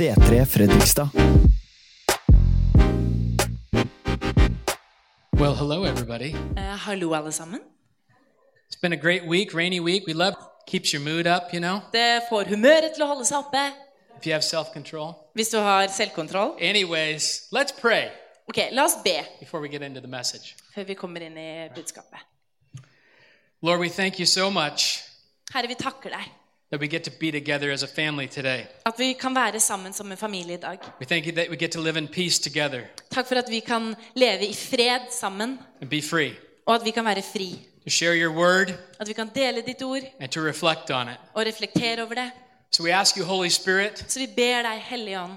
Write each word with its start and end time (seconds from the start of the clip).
C3 0.00 0.46
Fredrikstad. 0.46 1.08
Well, 5.34 5.54
hello, 5.54 5.84
everybody. 5.84 6.32
Uh, 6.56 6.76
hallo, 6.86 7.12
alle 7.12 7.30
sammen. 7.32 7.60
It's 8.66 8.80
been 8.80 8.94
a 8.94 8.96
great 8.96 9.26
week, 9.26 9.52
rainy 9.52 9.78
week. 9.78 10.06
We 10.06 10.14
love 10.14 10.36
keeps 10.66 10.94
your 10.94 11.02
mood 11.02 11.26
up, 11.26 11.52
you 11.52 11.60
know, 11.60 11.82
Det 11.92 12.22
får 12.30 12.48
humøret 12.48 12.94
til 12.94 13.04
å 13.04 13.10
holde 13.12 13.26
seg 13.28 13.44
oppe 13.44 13.66
if 14.16 14.24
you 14.26 14.32
have 14.32 14.42
self-control. 14.42 15.12
hvis 15.34 15.48
du 15.52 15.58
har 15.58 15.86
selvkontroll. 15.88 16.56
Anyways, 16.58 17.48
let's 17.52 17.72
pray 17.80 18.08
Ok, 18.48 18.70
La 18.72 18.84
oss 18.84 18.96
be 19.04 19.20
before 19.38 19.60
we 19.60 19.68
get 19.68 19.82
into 19.82 20.00
the 20.00 20.08
message. 20.08 20.56
før 20.74 20.84
vi 20.84 20.94
kommer 20.94 21.20
inn 21.20 21.36
i 21.36 21.68
budskapet. 21.74 22.24
Lord, 23.62 23.80
we 23.80 23.90
thank 23.90 24.18
you 24.18 24.24
so 24.26 24.48
much 24.50 25.02
Herre, 25.52 25.68
vi 25.68 25.74
takker 25.74 26.08
deg 26.08 26.39
that 26.70 26.80
we 26.80 26.86
get 26.86 27.02
to 27.04 27.10
be 27.20 27.30
together 27.32 27.70
as 27.72 27.82
a 27.82 27.86
family 27.86 28.26
today. 28.28 28.66
at 28.86 28.94
vi 28.98 29.12
kan 29.12 29.34
være 29.34 29.60
sammen 29.60 29.92
som 29.92 30.12
en 30.12 30.16
familie 30.16 30.54
i 30.54 30.56
dag. 30.60 30.78
We 31.00 31.06
thank 31.06 31.26
you 31.26 31.32
that 31.34 31.48
we 31.50 31.56
get 31.56 31.70
to 31.70 31.80
live 31.80 31.98
in 31.98 32.08
peace 32.08 32.42
together 32.42 32.80
Takk 33.10 33.26
for 33.26 33.34
at 33.34 33.44
vi 33.50 33.60
kan 33.60 33.94
leve 34.14 34.46
i 34.46 34.54
fred 34.54 35.00
sammen, 35.20 35.58
and 35.80 35.90
be 35.90 36.02
free, 36.02 36.32
og 36.66 36.74
at 36.74 36.84
vi 36.84 36.90
kan 36.90 37.04
være 37.04 37.22
fri. 37.22 37.66
to 37.84 37.90
share 37.90 38.14
your 38.16 38.32
word 38.38 38.68
At 39.00 39.08
vi 39.08 39.12
kan 39.12 39.30
dele 39.34 39.62
ditt 39.66 39.82
ord 39.82 40.02
and 40.20 40.28
to 40.30 40.40
reflect 40.40 40.90
on 40.90 41.08
it. 41.08 41.16
og 41.34 41.46
reflektere 41.46 42.02
over 42.02 42.14
det. 42.14 42.30
So 42.72 42.82
we 42.84 42.92
ask 42.94 43.16
you, 43.16 43.24
Holy 43.24 43.48
Spirit, 43.48 44.04
Så 44.08 44.18
vi 44.18 44.26
ber 44.36 44.62
deg, 44.62 44.80
Hellige 44.84 45.20
Ånd, 45.20 45.32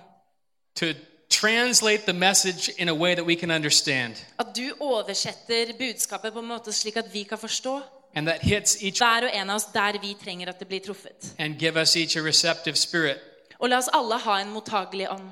to 0.75 0.85
translate 1.29 2.03
the 2.03 2.13
message 2.13 2.71
in 2.77 2.89
a 2.89 2.93
way 2.93 3.15
that 3.15 3.25
we 3.25 3.35
can 3.35 3.51
understand 3.51 4.13
at 4.39 4.45
du 4.57 4.61
oversetter 4.79 5.73
budskapet 5.79 6.33
på 6.33 6.39
en 6.39 6.45
måte 6.47 6.71
slik 6.73 6.97
at 6.97 7.13
vi 7.13 7.23
kan 7.23 7.37
forstå 7.37 7.81
and 8.15 8.27
that 8.27 8.41
hits 8.41 8.77
each 8.83 8.99
hver 9.01 9.23
og 9.23 9.29
en 9.33 9.49
av 9.49 9.55
oss 9.55 9.65
der 9.73 9.99
vi 10.01 10.15
trenger 10.23 10.49
at 10.49 10.59
det 10.59 10.67
blir 10.67 10.79
truffet. 10.85 11.33
and 11.39 11.55
give 11.59 11.81
us 11.81 11.95
each 11.95 12.15
a 12.17 12.21
receptive 12.21 12.75
spirit 12.75 13.17
Og 13.59 13.69
la 13.69 13.77
oss 13.77 13.89
alle 13.93 14.17
ha 14.19 14.39
en 14.41 14.51
mottagelig 14.53 15.09
ånd 15.11 15.29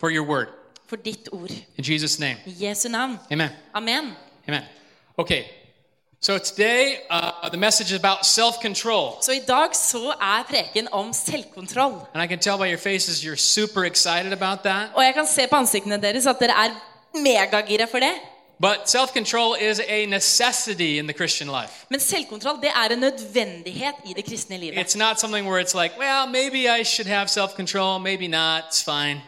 for 0.00 0.10
your 0.10 0.26
word. 0.28 0.46
for 0.88 0.96
ditt 0.96 1.28
ord. 1.32 1.50
In 1.76 1.84
Jesus' 1.84 2.18
name. 2.20 2.36
I 2.46 2.54
Jesu 2.66 2.88
navn. 2.88 3.18
Amen. 3.32 3.50
Amen. 3.74 4.12
Amen. 4.48 4.62
Okay, 5.18 5.44
so 6.20 6.38
today 6.38 6.96
uh, 7.10 7.48
the 7.50 7.56
message 7.56 7.92
is 7.92 7.98
about 8.04 8.26
self 8.26 8.54
control. 8.62 9.18
Så 9.22 9.32
i 9.32 9.40
dag 9.48 9.68
så 9.76 10.10
er 10.20 10.42
preken 10.48 10.88
om 10.92 11.12
selvkontroll. 11.12 11.94
And 12.14 12.22
I 12.24 12.26
can 12.26 12.38
tell 12.38 12.56
by 12.58 12.66
your 12.70 12.78
faces 12.78 13.24
you're 13.24 13.36
super 13.36 13.84
excited 13.84 14.32
about 14.32 14.58
that. 14.64 14.88
Og 14.94 15.04
jeg 15.04 15.14
kan 15.14 15.26
se 15.26 15.46
på 15.50 15.56
ansiktene 15.56 15.96
deres 16.02 16.26
at 16.26 16.36
dere 16.40 16.50
er 16.66 16.70
megagira 17.14 17.84
for 17.90 17.98
det. 17.98 18.12
But 18.60 18.90
self 18.90 19.14
control 19.14 19.54
is 19.54 19.80
a 19.88 20.06
necessity 20.06 20.98
in 20.98 21.06
the 21.06 21.14
Christian 21.14 21.48
life. 21.48 21.86
Men 21.88 22.00
selvkontroll 22.00 22.60
det 22.60 22.68
er 22.68 22.92
en 22.92 22.98
nødvendighet 22.98 23.94
i 24.06 24.12
det 24.12 24.24
kristne 24.24 24.58
livet. 24.58 24.78
It's 24.78 24.98
not 24.98 25.20
something 25.20 25.48
where 25.48 25.64
it's 25.64 25.74
like, 25.82 25.94
well, 25.98 26.26
maybe 26.26 26.68
I 26.80 26.84
should 26.84 27.08
have 27.08 27.28
self 27.28 27.54
control, 27.54 27.98
maybe 27.98 28.26
not, 28.26 28.64
it's 28.68 28.84
fine. 28.84 29.22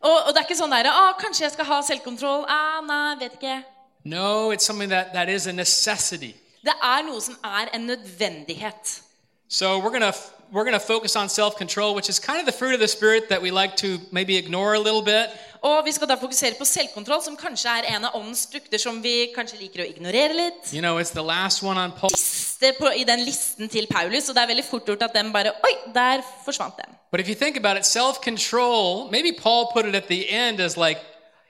Og, 0.00 0.12
og 0.26 0.28
det 0.28 0.36
er 0.36 0.46
ikke 0.48 0.56
sånn 0.56 0.72
der, 0.72 0.88
ah, 0.88 1.12
kanskje 1.20 1.44
jeg 1.44 1.52
skal 1.52 1.64
ha 1.68 1.82
selvkontroll. 1.84 2.46
Ah, 2.48 2.80
nei, 2.86 3.18
vet 3.20 3.36
ikke. 3.36 3.58
No, 4.04 4.50
it's 4.50 4.64
something 4.64 4.90
that, 4.90 5.12
that 5.12 5.28
is 5.28 5.46
a 5.46 5.52
necessity. 5.52 6.32
Det 6.64 6.72
er 6.82 7.02
noe 7.04 7.20
som 7.20 7.36
er 7.44 7.68
en 7.74 7.86
nødvendighet. 7.86 9.02
So 9.48 9.78
we're 9.78 9.92
gonna 9.92 10.14
we're 10.52 10.64
gonna 10.64 10.78
focus 10.78 11.16
on 11.16 11.28
self 11.28 11.56
control, 11.56 11.94
which 11.94 12.08
is 12.08 12.18
kind 12.18 12.40
of 12.40 12.46
the 12.46 12.58
fruit 12.58 12.74
of 12.74 12.80
the 12.80 12.88
spirit 12.88 13.28
that 13.28 13.42
we 13.42 13.50
like 13.50 13.76
to 13.76 13.98
maybe 14.10 14.36
ignore 14.36 14.74
a 14.74 14.78
little 14.78 15.02
bit. 15.02 15.26
Og 15.60 15.84
vi 15.84 15.92
skal 15.92 16.08
da 16.08 16.16
fokusere 16.16 16.56
på 16.56 16.64
selvkontroll, 16.64 17.20
som 17.20 17.36
kanskje 17.36 17.72
er 17.82 17.88
en 17.92 18.06
av 18.08 18.14
åndens 18.16 18.46
frukter 18.48 18.80
som 18.80 18.96
vi 19.04 19.28
kanskje 19.34 19.58
liker 19.60 19.82
å 19.84 19.88
ignorere 19.90 20.32
litt. 20.36 20.70
You 20.72 20.80
know, 20.80 20.96
it's 20.96 21.12
the 21.12 21.24
last 21.24 21.62
one 21.62 21.76
on 21.76 21.92
Paul. 21.92 22.14
Siste 22.16 22.72
på, 22.78 22.88
I 22.96 23.04
den 23.04 23.26
listen 23.26 23.68
til 23.68 23.88
Paulus, 23.90 24.30
og 24.30 24.38
det 24.38 24.44
er 24.46 24.50
veldig 24.54 24.64
fort 24.64 24.88
gjort 24.88 25.04
at 25.04 25.18
den 25.18 25.28
bare 25.34 25.52
Oi, 25.52 25.74
der 25.92 26.24
forsvant 26.46 26.80
den. 26.80 26.96
But 27.12 27.20
if 27.20 27.28
you 27.28 27.34
think 27.34 27.58
about 27.60 27.76
it, 27.76 27.84
self 27.84 28.22
control, 28.24 29.10
maybe 29.12 29.32
Paul 29.36 29.68
put 29.74 29.84
it 29.84 29.94
at 29.94 30.08
the 30.08 30.24
end 30.30 30.60
as 30.60 30.78
like, 30.78 31.00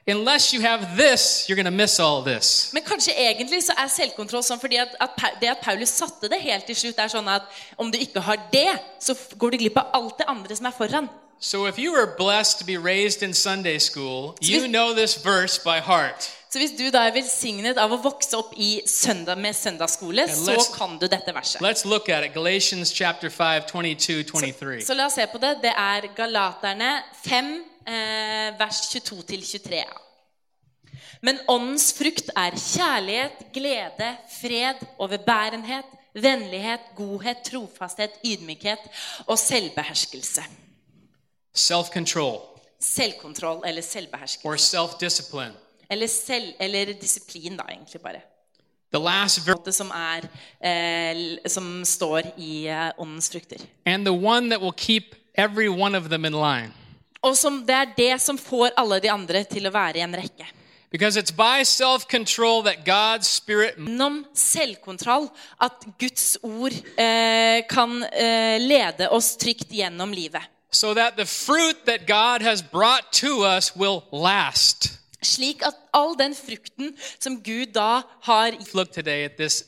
unless 0.08 0.52
you 0.52 0.60
have 0.62 0.96
this, 0.96 1.46
you're 1.46 1.54
going 1.54 1.70
to 1.70 1.78
miss 1.82 2.00
all 2.00 2.22
this. 2.24 2.72
Men 2.74 2.82
kanskje 2.82 3.14
egentlig 3.14 3.62
så 3.62 3.78
er 3.78 3.94
selvkontroll 3.94 4.42
sånn 4.42 4.58
fordi 4.58 4.82
at, 4.82 4.98
at 4.98 5.38
det 5.38 5.54
at 5.54 5.62
Paulus 5.62 5.94
satte 5.94 6.26
det 6.32 6.42
helt 6.42 6.66
til 6.66 6.82
slutt, 6.82 6.98
er 6.98 7.14
sånn 7.14 7.30
at 7.30 7.46
om 7.78 7.94
du 7.94 7.98
ikke 8.00 8.26
har 8.26 8.42
det, 8.50 8.72
så 8.98 9.14
går 9.38 9.54
du 9.54 9.62
glipp 9.62 9.78
av 9.78 9.94
alt 10.00 10.18
det 10.18 10.26
andre 10.34 10.58
som 10.58 10.66
er 10.66 10.74
foran. 10.74 11.10
So 11.42 11.66
if 11.66 11.78
you 11.78 11.92
were 11.92 12.06
blessed 12.18 12.58
to 12.58 12.66
be 12.66 12.76
raised 12.76 13.22
in 13.22 13.32
Sunday 13.32 13.78
school, 13.78 14.36
you 14.42 14.68
know 14.68 14.94
this 14.94 15.14
verse 15.14 15.58
by 15.58 15.80
heart. 15.80 16.30
Så 16.50 16.58
hvis 16.58 16.70
du 16.78 16.90
da 16.90 17.06
er 17.06 17.14
velsignet 17.14 17.78
av 17.78 17.92
å 17.94 17.96
vokse 18.02 18.36
opp 18.36 18.52
i 18.58 18.82
søndag 18.86 19.38
med 19.40 19.56
søndagsskole, 19.56 20.26
så 20.28 20.56
kan 20.74 20.98
du 20.98 21.06
dette 21.08 21.32
verset. 21.32 21.62
Let's 21.62 21.86
look 21.88 22.10
at 22.10 22.26
it. 22.26 22.34
Galatians 22.34 22.92
chapter 22.92 23.30
5, 23.30 23.62
22, 23.70 24.24
23. 24.24 24.84
Så 24.84 24.94
la 24.98 25.06
oss 25.06 25.16
se 25.16 25.26
på 25.32 25.40
det. 25.40 25.56
Det 25.62 25.72
er 25.72 26.10
Galaterne 26.16 26.92
5, 27.24 27.52
eh, 27.86 28.58
vers 28.60 28.84
22-23. 28.92 29.84
Men 31.22 31.38
åndens 31.48 31.92
frukt 31.96 32.32
er 32.36 32.56
kjærlighet, 32.58 33.46
glede, 33.54 34.16
fred, 34.40 34.82
overbærenhet, 34.98 35.86
vennlighet, 36.14 36.80
godhet, 36.96 37.46
trofasthet, 37.46 38.18
ydmykhet 38.26 38.90
og 39.26 39.38
selvbeherskelse. 39.38 40.44
Self 41.54 41.88
control 41.92 42.40
Selvkontroll 42.80 43.62
eller 43.66 43.82
selvbeherskelse. 43.82 44.48
or 44.48 44.56
self 44.56 44.90
discipline. 45.00 45.52
Eller, 45.90 46.06
selv, 46.06 46.52
eller 46.60 46.92
disiplin, 47.00 47.56
da, 47.56 47.64
egentlig 47.68 48.00
bare. 48.00 48.20
The 48.92 48.98
last 48.98 49.46
verse, 49.46 49.72
som, 49.72 49.90
er, 49.90 50.24
eh, 50.64 51.36
som 51.46 51.84
står 51.84 52.22
i 52.38 52.66
eh, 52.66 52.90
åndens 52.98 53.30
frukter. 53.30 53.58
and 53.86 54.04
the 54.06 54.12
one 54.12 54.48
that 54.50 54.60
will 54.60 54.72
keep 54.76 55.14
every 55.34 55.68
one 55.68 55.94
of 55.98 56.08
them 56.08 56.24
in 56.24 56.32
line. 56.32 56.72
Og 57.22 57.36
som, 57.36 57.66
det 57.66 57.74
er 57.74 57.84
det 57.96 58.20
som 58.20 58.38
får 58.38 58.70
alle 58.76 59.00
de 59.00 59.10
andre 59.10 59.44
til 59.44 59.66
å 59.66 59.70
være 59.70 59.98
i 59.98 60.00
en 60.00 60.14
rekke. 60.16 60.46
Because 60.90 61.16
it's 61.20 61.30
by 61.30 61.62
self 61.64 62.06
control 62.08 62.62
that 62.62 62.84
God's 62.84 63.28
Spirit 63.28 63.76
Gjennom 63.76 64.24
selvkontroll 64.34 65.28
at 65.60 65.84
Guds 66.00 66.38
ord 66.42 66.72
eh, 66.98 67.62
kan 67.68 68.02
eh, 68.12 68.56
lede 68.58 69.10
oss 69.10 69.36
trygt 69.36 69.70
gjennom 69.70 70.10
livet. 70.12 70.42
So 70.72 70.94
that 70.94 71.16
the 71.16 71.24
fruit 71.26 71.76
that 71.86 72.06
God 72.06 72.42
has 72.42 72.62
brought 72.62 73.12
to 73.12 73.44
us 73.56 73.76
will 73.76 74.02
last. 74.12 74.98
Slik 75.22 75.62
at 75.66 75.74
all 75.92 76.14
den 76.18 76.34
frukten 76.34 76.94
som 77.18 77.42
Gud 77.42 77.72
da 77.74 78.02
har 78.22 78.52
look 78.74 78.92
today 78.92 79.24
at 79.24 79.36
this 79.36 79.64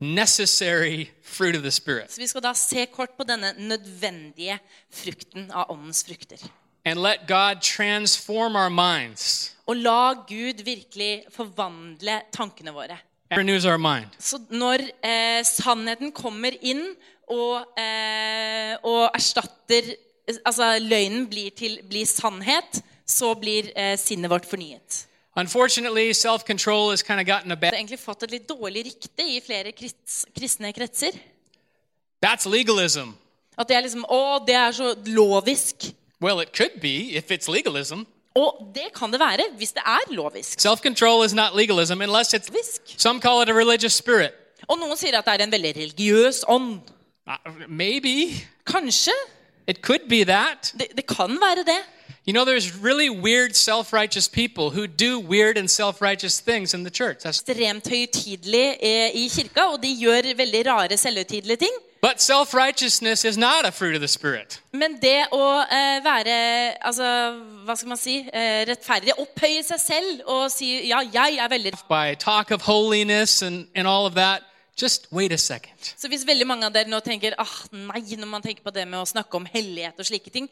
necessary 0.00 1.10
fruit 1.22 1.54
of 1.56 1.62
the 1.62 1.70
Spirit 1.70 2.10
Så 2.12 2.20
Vi 2.20 2.26
skal 2.26 2.42
da 2.42 2.52
se 2.54 2.86
kort 2.86 3.16
på 3.16 3.24
denne 3.28 3.52
nødvendige 3.58 4.58
frukten 4.92 5.50
av 5.52 5.70
åndens 5.70 6.04
frukter. 6.04 6.38
and 6.84 6.98
let 7.02 7.26
God 7.28 7.60
transform 7.62 8.56
our 8.56 8.68
minds, 8.70 9.52
Og 9.66 9.76
la 9.76 10.12
Gud 10.28 10.62
virkelig 10.64 11.22
forvandle 11.30 12.20
tankene 12.32 12.72
våre. 12.72 12.96
renews 13.36 13.64
our 13.64 13.76
mind. 13.78 14.06
Så 14.18 14.38
når 14.50 14.80
eh, 15.04 15.44
sannheten 15.44 16.12
kommer 16.12 16.50
inn 16.62 16.94
og, 17.28 17.60
eh, 17.78 18.76
og 18.82 19.10
erstatter 19.14 19.94
Altså 20.44 20.78
løgnen 20.78 21.26
blir 21.30 21.50
til 21.56 21.78
blir 21.88 22.06
sannhet, 22.06 22.82
så 23.06 23.34
blir 23.34 23.72
eh, 23.76 23.96
sinnet 23.98 24.30
vårt 24.30 24.46
fornyet. 24.46 25.06
Unfortunately, 25.36 26.12
self 26.12 26.44
control 26.44 26.90
has 26.90 27.02
kind 27.02 27.20
of 27.20 27.26
gotten 27.26 27.52
a 27.52 27.54
Det 27.54 27.64
har 27.64 27.70
bad. 27.70 27.78
egentlig 27.78 27.98
fått 28.00 28.22
et 28.22 28.30
litt 28.30 28.48
dårlig 28.48 28.84
rykte 28.86 29.22
i 29.22 29.40
flere 29.40 29.72
krits, 29.72 30.24
kristne 30.36 30.72
kretser. 30.72 31.12
That's 32.22 32.46
legalism. 32.46 33.14
At 33.58 33.68
det 33.68 33.76
er 33.76 33.82
liksom 33.86 34.04
Å, 34.08 34.44
det 34.46 34.54
er 34.54 34.72
så 34.72 34.94
lovisk. 35.06 35.92
Well, 36.20 36.40
it 36.40 36.52
could 36.52 36.80
be 36.80 37.16
if 37.16 37.30
it's 37.30 37.48
legalism. 37.48 38.06
Og 38.36 38.70
det 38.74 38.92
kan 38.94 39.10
det 39.10 39.20
være 39.20 39.48
hvis 39.58 39.72
det 39.72 39.82
er 39.86 40.12
lovisk. 40.14 40.60
Self 40.60 40.80
control 40.82 41.24
is 41.24 41.34
not 41.34 41.56
legalism 41.56 42.00
unless 42.02 42.34
it's. 42.34 42.50
Some 42.96 43.20
call 43.20 43.42
it 43.42 43.48
a 43.48 43.54
religious 43.54 43.94
spirit. 43.94 44.32
Og 44.68 44.78
noen 44.78 44.96
sier 44.96 45.16
at 45.18 45.24
det 45.26 45.34
er 45.40 45.44
en 45.46 45.52
veldig 45.52 45.72
religiøs 45.76 46.44
ånd. 46.48 46.80
Uh, 47.26 47.64
maybe. 47.68 48.34
Kanskje. 48.66 49.14
It 49.70 49.82
could 49.82 50.04
be 50.08 50.24
that. 50.24 50.72
Det, 50.78 50.86
det 50.96 51.06
kan 51.06 51.38
være 51.40 51.64
det. 51.64 51.82
You 52.26 52.32
know, 52.32 52.44
there's 52.44 52.70
really 52.88 53.08
weird 53.08 53.56
self 53.56 53.92
righteous 53.92 54.28
people 54.28 54.64
who 54.70 54.86
do 54.86 55.18
weird 55.20 55.56
and 55.56 55.68
self 55.70 56.02
righteous 56.02 56.40
things 56.40 56.74
in 56.74 56.84
the 56.84 56.90
church. 56.90 57.18
That's, 57.24 57.40
Ekstremt 57.40 57.88
høytidelig 57.88 58.76
eh, 58.82 59.10
i 59.14 59.28
kirka, 59.28 59.62
og 59.72 59.82
de 59.82 59.94
gjør 60.00 60.34
veldig 60.36 60.66
rare 60.66 60.96
selvhøytidelige 60.96 61.56
ting. 61.56 61.76
but 62.02 62.20
self 62.20 62.54
righteousness 62.54 63.24
is 63.24 63.36
not 63.36 63.66
a 63.66 63.70
fruit 63.70 63.94
of 63.94 64.00
the 64.00 64.08
Spirit. 64.08 64.60
Men 64.72 64.98
det 65.02 65.26
å 65.32 65.46
eh, 65.62 66.04
være 66.04 66.36
altså, 66.80 67.08
hva 67.64 67.76
skal 67.76 67.88
man 67.88 68.00
si, 68.00 68.16
eh, 68.32 68.64
rettferdig, 68.68 69.12
opphøye 69.18 69.62
seg 69.62 69.80
selv 69.80 70.22
og 70.26 70.50
si 70.52 70.88
ja, 70.88 71.02
jeg 71.12 71.38
er 71.40 71.48
veldig 71.48 71.72
By 71.88 72.14
talk 72.18 72.50
of 72.50 72.62
holiness 72.62 73.42
and, 73.42 73.66
and 73.74 73.86
all 73.86 74.06
of 74.06 74.14
that, 74.14 74.42
just 74.80 75.06
wait 75.12 75.32
a 75.32 75.38
second. 75.38 75.76
Så 75.96 76.08
hvis 76.08 76.24
veldig 76.26 76.46
mange 76.48 76.66
av 76.66 76.74
dere 76.74 76.90
nå 76.90 77.00
tenker 77.04 77.36
ah, 77.38 77.56
nei, 77.70 78.02
når 78.16 78.30
man 78.30 78.44
tenker 78.44 78.64
på 78.64 78.72
det 78.74 78.86
med 78.88 79.00
å 79.02 79.08
snakke 79.08 79.36
om 79.36 79.46
hellighet 79.48 79.98
og 80.00 80.08
slike 80.08 80.32
ting, 80.32 80.48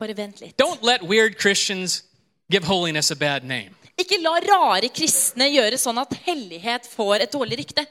bare 0.00 0.16
vent 0.16 0.40
litt. 0.42 0.56
Don't 0.60 0.82
let 0.82 1.04
weird 1.06 1.38
Christians 1.40 2.02
give 2.50 2.66
holiness 2.66 3.10
a 3.10 3.16
bad 3.16 3.44
name. 3.44 3.74
Ikke 4.00 4.18
la 4.18 4.38
rare 4.42 4.90
kristne 4.90 5.46
gjøre 5.52 5.78
sånn 5.78 6.00
at 6.02 6.16
hellighet 6.26 6.88
får 6.90 7.28
et 7.28 7.34
dårlig 7.34 7.60
rykte. 7.62 7.86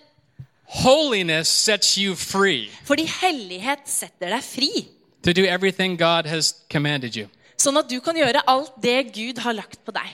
Holiness 0.83 1.51
sets 1.51 1.97
you 1.99 2.15
free 2.15 2.69
Fordi 2.87 3.03
hellighet 3.05 3.83
setter 3.85 4.31
deg 4.33 4.43
fri. 4.43 4.87
to 5.23 5.33
do 5.33 5.45
everything 5.45 5.95
God 5.95 6.25
has 6.25 6.53
commanded 6.69 7.15
you. 7.15 7.29
Sånn 7.55 7.77
at 7.79 7.87
du 7.87 7.99
kan 8.03 8.17
gjøre 8.17 8.41
alt 8.49 8.73
det 8.81 9.13
Gud 9.15 9.39
har 9.39 9.55
lagt 9.55 9.79
på 9.85 9.93
deg. 9.95 10.09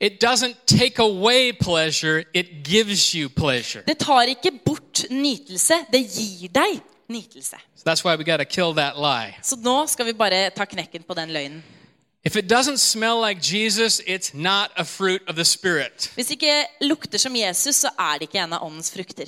It 0.00 0.20
doesn't 0.20 0.56
take 0.66 0.98
away 0.98 1.52
pleasure, 1.52 2.24
it 2.34 2.64
gives 2.64 3.14
you 3.14 3.28
pleasure. 3.28 3.82
Det 3.86 3.98
tar 3.98 4.22
ikke 4.22 4.50
bort 4.64 5.04
nytelse, 5.10 5.74
det 5.92 6.02
gir 6.10 6.48
deg 6.48 6.80
nytelse. 7.08 7.56
So 7.76 7.82
that's 7.90 8.04
why 8.04 8.16
we 8.16 8.24
got 8.24 8.36
to 8.36 8.44
kill 8.44 8.74
that 8.74 8.98
lie. 8.98 9.36
Så 9.42 9.56
nå 9.56 9.86
skal 9.86 10.06
vi 10.06 10.12
bare 10.12 10.50
ta 10.50 10.64
knekken 10.64 11.02
på 11.02 11.14
den 11.14 11.30
løgnen. 11.30 11.62
If 12.24 12.36
it 12.36 12.52
doesn't 12.52 12.76
smell 12.78 13.20
like 13.28 13.40
Jesus, 13.40 14.00
it's 14.00 14.34
not 14.34 14.70
a 14.76 14.84
fruit 14.84 15.22
of 15.28 15.36
the 15.36 15.44
Spirit. 15.44 16.12
Hvis 16.14 16.30
ikke 16.30 16.64
lukter 16.80 17.18
som 17.18 17.36
Jesus, 17.36 17.76
så 17.76 17.88
er 17.98 18.12
det 18.12 18.22
ikke 18.22 18.38
en 18.38 18.52
av 18.52 18.66
åndens 18.66 18.90
frukter. 18.90 19.26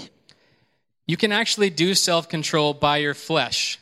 You 1.08 1.16
can 1.16 1.32
actually 1.32 1.70
do 1.70 1.94
self 1.94 2.26
control 2.26 2.74
by 2.74 3.04
your 3.04 3.14
flesh. 3.14 3.78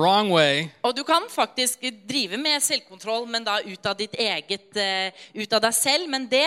Wrong 0.00 0.32
way. 0.32 0.68
Og 0.82 0.96
du 0.96 1.02
kan 1.02 1.22
faktisk 1.28 1.84
drive 2.08 2.36
med 2.36 2.60
selvkontroll, 2.60 3.28
men 3.28 3.44
da 3.44 3.58
ut 3.60 3.86
av 3.86 3.98
ditt 3.98 4.14
eget 4.18 4.76
eh, 4.76 5.12
Ut 5.34 5.52
av 5.52 5.60
deg 5.66 5.74
selv. 5.76 6.08
Men 6.08 6.24
det, 6.30 6.46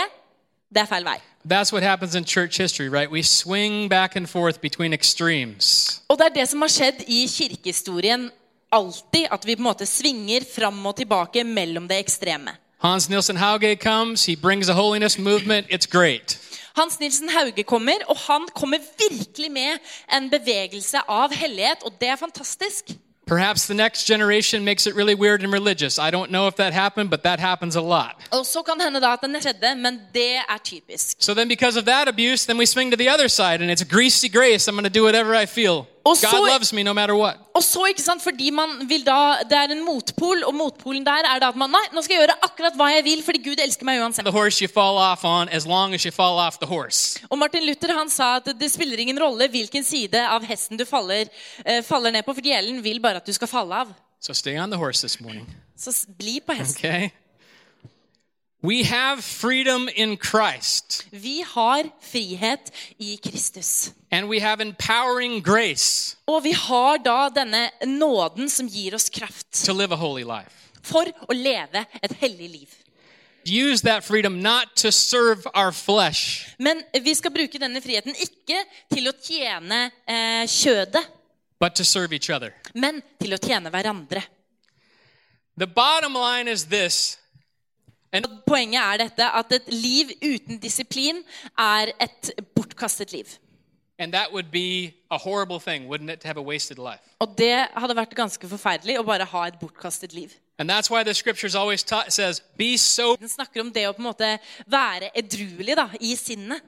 det 0.74 0.82
er 0.82 0.90
feil 0.90 1.06
vei. 1.06 1.20
That's 1.46 1.74
what 1.74 1.84
happens 1.84 2.16
in 2.16 2.26
church 2.26 2.58
history, 2.58 2.88
right? 2.90 3.12
We 3.12 3.24
swing 3.24 3.90
back 3.90 4.16
and 4.16 4.28
forth 4.28 4.60
between 4.62 4.94
extremes. 4.94 6.02
Og 6.08 6.18
det 6.18 6.26
er 6.26 6.36
det 6.40 6.50
som 6.50 6.62
har 6.62 6.72
skjedd 6.72 7.04
i 7.08 7.28
kirkehistorien 7.28 8.32
alltid. 8.72 9.28
At 9.32 9.46
vi 9.46 9.56
på 9.56 9.62
en 9.62 9.70
måte 9.70 9.86
svinger 9.86 10.48
fram 10.56 10.86
og 10.86 10.96
tilbake 10.96 11.44
mellom 11.44 11.88
det 11.88 12.00
ekstreme. 12.00 12.56
Hans 12.84 13.10
Nielsen 13.10 13.38
Hauge 13.38 13.76
comes, 13.76 14.26
he 14.26 14.36
brings 14.36 14.70
a 14.70 14.74
holiness 14.74 15.18
movement, 15.18 15.68
it's 15.70 15.88
great. 15.88 16.40
Hans 16.76 17.00
Nilsen 17.00 17.30
Hauge 17.30 17.64
kommer, 17.64 18.02
og 18.08 18.18
han 18.18 18.48
kommer 18.56 18.78
virkelig 19.00 19.52
med 19.52 19.78
en 20.18 20.30
bevegelse 20.30 20.98
av 21.08 21.32
hellighet, 21.32 21.84
og 21.86 21.94
det 22.02 22.10
er 22.10 22.16
fantastisk. 22.16 22.92
Perhaps 23.26 23.68
the 23.68 23.74
next 23.74 24.04
generation 24.04 24.66
makes 24.66 24.86
it 24.86 24.96
really 24.96 25.16
weird 25.16 25.44
and 25.44 25.54
religious. 25.54 25.98
I 25.98 26.12
don't 26.12 26.30
know 26.30 26.48
if 26.48 26.56
that 26.56 26.74
happened, 26.74 27.10
but 27.10 27.24
that 27.24 27.40
happens 27.40 27.76
a 27.76 27.82
lot. 27.82 28.16
Og 28.32 28.46
så 28.46 28.62
kan 28.62 28.74
det 28.78 28.84
hende 28.84 29.02
da 29.02 29.14
at 29.14 29.20
den 29.22 29.42
skjedde, 29.42 29.76
men 29.76 30.02
det 30.14 30.36
er 30.36 30.58
typisk. 30.64 31.16
So 31.20 31.34
then, 31.34 31.48
because 31.48 31.80
of 31.80 31.86
that 31.86 32.08
abuse, 32.08 32.46
then 32.46 32.58
we 32.58 32.66
swing 32.66 32.92
to 32.92 32.98
the 32.98 33.10
other 33.10 33.28
side, 33.28 33.62
and 33.62 33.72
it's 33.72 33.84
greasy 33.84 34.30
grace. 34.30 34.68
I'm 34.68 34.76
going 34.76 34.94
to 34.94 35.00
do 35.00 35.04
whatever 35.04 35.36
I 35.36 35.46
feel. 35.46 35.86
Og 36.04 36.18
God 36.20 36.50
loves 36.50 36.74
me 36.76 36.84
no 36.84 36.92
matter 36.92 37.16
what. 37.16 37.38
Og 37.56 37.64
så, 37.64 37.86
ikke 37.88 38.02
sant, 38.04 38.20
fordi 38.22 38.50
man 38.52 38.82
vil 38.90 39.06
da, 39.08 39.38
Det 39.48 39.56
er 39.56 39.72
en 39.72 39.86
motpol, 39.86 40.44
og 40.44 40.52
motpolen 40.54 41.06
der 41.06 41.24
er 41.30 41.40
da 41.40 41.48
at 41.54 41.56
man 41.56 41.72
Nei, 41.72 41.84
nå 41.96 42.04
skal 42.04 42.18
jeg 42.18 42.26
gjøre 42.26 42.36
akkurat 42.44 42.76
hva 42.76 42.90
jeg 42.92 43.06
vil, 43.06 43.24
fordi 43.24 43.40
Gud 43.46 43.62
elsker 43.64 43.88
meg 43.88 44.02
uansett. 44.04 44.28
The 44.28 44.36
horse 44.36 44.60
you 44.60 44.68
fall 44.68 45.00
off 45.00 45.24
on, 45.24 45.48
as 45.50 45.66
long 45.66 45.96
as 45.96 46.04
you 46.04 46.12
fall 46.12 46.42
off 46.44 46.60
the 46.60 46.68
horse. 46.68 47.22
Og 47.32 47.40
Martin 47.40 47.64
Luther 47.66 47.96
han 47.96 48.12
sa 48.12 48.36
at 48.42 48.52
det 48.60 48.72
spiller 48.74 49.00
ingen 49.00 49.20
rolle 49.20 49.48
hvilken 49.48 49.84
side 49.88 50.20
av 50.28 50.44
hesten 50.44 50.78
du 50.78 50.84
faller, 50.86 51.32
uh, 51.64 51.80
faller 51.88 52.12
ned 52.12 52.28
på, 52.28 52.36
for 52.36 52.44
djelen 52.44 52.84
vil 52.84 53.00
bare 53.00 53.24
at 53.24 53.26
du 53.26 53.32
skal 53.34 53.48
falle 53.48 53.84
av. 53.86 53.96
So 54.20 54.34
stay 54.34 54.58
on 54.60 54.70
the 54.72 54.78
horse 54.78 55.02
this 55.02 55.22
morning, 55.22 55.48
Så 55.80 55.92
bli 56.20 56.40
på 56.44 56.54
hesten. 56.54 56.80
okay? 56.84 57.10
We 58.66 58.84
have 58.84 59.22
freedom 59.22 59.90
in 59.96 60.18
Christ, 60.18 61.06
Vi 61.12 61.42
har 61.48 61.84
frihet 62.02 62.72
i 62.98 63.18
Kristus. 63.24 63.92
and 64.12 64.30
we 64.30 64.40
have 64.40 64.62
empowering 64.62 65.42
grace 65.44 66.16
Og 66.28 66.44
vi 66.44 66.52
har 66.52 66.98
da 66.98 67.30
denne 67.30 67.70
nåden 67.86 68.50
som 68.50 68.68
gir 68.68 68.96
oss 68.96 69.10
kraft 69.10 69.66
to 69.66 69.74
live 69.74 69.92
a 69.94 69.98
holy 69.98 70.24
life. 70.24 70.72
for 70.82 71.04
å 71.30 71.34
leve 71.34 71.86
et 72.04 72.12
hellig 72.22 72.50
liv. 72.50 72.70
Use 73.46 73.82
that 73.82 74.04
freedom 74.06 74.42
not 74.42 74.76
to 74.76 74.92
serve 74.92 75.46
our 75.54 75.72
flesh, 75.72 76.48
Men 76.60 76.84
vi 77.04 77.14
skal 77.16 77.32
bruke 77.32 77.60
denne 77.60 77.82
friheten 77.82 78.16
ikke 78.16 78.64
til 78.94 79.08
å 79.08 79.12
tjene 79.24 79.92
eh, 80.08 80.48
kjødet, 80.48 81.04
but 81.60 81.76
to 81.76 81.84
serve 81.84 82.14
each 82.14 82.30
other. 82.30 82.54
men 82.74 83.02
til 83.20 83.34
å 83.34 83.38
tjene 83.38 83.70
hverandre. 83.70 84.24
The 85.58 85.68
bottom 85.68 86.14
line 86.16 86.48
is 86.48 86.66
this 86.66 87.18
Poenget 88.48 88.82
er 88.82 88.98
dette 89.08 89.30
at 89.40 89.56
et 89.58 89.72
liv 89.74 90.12
uten 90.22 90.60
disiplin 90.62 91.24
er 91.58 91.94
et 92.02 92.32
bortkastet 92.56 93.12
liv. 93.12 93.26
And 94.00 94.12
that 94.14 94.34
would 94.34 94.52
be 94.52 94.94
a 95.12 95.18
horrible 95.18 95.60
thing, 95.60 95.88
wouldn't 95.88 96.10
it, 96.10 96.20
to 96.22 96.28
have 96.28 96.38
a 96.38 96.42
wasted 96.42 96.78
life? 96.78 97.02
Og 97.20 97.38
det 97.38 97.68
hadde 97.78 97.96
vært 97.96 98.16
ganske 98.18 98.50
forferdelig 98.50 98.98
å 99.00 99.04
bare 99.06 99.26
ha 99.26 99.48
et 99.48 99.60
bortkastet 99.62 100.14
liv. 100.14 100.34
And 100.60 100.70
that's 100.70 100.90
why 100.90 101.04
the 101.04 101.14
scriptures 101.14 101.56
always 101.56 101.84
ta- 101.84 102.10
says, 102.10 102.42
be 102.58 102.78
so. 102.78 103.16
Den 103.16 103.30
snakker 103.30 103.62
om 103.62 103.72
det 103.74 103.88
å 103.88 103.94
på 103.94 104.02
en 104.02 104.10
måte 104.10 104.30
være 104.70 105.10
edruelig 105.18 105.78
da, 105.78 105.88
i 106.02 106.16
sinnet. 106.16 106.62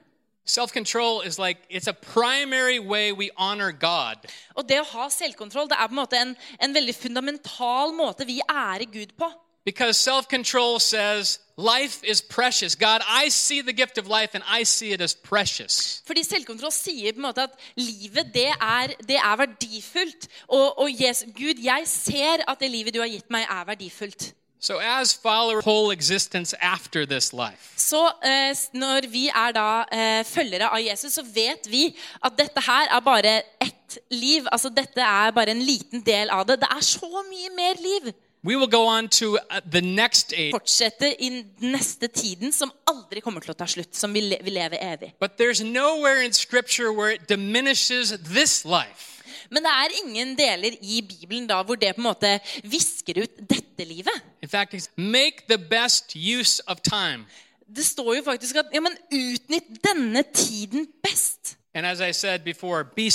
Self-control 0.46 1.22
is 1.26 1.38
like, 1.38 1.58
it's 1.68 1.88
a 1.88 1.92
primary 1.92 2.78
way 2.78 3.10
we 3.12 3.30
honor 3.36 3.72
God. 3.72 4.26
Og 4.54 4.68
det 4.68 4.78
å 4.80 4.86
ha 4.92 5.08
selvkontroll 5.10 5.66
det 5.68 5.74
er 5.78 5.90
på 5.90 5.96
en 5.96 6.02
måte 6.02 6.20
en, 6.20 6.36
en 6.62 6.74
veldig 6.74 6.94
fundamental 6.94 7.94
måte 7.94 8.26
vi 8.26 8.38
ærer 8.46 8.86
Gud 8.86 9.16
på. 9.18 9.30
Because 9.66 9.98
self-control 9.98 10.78
says, 10.78 11.40
life 11.56 12.04
is 12.04 12.22
precious. 12.22 12.76
God, 12.76 13.02
I 13.08 13.28
see 13.28 13.62
the 13.62 13.72
gift 13.72 13.98
of 13.98 14.06
life 14.06 14.30
and 14.36 14.44
I 14.46 14.62
see 14.62 14.92
it 14.92 15.00
as 15.00 15.12
precious. 15.12 16.02
Fordi 16.06 16.22
selvkontroll 16.22 16.70
sier 16.70 17.16
på 17.16 17.18
en 17.18 17.26
måte 17.26 17.42
at 17.48 17.58
livet 17.74 18.30
det 18.34 18.52
er, 18.54 18.94
det 19.08 19.18
er 19.18 19.36
verdifullt. 19.42 20.28
Og, 20.46 20.78
og 20.78 20.88
yes, 21.02 21.24
Gud, 21.34 21.58
jeg 21.58 21.82
ser 21.90 22.46
at 22.46 22.60
det 22.62 22.70
livet 22.70 22.94
du 22.94 23.00
har 23.02 23.10
gitt 23.10 23.26
meg, 23.26 23.48
er 23.50 23.64
verdifullt. 23.66 24.28
So 24.60 24.78
as 24.78 25.12
followers, 25.12 25.64
whole 25.64 25.90
existence 25.92 26.54
after 26.60 27.04
this 27.06 27.32
life. 27.32 27.74
Så 27.76 28.06
eh, 28.24 28.54
når 28.72 29.10
vi 29.10 29.26
er 29.28 29.52
da 29.52 29.84
eh, 29.92 30.22
følgere 30.26 30.70
av 30.70 30.80
Jesus, 30.80 31.18
så 31.18 31.26
vet 31.26 31.66
vi 31.70 31.90
at 32.24 32.38
dette 32.38 32.62
her 32.64 32.88
er 32.94 33.02
bare 33.04 33.34
ett 33.60 33.98
liv. 34.10 34.46
Altså 34.52 34.70
dette 34.70 35.02
er 35.02 35.34
bare 35.34 35.50
en 35.50 35.62
liten 35.62 36.06
del 36.06 36.30
av 36.30 36.46
det. 36.46 36.60
Det 36.62 36.70
er 36.70 36.86
så 36.86 37.10
mye 37.26 37.52
mer 37.58 37.82
liv. 37.82 38.14
We 38.46 38.54
will 38.54 38.70
go 38.70 38.86
on 38.86 39.08
to 39.08 39.38
uh, 39.38 39.60
the 39.70 39.80
next 39.80 40.32
age. 40.32 40.52
Fortsette 40.54 41.08
i 41.18 41.30
neste 41.66 42.06
tiden 42.06 42.52
som 42.54 42.70
aldri 42.86 43.20
kommer 43.20 43.42
til 43.42 43.50
å 43.50 43.58
ta 43.58 43.66
slutt. 43.66 43.90
Som 43.98 44.14
vil, 44.14 44.28
le- 44.30 44.38
vil 44.46 44.54
leve 44.54 44.78
evig. 44.78 45.10
But 45.18 45.34
there's 45.36 45.64
nowhere 45.64 46.22
in 46.22 46.32
scripture 46.32 46.92
where 46.92 47.10
it 47.10 47.26
diminishes 47.28 48.14
this 48.30 48.64
life. 48.64 49.16
Men 49.50 49.66
det 49.66 49.72
er 49.72 49.96
ingen 50.04 50.34
deler 50.38 50.78
i 50.78 51.00
Bibelen 51.02 51.46
da 51.50 51.58
hvor 51.62 51.74
det 51.74 51.94
på 51.96 52.02
en 52.02 52.06
måte 52.06 52.32
visker 52.62 53.18
ut 53.24 53.42
dette 53.50 53.84
livet. 53.84 54.14
In 54.42 54.48
fact, 54.48 54.74
it's 54.74 54.88
make 54.96 55.46
the 55.48 55.58
best 55.58 56.14
use 56.14 56.62
of 56.66 56.80
time. 56.82 57.26
Det 57.66 57.86
står 57.86 58.14
jo 58.16 58.22
faktisk 58.22 58.56
at 58.62 58.70
ja, 58.74 58.80
men 58.80 58.94
utnytt 59.10 59.82
denne 59.82 60.22
tiden 60.34 60.86
best. 61.02 61.56
And 61.74 61.86
as 61.86 62.00
I 62.00 62.12
said 62.12 62.44
before, 62.44 62.84
be. 62.84 63.10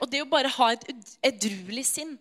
Og 0.00 0.12
det 0.12 0.22
å 0.22 0.28
bare 0.30 0.48
ha 0.48 0.70
et 0.72 0.86
edruelig 1.22 1.84
sinn. 1.86 2.14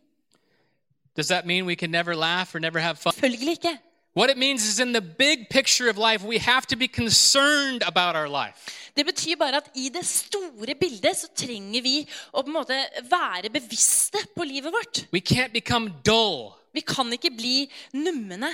Does 1.16 1.28
that 1.28 1.46
mean 1.46 1.66
we 1.66 1.76
can 1.76 1.92
never 1.92 2.16
laugh 2.16 2.56
or 2.56 2.60
never 2.60 2.80
have 2.80 2.98
fun? 2.98 3.14
Ikke. 3.14 3.78
What 4.16 4.30
it 4.30 4.38
means 4.38 4.64
is 4.66 4.80
in 4.80 4.94
the 4.94 5.02
big 5.02 5.50
picture 5.50 5.90
of 5.90 5.98
life, 5.98 6.24
we 6.24 6.38
have 6.38 6.68
to 6.68 6.76
be 6.76 6.88
concerned 6.88 7.82
about 7.84 8.16
our 8.16 8.30
life. 8.30 8.70
Det 8.96 9.06
betyr 9.06 9.36
bare 9.40 9.56
at 9.58 9.70
i 9.76 9.90
det 9.90 10.06
store 10.06 10.76
bildet 10.80 11.18
så 11.18 11.28
trenger 11.36 11.82
vi 11.82 12.08
å 12.34 12.42
på 12.42 12.48
en 12.48 12.54
måte 12.54 12.78
være 13.10 13.50
bevisste 13.50 14.18
på 14.36 14.44
livet 14.44 14.72
vårt. 14.74 15.08
We 15.14 15.20
can't 15.20 15.54
become 15.54 15.94
dull 16.06 16.54
Vi 16.74 16.82
kan 16.82 17.12
ikke 17.14 17.32
bli 17.38 17.70
numne. 17.94 18.50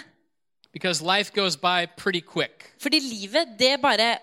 because 0.73 1.01
life 1.01 1.33
goes 1.33 1.57
by 1.57 1.85
pretty 1.97 2.21
quick. 2.21 2.71
Fordi 2.79 2.99
livet, 2.99 3.47
det 3.59 3.81
bare 3.81 4.17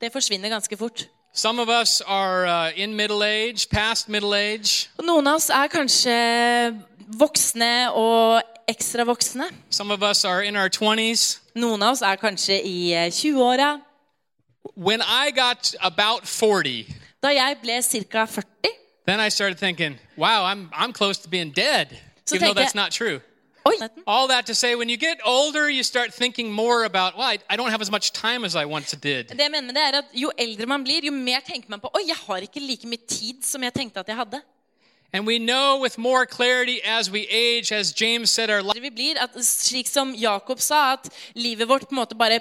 Det 0.00 0.12
forsvinner 0.12 0.48
ganske 0.48 0.76
fort. 0.76 1.08
Some 1.34 1.58
of 1.62 1.68
us 1.68 2.00
are 2.06 2.46
uh, 2.46 2.72
in 2.76 2.94
middle 2.94 3.22
age, 3.22 3.68
past 3.70 4.08
middle 4.08 4.34
age. 4.34 4.88
Og 4.98 5.04
noen 5.04 5.26
av 5.26 5.34
oss 5.34 5.50
er 5.50 5.68
kanskje 5.68 6.10
voksne 7.18 7.90
og 7.92 8.42
ekstra 8.68 9.04
voksne. 9.04 9.48
Some 9.70 9.90
of 9.90 10.02
us 10.02 10.24
are 10.24 10.42
in 10.42 10.56
our 10.56 10.68
20s. 10.68 11.38
Noen 11.54 11.82
av 11.82 11.96
oss 11.96 12.02
er 12.02 12.16
kanskje 12.16 12.60
i 12.64 12.92
eh, 12.92 13.10
20-åra. 13.10 13.80
When 14.76 15.02
I 15.02 15.30
got 15.30 15.74
about 15.80 16.26
40, 16.28 16.86
Da 17.22 17.28
jeg 17.28 17.56
ble 17.62 17.82
ca. 17.82 18.24
40, 18.24 18.70
then 19.06 19.20
I 19.20 19.28
started 19.28 19.58
thinking, 19.58 19.98
wow, 20.16 20.44
I'm, 20.44 20.70
I'm 20.72 20.92
close 20.92 21.18
to 21.22 21.28
being 21.28 21.50
dead, 21.52 21.88
So 22.24 22.36
even 22.36 22.48
though 22.48 22.54
that's 22.54 22.74
not 22.74 22.92
true. 22.92 23.20
Oi! 23.68 23.72
All 24.06 24.28
that 24.28 24.46
to 24.46 24.54
say, 24.54 24.74
when 24.74 24.88
you 24.88 24.96
get 24.96 25.18
older, 25.24 25.68
you 25.68 25.82
start 25.82 26.14
thinking 26.14 26.50
more 26.50 26.84
about, 26.84 27.16
well, 27.18 27.26
I, 27.26 27.38
I 27.50 27.56
don't 27.56 27.70
have 27.70 27.82
as 27.82 27.90
much 27.90 28.12
time 28.12 28.44
as 28.44 28.56
I 28.56 28.64
once 28.64 28.92
did. 28.92 29.28
Det 29.28 29.38
jeg 29.38 29.50
mener 29.50 29.72
det 29.72 29.82
er 29.82 29.98
at 29.98 30.04
Jo 30.14 30.30
eldre 30.38 30.66
man 30.66 30.84
blir, 30.84 31.04
jo 31.04 31.12
mer 31.12 31.40
tenker 31.44 31.68
man 31.68 31.80
på 31.80 31.90
Oi, 31.94 32.06
jeg 32.08 32.16
har 32.16 32.36
ikke 32.46 32.60
like 32.60 32.86
mye 32.88 33.04
tid 33.08 33.42
som 33.44 33.62
jeg 33.62 33.74
tenkte 33.74 34.00
at 34.00 34.08
jeg 34.08 34.16
hadde. 34.16 34.40
And 35.12 35.26
we 35.26 35.38
know 35.38 35.78
with 35.82 35.98
more 35.98 36.24
clarity 36.26 36.80
as 36.84 37.10
we 37.10 37.26
age, 37.30 37.72
as 37.72 37.92
James 37.92 38.30
said, 38.30 38.48
our 38.50 38.62
life 38.62 38.80
Vi 38.82 38.90
blir 38.90 39.16
at, 39.20 39.30
Slik 39.44 39.88
som 39.88 40.14
Jakob 40.14 40.60
sa, 40.60 40.92
at 40.92 41.08
livet 41.34 41.68
vårt 41.68 41.88
på 41.88 41.90
en 41.90 41.96
måte 41.96 42.14
bare 42.14 42.40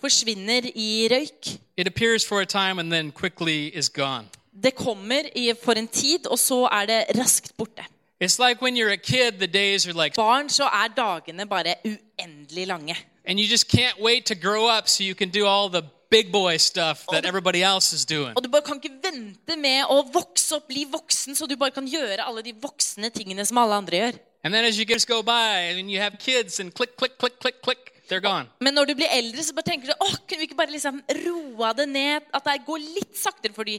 forsvinner 0.00 0.70
i 0.74 1.08
røyk. 1.10 1.58
it 1.76 1.86
appears 1.86 2.24
for 2.24 2.40
a 2.40 2.46
time 2.46 2.78
and 2.78 2.92
then 2.92 3.10
quickly 3.12 3.68
is 3.74 3.88
gone. 3.88 4.26
Det 4.62 4.74
kommer 4.74 5.22
i, 5.36 5.52
for 5.64 5.72
en 5.72 5.88
tid, 5.88 6.26
og 6.26 6.38
så 6.38 6.68
er 6.72 6.86
det 6.86 7.04
raskt 7.18 7.56
borte. 7.56 7.84
It's 8.20 8.38
like 8.38 8.60
when 8.60 8.76
you're 8.76 8.92
a 8.92 8.96
kid, 8.96 9.38
the 9.38 9.46
days 9.46 9.86
are 9.88 9.94
like, 10.04 10.14
Barn 10.16 10.48
så 10.48 10.64
er 10.64 10.88
dagene 10.96 11.46
bare 11.48 11.74
uendelig 11.84 12.66
lange. 12.66 12.96
and 13.24 13.38
you 13.40 13.46
just 13.46 13.68
can't 13.68 13.98
wait 14.00 14.26
to 14.26 14.34
grow 14.34 14.66
up 14.78 14.88
so 14.88 15.04
you 15.04 15.14
can 15.14 15.30
do 15.30 15.46
all 15.46 15.68
the 15.70 15.82
big 16.10 16.32
boy 16.32 16.58
stuff 16.58 17.06
that 17.12 17.24
everybody 17.24 17.62
else 17.62 17.92
is 17.94 18.04
doing. 18.04 18.34
Og 18.36 18.42
du 18.44 18.48
bare 18.50 18.66
kan 18.66 18.80
ikke 18.80 18.96
vente 19.02 19.56
med 19.56 19.86
å 19.88 20.02
vokse 20.12 20.58
opp, 20.58 20.66
bli 20.68 20.84
voksen, 20.90 21.38
så 21.38 21.46
du 21.46 21.56
bare 21.56 21.74
kan 21.74 21.86
gjøre 21.86 22.26
alle 22.26 22.42
de 22.42 22.52
voksne 22.60 23.12
tingene 23.14 23.46
som 23.46 23.62
alle 23.62 23.78
andre 23.78 24.02
gjør. 24.02 24.18
And 24.42 24.54
then 24.54 24.64
as 24.64 24.78
you 24.78 24.86
years 24.88 25.04
go 25.04 25.22
by 25.22 25.70
and 25.78 25.90
you 25.90 26.00
have 26.00 26.18
kids 26.18 26.60
and 26.60 26.74
click, 26.74 26.96
click, 26.96 27.18
click, 27.18 27.38
click, 27.40 27.60
click, 27.62 27.92
they're 28.08 28.24
gone. 28.24 28.48
Men 28.60 28.74
når 28.74 28.90
du 28.90 28.94
blir 28.98 29.12
eldre, 29.12 29.44
så 29.44 29.54
bare 29.54 29.68
tenker 29.70 29.92
du 29.92 29.94
åh, 30.00 30.16
kunne 30.26 30.42
vi 30.42 30.48
ikke 30.48 30.58
bare 30.58 30.74
liksom 30.74 31.00
roa 31.22 31.72
det 31.76 31.88
ned? 31.88 32.26
At 32.34 32.44
det 32.48 32.58
går 32.66 32.82
litt 32.82 33.16
saktere, 33.20 33.54
fordi 33.54 33.78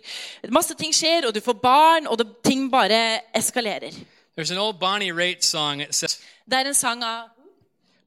masse 0.53 0.77
ting 0.79 0.93
skjer, 0.95 1.27
og 1.27 1.35
du 1.35 1.41
får 1.43 1.59
barn, 1.59 2.07
og 2.07 2.21
det, 2.21 2.29
ting 2.45 2.69
bare 2.71 3.21
eskalerer. 3.35 3.97
There's 4.37 4.51
an 4.53 4.61
old 4.61 4.79
Bonnie 4.79 5.11
Raitt 5.11 5.43
song. 5.43 5.81
It 5.81 5.93
says, 5.93 6.21
Det 6.47 6.61
er 6.61 6.71
en 6.71 6.77
sang 6.77 7.03
av 7.03 7.27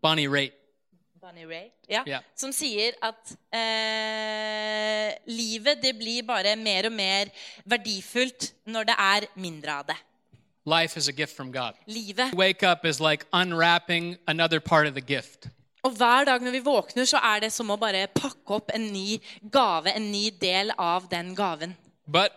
Bonnie 0.00 0.30
Raitt. 0.30 0.54
Bonnie 1.24 1.46
Ray, 1.46 1.70
ja, 1.88 2.02
Ja. 2.04 2.18
som 2.36 2.50
sier 2.52 2.92
at 3.00 3.30
eh, 3.56 5.14
livet 5.24 5.80
det 5.80 5.94
blir 5.96 6.20
bare 6.28 6.52
mer 6.60 6.84
og 6.90 6.92
mer 6.92 7.30
verdifullt 7.64 8.50
når 8.68 8.90
det 8.90 8.96
er 9.00 9.26
mindre 9.40 9.78
av 9.78 9.86
det. 9.88 9.96
Life 10.68 10.98
is 11.00 11.08
a 11.08 11.12
gift 11.16 11.32
from 11.34 11.50
God. 11.50 11.80
Livet. 11.86 12.34
Wake 12.36 12.62
up 12.62 12.84
is 12.84 13.00
like 13.00 13.24
unwrapping 13.32 14.18
another 14.28 14.60
part 14.60 14.86
of 14.86 14.92
the 14.92 15.00
gift. 15.00 15.48
Og 15.82 15.96
hver 15.96 16.28
dag 16.28 16.44
når 16.44 16.58
vi 16.58 16.60
våkner, 16.64 17.08
så 17.08 17.16
er 17.16 17.40
det 17.46 17.52
som 17.56 17.72
å 17.72 17.78
bare 17.80 18.04
pakke 18.12 18.58
opp 18.60 18.70
en 18.76 18.92
ny 18.92 19.16
gave, 19.50 19.96
en 19.96 20.10
ny 20.12 20.28
del 20.28 20.74
av 20.76 21.08
den 21.08 21.32
gaven. 21.34 21.72
But 22.06 22.36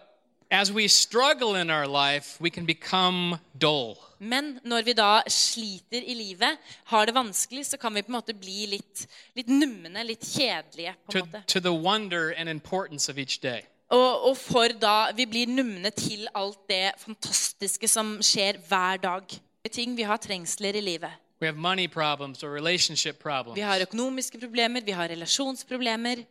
as 0.51 0.72
we 0.72 0.88
struggle 0.88 1.56
in 1.62 1.70
our 1.70 1.88
life, 1.88 2.42
we 2.42 2.50
can 2.50 2.66
become 2.66 3.39
dull. 3.58 3.98
Men 4.20 4.60
når 4.63 4.82
vi 4.82 4.94
da 4.94 5.22
sliter 5.30 6.01
i 6.01 6.13
livet, 6.13 6.58
har 6.86 7.06
det 7.06 7.13
vanskelig, 7.16 7.66
så 7.66 7.77
kan 7.77 7.94
vi 7.94 8.01
på 8.01 8.10
en 8.10 8.18
måte 8.18 8.34
bli 8.34 8.66
litt, 8.66 9.08
litt 9.36 9.48
numne, 9.48 10.04
litt 10.04 10.25
kjedelige. 10.25 10.96
på 11.06 11.18
en 11.18 11.25
måte. 11.25 11.44
to 11.48 11.60
the 11.60 11.74
wonder 11.74 12.34
and 12.38 12.50
importance 12.50 13.12
of 13.12 13.18
each 13.18 13.42
day. 13.42 13.62
Og, 13.89 14.30
og 14.30 14.38
for 14.38 14.68
da 14.68 15.12
vi 15.16 15.25
blir 15.25 15.48
numne 15.48 15.89
til 15.96 16.27
alt 16.36 16.60
det 16.68 16.92
fantastiske 16.98 17.88
som 17.88 18.18
skjer 18.22 18.58
hver 18.68 18.98
dag. 18.98 19.24
Ting 19.72 19.98
Vi 19.98 20.04
har 20.04 20.18
trengsler 20.18 20.75
i 20.75 20.82
livet. 20.82 21.12
We 21.42 21.48
have 21.48 21.58
money 21.58 21.88
problems 21.88 22.44
or 22.44 22.50
relationship 22.56 23.20
problems. 23.20 23.56
Vi 23.56 23.62
har 23.62 23.82
økonomiske 23.82 24.39
problemer, 24.39 24.82
vi 24.82 24.92
har 24.92 25.08
relasjonsproblemer, 25.10 26.24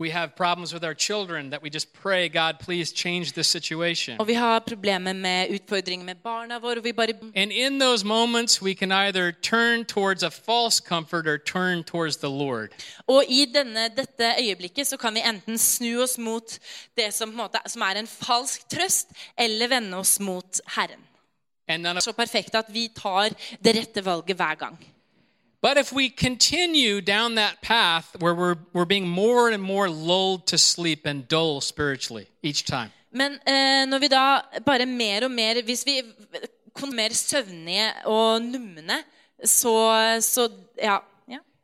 We 0.00 0.10
have 0.10 0.34
problems 0.34 0.72
with 0.72 0.82
our 0.82 0.94
children 0.94 1.50
that 1.50 1.62
we 1.62 1.68
just 1.68 1.92
pray, 1.92 2.28
God, 2.28 2.58
please 2.58 2.90
change 2.90 3.32
this 3.32 3.46
situation. 3.46 4.20
og 4.20 4.26
vi 4.26 4.34
har 4.34 4.58
problemer 4.58 5.12
med 5.12 5.50
utfordringer 5.50 6.04
med 6.06 6.14
barna 6.14 6.58
våre. 6.58 6.76
og 6.76 6.84
vi 6.84 6.92
bare... 6.92 7.12
And 7.36 7.52
in 7.52 7.80
those 7.80 8.06
moments, 8.06 8.62
we 8.62 8.74
can 8.74 8.92
either 8.92 9.32
turn 9.32 9.84
towards 9.84 10.22
a 10.22 10.30
false 10.30 10.82
comfort 10.88 11.26
or 11.26 11.36
turn 11.36 11.84
towards 11.84 12.16
the 12.16 12.28
Lord. 12.28 12.68
Og 13.06 13.24
i 13.28 13.44
denne, 13.54 13.88
dette 13.96 14.34
øyeblikket 14.40 14.86
så 14.86 14.96
kan 14.96 15.14
vi 15.14 15.20
enten 15.20 15.58
snu 15.58 16.02
oss 16.02 16.18
mot 16.18 16.58
det 16.96 17.14
som, 17.14 17.28
på 17.28 17.32
en 17.32 17.36
måte, 17.36 17.58
som 17.66 17.82
er 17.82 18.00
en 18.00 18.06
falsk 18.06 18.68
trøst, 18.70 19.08
eller 19.38 19.68
vende 19.68 19.96
oss 19.96 20.20
mot 20.20 20.60
Herren. 20.76 21.04
Så 22.00 22.12
perfekt 22.12 22.54
at 22.54 22.66
vi 22.68 22.88
tar 22.88 23.28
det 23.64 23.76
rette 23.76 24.04
valget 24.04 24.36
hver 24.36 24.54
gang. 24.54 24.78
But 25.62 25.76
if 25.76 25.92
we 25.92 26.08
continue 26.08 27.00
down 27.00 27.34
that 27.34 27.60
path 27.62 28.16
where 28.18 28.34
we're, 28.34 28.56
we're 28.72 28.86
being 28.86 29.08
more 29.08 29.50
and 29.50 29.62
more 29.62 29.88
lulled 29.88 30.46
to 30.46 30.58
sleep 30.58 31.06
and 31.06 31.28
dull 31.28 31.60
spiritually 31.60 32.26
each 32.42 32.64
time, 32.64 32.90
Men 33.12 33.32
eh, 33.46 33.86
når 33.86 33.98
vi 33.98 34.08
da 34.08 34.40
bare 34.66 34.86
mer 34.86 35.24
og 35.24 35.30
mer 35.30 35.62
Hvis 35.62 35.86
vi 35.86 36.02
mer 36.94 37.12
søvnige 37.12 37.92
og 38.04 38.42
numne, 38.42 39.02
så, 39.44 40.16
så 40.20 40.48
ja. 40.78 40.98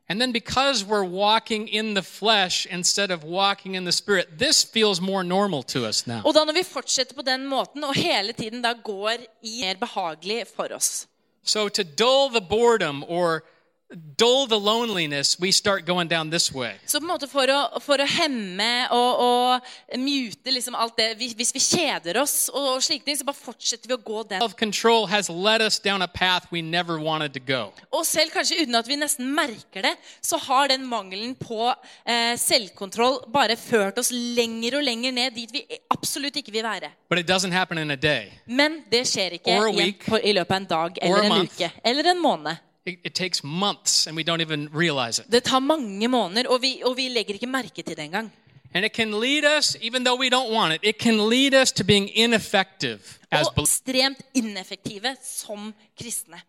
And 0.09 0.21
then 0.21 0.31
because 0.31 0.85
we're 0.85 1.03
walking 1.03 1.67
in 1.67 1.93
the 1.93 2.03
flesh 2.03 2.65
instead 2.71 3.11
of 3.11 3.23
walking 3.25 3.75
in 3.75 3.83
the 3.83 3.91
spirit, 3.91 4.39
this 4.39 4.63
feels 4.63 5.01
more 5.01 5.23
normal 5.23 5.63
to 5.63 5.85
us 5.85 6.07
now. 6.07 6.21
Og 6.23 6.33
da 6.33 6.45
når 6.45 6.53
vi 6.53 6.63
fortsetter 6.63 7.15
på 7.15 7.21
den 7.21 7.45
måten 7.45 7.83
og 7.83 7.95
hele 7.95 8.33
tiden 8.33 8.61
da 8.61 8.73
går 8.73 9.17
i 9.43 9.61
mer 9.65 9.75
behagelig 9.75 10.45
for 10.55 10.67
oss 10.75 11.07
So 11.43 11.69
to 11.69 11.83
dull 11.83 12.29
the 12.29 12.41
boredom 12.41 13.03
or 13.07 13.43
dull 13.89 14.47
the 14.47 14.59
loneliness, 14.59 15.39
we 15.39 15.51
start 15.51 15.85
going 15.85 16.07
down 16.07 16.29
this 16.29 16.51
way. 16.51 16.75
Så 16.85 16.99
på 16.99 17.05
en 17.05 17.11
måte 17.13 17.27
for 17.31 17.47
å, 17.47 17.79
for 17.79 18.01
å 18.03 18.07
hemme 18.07 18.87
og, 18.91 19.21
og 19.23 19.97
mute 20.01 20.51
liksom 20.51 20.75
alt 20.75 20.97
det 20.97 21.13
Hvis 21.21 21.35
hvis 21.37 21.53
vi 21.55 21.61
kjeder 21.63 22.19
oss 22.19 22.49
og, 22.51 22.73
og 22.75 22.83
slike 22.83 23.05
ting, 23.07 23.15
så 23.15 23.27
bare 23.27 23.39
fortsetter 23.39 23.87
vi 23.87 23.95
å 23.95 24.01
gå 24.03 24.23
den. 24.27 24.41
Self 24.43 24.57
control 24.59 25.07
has 25.07 25.29
led 25.29 25.63
us 25.63 25.79
down 25.79 26.01
a 26.03 26.07
path 26.07 26.51
we 26.51 26.61
never 26.61 26.99
wanted 26.99 27.33
to 27.33 27.39
go. 27.39 27.71
Og 27.91 28.03
selv 28.05 28.33
kanskje 28.35 28.59
uten 28.65 28.75
at 28.75 28.89
vi 28.91 28.99
nesten 28.99 29.31
merker 29.33 29.87
det, 29.87 29.95
så 30.21 30.39
har 30.49 30.67
den 30.73 30.83
mangelen 30.87 31.37
på 31.39 31.69
eh, 31.71 32.35
selvkontroll 32.41 33.21
bare 33.31 33.55
ført 33.55 33.99
oss 34.03 34.11
lenger 34.11 34.81
og 34.81 34.83
lenger 34.87 35.15
ned 35.15 35.37
dit 35.37 35.53
vi 35.53 35.63
absolutt 35.93 36.35
ikke 36.43 36.51
vil 36.59 36.67
være. 36.67 36.91
But 37.07 37.23
it 37.23 37.29
doesn't 37.29 37.55
happen 37.55 37.77
in 37.79 37.91
a 37.91 37.95
day. 37.95 38.33
Men 38.45 38.81
det 38.91 39.05
skjer 39.07 39.39
ikke 39.39 39.55
Or 39.55 39.69
a 39.69 39.71
i, 39.71 39.77
en, 39.77 39.83
week. 39.85 40.03
på, 40.09 40.19
i 40.19 40.35
løpet 40.35 40.51
av 40.51 40.61
en 40.61 40.71
dag 40.75 40.99
Or 40.99 41.05
a 41.05 41.07
eller 41.07 41.23
en 41.31 41.37
month. 41.37 41.55
uke 41.55 41.71
eller 41.87 42.11
en 42.11 42.21
måned. 42.21 42.63
It, 42.87 42.99
it 43.05 43.13
takes 43.15 43.43
months 43.43 44.07
and 44.07 44.15
we 44.17 44.23
don't 44.23 44.41
even 44.41 44.69
realize 44.73 45.21
it. 45.21 45.31
Det 45.31 45.43
tar 45.43 45.59
mange 45.59 46.07
måneder, 46.07 46.49
og 46.49 46.61
vi, 46.61 46.81
og 46.85 46.97
vi 46.97 47.07
legger 47.07 47.33
ikke 47.33 47.47
merke 47.47 47.81
til 47.81 47.97
det 47.97 47.99
engang. 47.99 48.33
And 48.73 48.85
it 48.85 48.91
can 48.95 49.11
lead 49.11 49.57
us, 49.57 49.77
even 49.81 50.05
though 50.05 50.19
we 50.19 50.29
don't 50.29 50.51
want 50.53 50.73
it, 50.73 50.79
it 50.83 50.95
can 50.99 51.29
lead 51.29 51.61
us 51.61 51.71
to 51.71 51.83
being 51.83 52.09
ineffective 52.17 52.99
as 53.31 53.47
Og 53.47 53.53
believers. 53.55 53.69
ekstremt 53.79 54.17
ineffektive 54.33 55.15
som 55.23 55.73
kristne. 56.01 56.41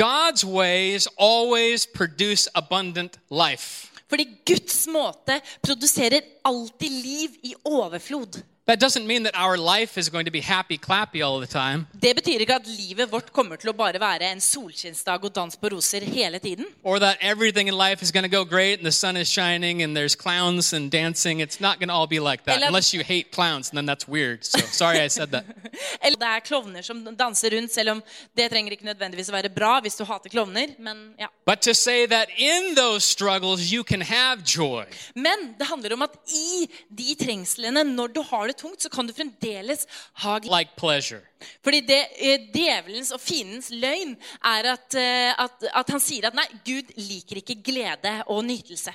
God's 0.00 0.44
ways 0.46 1.08
always 1.18 1.86
produce 1.94 2.50
abundant 2.54 3.18
life. 3.30 3.90
Fordi 4.08 4.28
Guds 4.46 4.86
måte 4.86 5.40
produserer 5.62 6.20
alltid 6.44 6.90
liv 6.90 7.28
i 7.42 7.54
overflod. 7.64 8.42
That 8.66 8.80
doesn't 8.80 9.06
mean 9.06 9.22
that 9.22 9.36
our 9.36 9.56
life 9.56 9.96
is 9.96 10.08
going 10.10 10.24
to 10.24 10.30
be 10.32 10.40
happy 10.40 10.76
clappy 10.76 11.22
all 11.22 11.38
the 11.38 11.46
time, 11.46 11.86
Det 12.02 12.16
betyr 12.16 12.40
ikke 12.42 12.54
at 12.54 12.66
livet 12.66 13.12
vårt 13.12 13.32
kommer 13.32 13.56
til 13.56 13.70
å 13.70 13.72
bare 13.72 14.00
være 14.02 14.26
en 14.32 14.40
solskinnsdag 14.40 15.22
og 15.24 15.34
dans 15.34 15.56
på 15.56 15.68
roser 15.70 16.00
hele 16.02 16.38
tiden. 16.38 16.66
or 16.82 16.98
that 16.98 17.16
everything 17.20 17.68
in 17.68 17.74
life 17.78 18.02
is 18.02 18.10
going 18.10 18.24
to 18.24 18.36
go 18.38 18.44
great 18.44 18.78
and 18.80 18.84
the 18.84 18.90
sun 18.92 19.16
is 19.16 19.28
shining 19.28 19.82
and 19.82 19.96
there's 19.96 20.16
clowns 20.16 20.72
and 20.72 20.90
dancing. 20.90 21.38
It's 21.40 21.60
not 21.60 21.78
going 21.78 21.88
to 21.90 21.94
all 21.94 22.08
be 22.08 22.18
like 22.18 22.42
that 22.46 22.56
Eller- 22.56 22.66
unless 22.66 22.92
you 22.92 23.04
hate 23.04 23.30
clowns, 23.30 23.68
and 23.70 23.76
then 23.78 23.86
that's 23.86 24.08
weird. 24.08 24.44
So 24.44 24.58
sorry 24.72 24.98
I 25.00 25.08
said 25.08 25.30
that. 25.30 25.44
Eller 26.02 26.16
det 26.18 26.26
er 26.26 26.40
klovner 26.40 26.82
som 26.82 27.04
danser 27.16 27.50
rundt, 27.54 27.72
selv 27.72 27.90
om 27.90 28.02
det 28.36 28.50
trenger 28.50 28.72
ikke 28.72 28.84
nødvendigvis 28.90 29.30
å 29.30 29.36
være 29.38 29.48
bra 29.54 29.80
hvis 29.80 29.94
du 29.94 30.04
hater 30.04 30.28
klovner. 30.30 30.74
Men, 30.80 31.14
ja. 31.20 31.28
But 31.46 31.62
to 31.62 31.72
say 31.74 32.06
that 32.06 32.28
in 32.36 32.74
those 32.74 33.04
struggles 33.06 33.70
you 33.72 33.84
can 33.84 34.00
have 34.02 34.42
joy. 34.42 34.84
men 35.14 35.54
det 35.58 35.66
handler 35.70 35.92
om 35.94 36.02
at 36.02 36.18
i 36.34 36.66
de 36.90 37.14
trengslene, 37.14 37.84
når 37.94 38.06
du 38.18 38.22
har 38.22 38.46
det 38.48 38.55
tungt, 38.58 38.82
så 38.82 38.90
kan 38.92 39.06
du 39.06 39.12
fremdeles 39.16 39.86
ha 40.22 40.38
like 40.44 40.76
pleasure. 40.76 41.22
Fordi 41.64 41.80
det, 41.84 41.98
eh, 42.16 42.46
djevelens 42.54 43.12
og 43.12 43.20
fiendens 43.20 43.68
løgn 43.70 44.14
er 44.44 44.70
at, 44.72 44.94
eh, 44.94 45.32
at, 45.44 45.66
at 45.82 45.90
han 45.92 46.00
sier 46.00 46.28
at 46.28 46.36
nei, 46.36 46.46
Gud 46.64 46.94
liker 46.96 47.42
ikke 47.42 47.58
glede 47.62 48.14
og 48.26 48.44
nytelse. 48.44 48.94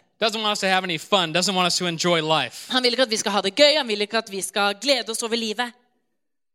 Fun. 1.02 2.74
Han 2.76 2.84
vil 2.84 2.94
ikke 2.94 3.08
at 3.08 3.14
vi 3.14 3.22
skal 3.22 3.32
ha 3.32 3.42
det 3.42 3.56
gøy, 3.56 3.78
han 3.78 3.88
vil 3.88 4.02
ikke 4.02 4.18
at 4.18 4.32
vi 4.32 4.42
skal 4.42 4.76
glede 4.82 5.10
oss 5.14 5.24
over 5.24 5.38
livet. 5.38 5.74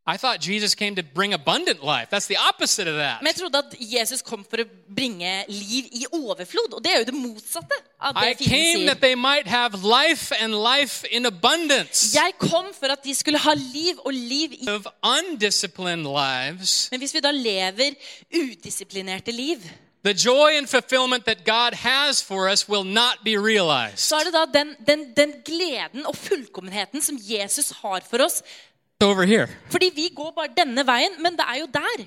I 0.08 0.16
thought 0.16 0.38
Jesus 0.40 0.74
came 0.76 0.94
to 0.94 1.02
bring 1.02 1.32
abundant 1.34 1.82
life. 1.82 2.06
That's 2.10 2.28
the 2.28 2.36
opposite 2.48 2.86
of 2.86 2.94
that. 2.94 3.18
Men 3.22 3.32
jeg 3.32 3.40
trodde 3.40 3.58
at 3.58 3.74
Jesus 3.80 4.22
kom 4.22 4.44
for 4.50 4.62
å 4.62 4.66
bringe 4.94 5.44
liv 5.48 5.84
i 5.92 6.04
overflod, 6.12 6.74
og 6.78 6.84
det 6.84 6.92
er 6.92 6.98
jo 6.98 7.04
det 7.08 7.14
motsatte 7.14 7.78
av 8.00 8.14
det 8.14 8.36
fienden 8.38 8.50
came 8.52 8.76
sier. 8.76 8.86
that 8.86 9.00
they 9.00 9.14
might 9.16 9.48
have 9.48 9.74
life 9.82 10.30
and 10.40 10.54
life 10.54 11.02
in 11.10 11.26
abundance. 11.26 12.14
Jeg 12.14 12.32
kom 12.38 12.66
for 12.80 12.86
at 12.94 13.02
de 13.04 13.14
skulle 13.14 13.38
ha 13.38 13.54
liv 13.54 13.98
og 14.04 14.12
liv 14.14 14.52
i 14.52 14.68
Of 14.70 14.86
undisciplined 15.02 16.06
lives, 16.06 16.88
Men 16.90 17.00
hvis 17.00 17.14
vi 17.14 17.20
da 17.20 17.30
lever 17.34 17.98
udisiplinerte 18.34 19.32
liv, 19.32 19.58
the 20.04 20.14
joy 20.14 20.54
and 20.56 20.68
fulfillment 20.68 21.24
that 21.24 21.44
God 21.44 21.74
has 21.74 22.22
for 22.22 22.48
us 22.48 22.68
will 22.68 22.84
not 22.84 23.24
be 23.24 23.34
realized. 23.36 23.98
så 23.98 24.16
er 24.16 24.24
det 24.24 24.32
da 24.32 24.44
den, 24.58 24.76
den, 24.86 25.00
den 25.16 25.32
gleden 25.44 26.06
og 26.06 26.16
fullkommenheten 26.16 27.02
som 27.02 27.18
Jesus 27.20 27.72
har 27.82 28.00
for 28.10 28.22
oss. 28.24 28.42
Over 29.00 29.26
here. 29.26 29.48
Fordi 29.70 29.90
vi 29.94 30.08
går 30.16 30.30
bare 30.36 30.48
denne 30.56 30.86
veien, 30.86 31.22
men 31.22 31.32
det 31.36 31.44
er 31.48 31.58
jo 31.60 31.66
der. 31.74 32.04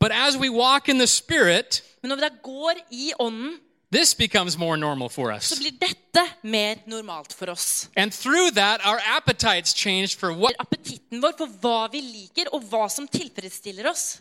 But 0.00 0.10
as 0.12 0.36
we 0.36 0.50
walk 0.50 0.88
in 0.88 0.98
the 0.98 1.06
Spirit, 1.06 1.82
Men 2.02 2.08
når 2.08 2.16
vi 2.16 2.22
da 2.22 2.28
går 2.42 2.72
i 2.90 3.12
ånden, 3.20 3.56
this 3.92 4.14
becomes 4.14 4.58
more 4.58 4.76
normal 4.76 5.08
for 5.08 5.38
så 5.40 5.54
us. 5.54 5.58
blir 5.60 5.70
dette 5.80 6.22
mer 6.42 6.74
normalt 6.86 7.32
for 7.32 7.50
oss. 7.50 7.88
And 7.96 8.12
through 8.12 8.50
that, 8.54 8.80
our 8.84 9.00
appetites 9.16 9.72
change 9.74 10.16
for 10.16 10.32
what 10.32 10.52
Appetitten 10.60 11.22
vår 11.22 11.32
for 11.38 11.46
hva 11.46 11.88
vi 11.92 12.00
liker, 12.00 12.44
og 12.52 12.62
hva 12.62 12.88
som 12.90 13.08
tilfredsstiller 13.08 13.90
oss. 13.90 14.20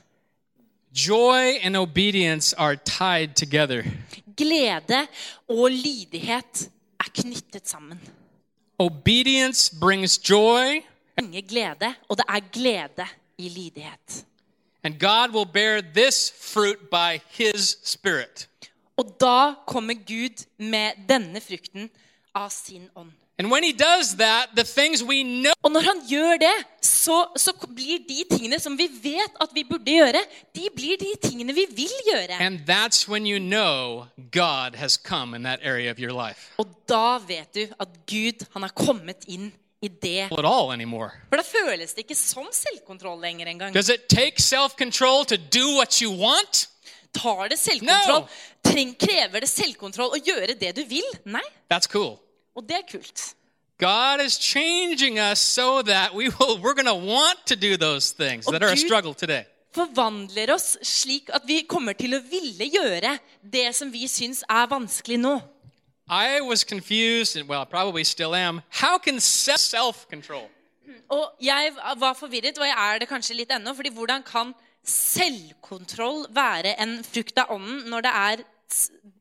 joy 0.93 1.59
and 1.61 1.75
obedience 1.75 2.53
are 2.57 2.75
tied 2.75 3.35
together. 3.35 3.83
Glede 4.37 5.07
og 5.49 5.69
lydighet 5.71 6.69
er 6.99 7.09
knyttet 7.13 7.67
sammen. 7.69 7.99
Obedience 8.79 9.75
brings 9.79 10.29
joy, 10.29 10.81
Ingen 11.21 11.43
glede, 11.47 11.95
og 12.09 12.17
det 12.17 12.25
er 12.29 12.39
glede 12.53 13.07
i 13.37 13.49
lydighet. 13.49 14.25
and 14.83 14.99
God 14.99 15.33
will 15.33 15.45
bear 15.45 15.81
this 15.81 16.31
fruit 16.53 16.89
by 16.91 17.19
His 17.29 17.77
Spirit. 17.83 18.47
Og 18.97 19.15
da 19.19 19.53
kommer 19.67 19.93
Gud 19.93 20.45
med 20.57 20.91
denne 21.09 21.41
frukten 21.41 21.89
av 22.35 22.49
sin 22.49 22.89
ånd. 22.95 23.11
And 23.37 23.51
when 23.51 23.63
he 23.63 23.73
does 23.73 24.15
that, 24.15 24.47
the 24.55 24.63
things 24.63 25.03
we 25.03 25.23
know 25.23 25.51
Og 25.61 25.71
når 25.71 25.81
han 25.81 25.97
gjør 26.09 26.37
det, 26.37 26.53
så, 26.81 27.25
så 27.35 27.51
blir 27.75 27.99
de 28.07 28.23
tingene 28.37 28.59
som 28.59 28.77
vi 28.77 28.87
vet 29.03 29.41
at 29.41 29.49
vi 29.53 29.63
burde 29.63 29.91
gjøre, 29.91 30.21
de 30.55 30.69
blir 30.75 30.95
de 30.97 31.11
tingene 31.27 31.53
vi 31.53 31.65
vil 31.75 31.91
gjøre. 32.11 32.39
And 32.39 32.59
that's 32.69 33.09
when 33.09 33.25
you 33.27 33.39
know 33.39 34.05
God 34.31 34.75
has 34.75 34.93
come 34.93 35.35
in 35.35 35.43
that 35.43 35.59
area 35.63 35.91
of 35.91 35.99
your 35.99 36.13
life. 36.27 36.53
Og 36.57 36.67
da 36.89 37.17
vet 37.27 37.55
du 37.55 37.67
at 37.79 37.87
Gud 38.07 38.45
han 38.53 38.61
har 38.61 38.71
kommet 38.75 39.25
inn 39.27 39.51
i 39.51 39.64
anymore. 40.73 41.11
For 41.29 41.37
da 41.37 41.43
føles 41.43 41.93
det 41.93 42.05
ikke 42.05 42.17
som 42.17 42.47
selvkontroll 42.51 43.21
lenger 43.21 43.47
engang. 43.47 43.73
Tar 47.15 47.47
det 47.47 47.59
selvkontroll? 47.59 48.25
No. 48.25 48.27
Treng, 48.65 48.93
krever 48.99 49.45
det 49.45 49.49
selvkontroll 49.49 50.17
å 50.17 50.19
gjøre 50.19 50.55
det 50.59 50.75
du 50.75 50.83
vil? 50.89 51.07
Nei. 51.23 51.43
Cool. 51.91 52.17
Og 52.55 52.63
det 52.67 52.81
er 52.81 52.87
kult. 52.89 53.35
God 53.77 54.21
is 54.21 54.37
changing 54.39 55.19
us 55.19 55.39
so 55.39 55.81
that 55.81 56.13
we 56.15 56.29
will, 56.29 56.57
we're 56.59 56.73
going 56.73 56.85
to 56.85 56.95
want 56.95 57.45
to 57.45 57.55
do 57.55 57.75
those 57.75 58.11
things 58.11 58.45
that 58.45 58.63
are 58.63 58.71
a 58.71 58.77
struggle 58.77 59.13
today. 59.13 59.45
Forvandler 59.75 60.53
oss 60.53 60.77
slik 60.81 61.27
at 61.35 61.43
vi 61.43 61.65
kommer 61.67 61.97
til 61.99 62.15
å 62.15 62.21
ville 62.23 62.69
gjøre 62.71 63.17
det 63.43 63.67
som 63.75 63.91
vi 63.91 64.07
syns 64.07 64.45
er 64.47 64.69
vanskelig 64.71 65.17
nå. 65.19 65.33
I 66.07 66.41
was 66.41 66.63
confused, 66.63 67.35
and 67.35 67.49
well, 67.49 67.61
I 67.61 67.65
probably 67.65 68.03
still 68.03 68.35
am. 68.35 68.61
How 68.69 68.97
can 68.99 69.19
self 69.19 70.05
control? 70.09 70.49
Og 71.09 71.31
jeg 71.41 71.71
var 71.97 72.13
forvirret, 72.13 72.57
og 72.57 72.65
jeg 72.67 72.75
er 72.95 72.99
det 72.99 73.07
kanskje 73.09 73.35
litt 73.35 73.51
ennå. 73.51 73.73
fordi 73.75 73.89
hvordan 73.89 74.23
kan 74.23 74.53
selvkontroll 74.83 76.25
være 76.29 76.75
en 76.81 77.03
frukt 77.03 77.37
av 77.37 77.51
ånden 77.55 77.89
når 77.89 78.01
det 78.01 78.11
er 78.11 78.43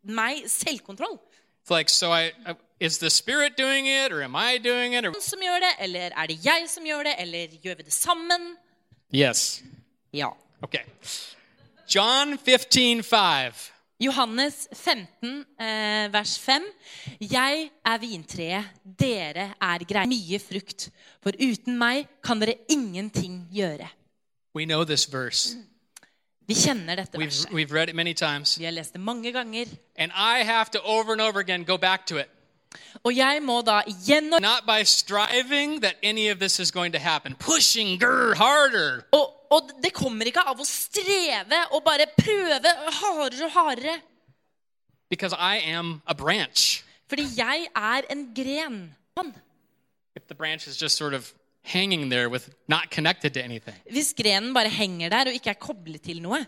meg 0.04 0.44
selvkontroll? 0.48 1.18
It's 1.64 1.70
like, 1.70 1.88
so 1.90 2.12
I, 2.12 2.32
I 2.46 2.54
is 2.80 2.98
the 2.98 3.10
Spirit 3.10 3.56
doing 3.56 3.86
it, 3.86 4.12
or 4.12 4.22
am 4.22 4.36
I 4.36 4.58
doing 4.58 4.92
it? 4.94 5.06
Or 5.06 5.14
som 5.20 5.40
gjør 5.40 5.60
det, 5.60 5.72
eller 5.80 6.10
er 6.16 6.26
det 6.26 6.38
jeg 6.44 6.66
som 6.68 6.84
gjør 6.84 7.02
det, 7.08 7.14
eller 7.18 7.46
gjør 7.62 7.74
vi 7.76 7.82
det 7.82 7.92
sammen? 7.92 8.56
yes, 9.14 9.62
Ja. 10.12 10.28
okay. 10.62 10.84
John 11.94 12.38
fifteen 12.38 13.02
five. 13.02 13.54
Johannes 14.04 14.68
15, 14.72 15.44
eh, 15.58 16.12
vers 16.12 16.38
5. 16.38 16.62
Jeg 17.20 17.70
er 17.86 17.98
vintreet, 17.98 18.64
dere 19.00 19.54
er 19.60 19.84
greier. 19.88 20.06
Mye 20.10 20.38
frukt. 20.38 20.90
For 21.22 21.32
uten 21.40 21.78
meg 21.80 22.06
kan 22.22 22.40
dere 22.42 22.54
ingenting 22.68 23.46
gjøre. 23.54 23.88
We 24.54 24.64
know 24.64 24.84
this 24.84 25.06
verse. 25.12 25.56
Vi 26.46 26.54
kjenner 26.54 26.96
dette 27.00 27.16
We've 27.18 27.30
verset. 27.30 27.50
we've 27.52 27.72
read 27.72 27.88
it 27.88 27.94
many 27.96 28.12
times, 28.14 28.58
Vi 28.58 28.64
har 28.64 28.72
lest 28.72 28.92
det 28.92 29.00
mange 29.00 29.32
ganger. 29.32 29.66
and 29.96 30.12
I 30.14 30.44
have 30.44 30.70
to 30.72 30.80
over 30.84 31.12
and 31.12 31.20
over 31.20 31.40
again 31.40 31.64
go 31.64 31.76
back 31.78 32.06
to 32.06 32.16
it. 32.18 32.28
Og 33.04 33.16
jeg 33.16 33.40
må 33.42 33.62
da 33.62 33.80
igjen 33.86 34.30
Not 34.40 34.66
by 34.66 34.82
striving 34.84 35.80
that 35.82 35.94
any 36.02 36.28
of 36.28 36.38
this 36.38 36.58
is 36.60 36.70
going 36.70 36.92
to 36.92 36.98
happen, 36.98 37.34
pushing 37.38 37.98
grr, 38.02 38.34
harder. 38.34 39.04
Og, 39.12 39.30
og 39.54 39.70
det 39.82 39.92
kommer 39.94 40.28
ikke 40.30 40.42
av 40.50 40.60
å 40.60 40.66
streve 40.68 41.60
og 41.72 41.84
bare 41.86 42.08
prøve 42.18 42.74
hardere 43.00 43.46
og 43.48 43.54
hardere. 43.54 43.96
Because 45.10 45.36
I 45.38 45.60
am 45.70 46.00
a 46.06 46.14
branch. 46.14 46.82
Fordi 47.08 47.26
jeg 47.36 47.68
er 47.76 48.02
en 48.10 48.28
gren. 48.34 48.94
If 50.16 50.26
the 50.28 50.34
branch 50.34 50.66
is 50.66 50.76
just 50.76 50.96
sort 50.96 51.14
of 51.14 51.32
hanging 51.62 52.10
there 52.10 52.28
with 52.28 52.50
not 52.68 52.90
connected 52.90 53.34
to 53.34 53.40
anything. 53.40 53.74
Hvis 53.90 54.14
grenen 54.14 54.54
bare 54.54 54.68
henger 54.68 55.08
der 55.08 55.30
og 55.30 55.34
ikke 55.34 55.50
er 55.50 55.60
koblet 55.60 56.02
til 56.02 56.22
noe. 56.22 56.44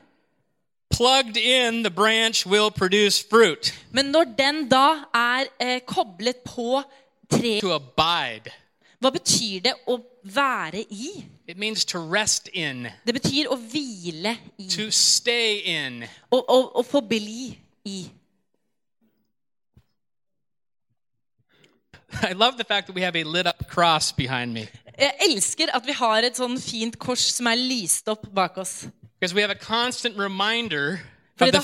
Plugged 0.91 1.37
in, 1.37 1.83
the 1.83 1.91
branch 1.91 2.47
will 2.47 2.71
produce 2.71 3.25
fruit 3.31 3.75
Men 3.91 4.05
når 4.15 4.25
den 4.39 4.69
da 4.69 5.03
er 5.15 5.49
eh, 5.61 5.81
koblet 5.87 6.37
på 6.47 6.83
treet, 7.31 7.61
to 7.61 7.73
abide. 7.75 8.53
Hva 9.01 9.11
betyr 9.13 9.61
det 9.63 9.75
å 9.87 9.99
være 10.25 10.81
i? 10.91 11.25
It 11.47 11.57
means 11.59 11.85
to 11.85 11.99
rest 11.99 12.49
in, 12.53 12.89
Det 13.07 13.15
betyr 13.15 13.47
å 13.53 13.57
hvile 13.57 14.37
i. 14.59 14.69
to 14.69 14.91
stay 14.91 15.59
in. 15.65 16.05
Å, 16.33 16.37
å, 16.41 16.59
og 16.81 16.87
forbli 16.87 17.59
i. 17.85 17.99
I 22.23 22.33
love 22.33 22.57
the 22.57 22.65
fact 22.65 22.87
that 22.87 22.95
we 22.95 23.03
have 23.03 23.17
a 23.17 23.25
lit 23.25 23.47
up 23.47 23.69
cross 23.69 24.13
behind 24.13 24.55
me 24.55 24.69
Jeg 24.99 25.13
elsker 25.29 25.67
at 25.75 25.85
vi 25.87 25.93
har 25.93 26.25
et 26.25 26.39
sånn 26.39 26.55
fint 26.63 26.95
kors 26.99 27.21
som 27.35 27.47
er 27.51 27.57
lyst 27.61 28.09
opp 28.09 28.25
bak 28.33 28.57
oss. 28.59 28.87
because 29.21 29.35
we 29.35 29.43
have 29.43 29.51
a 29.51 29.55
constant 29.59 30.17
reminder 30.17 31.01
of 31.41 31.53
the 31.53 31.61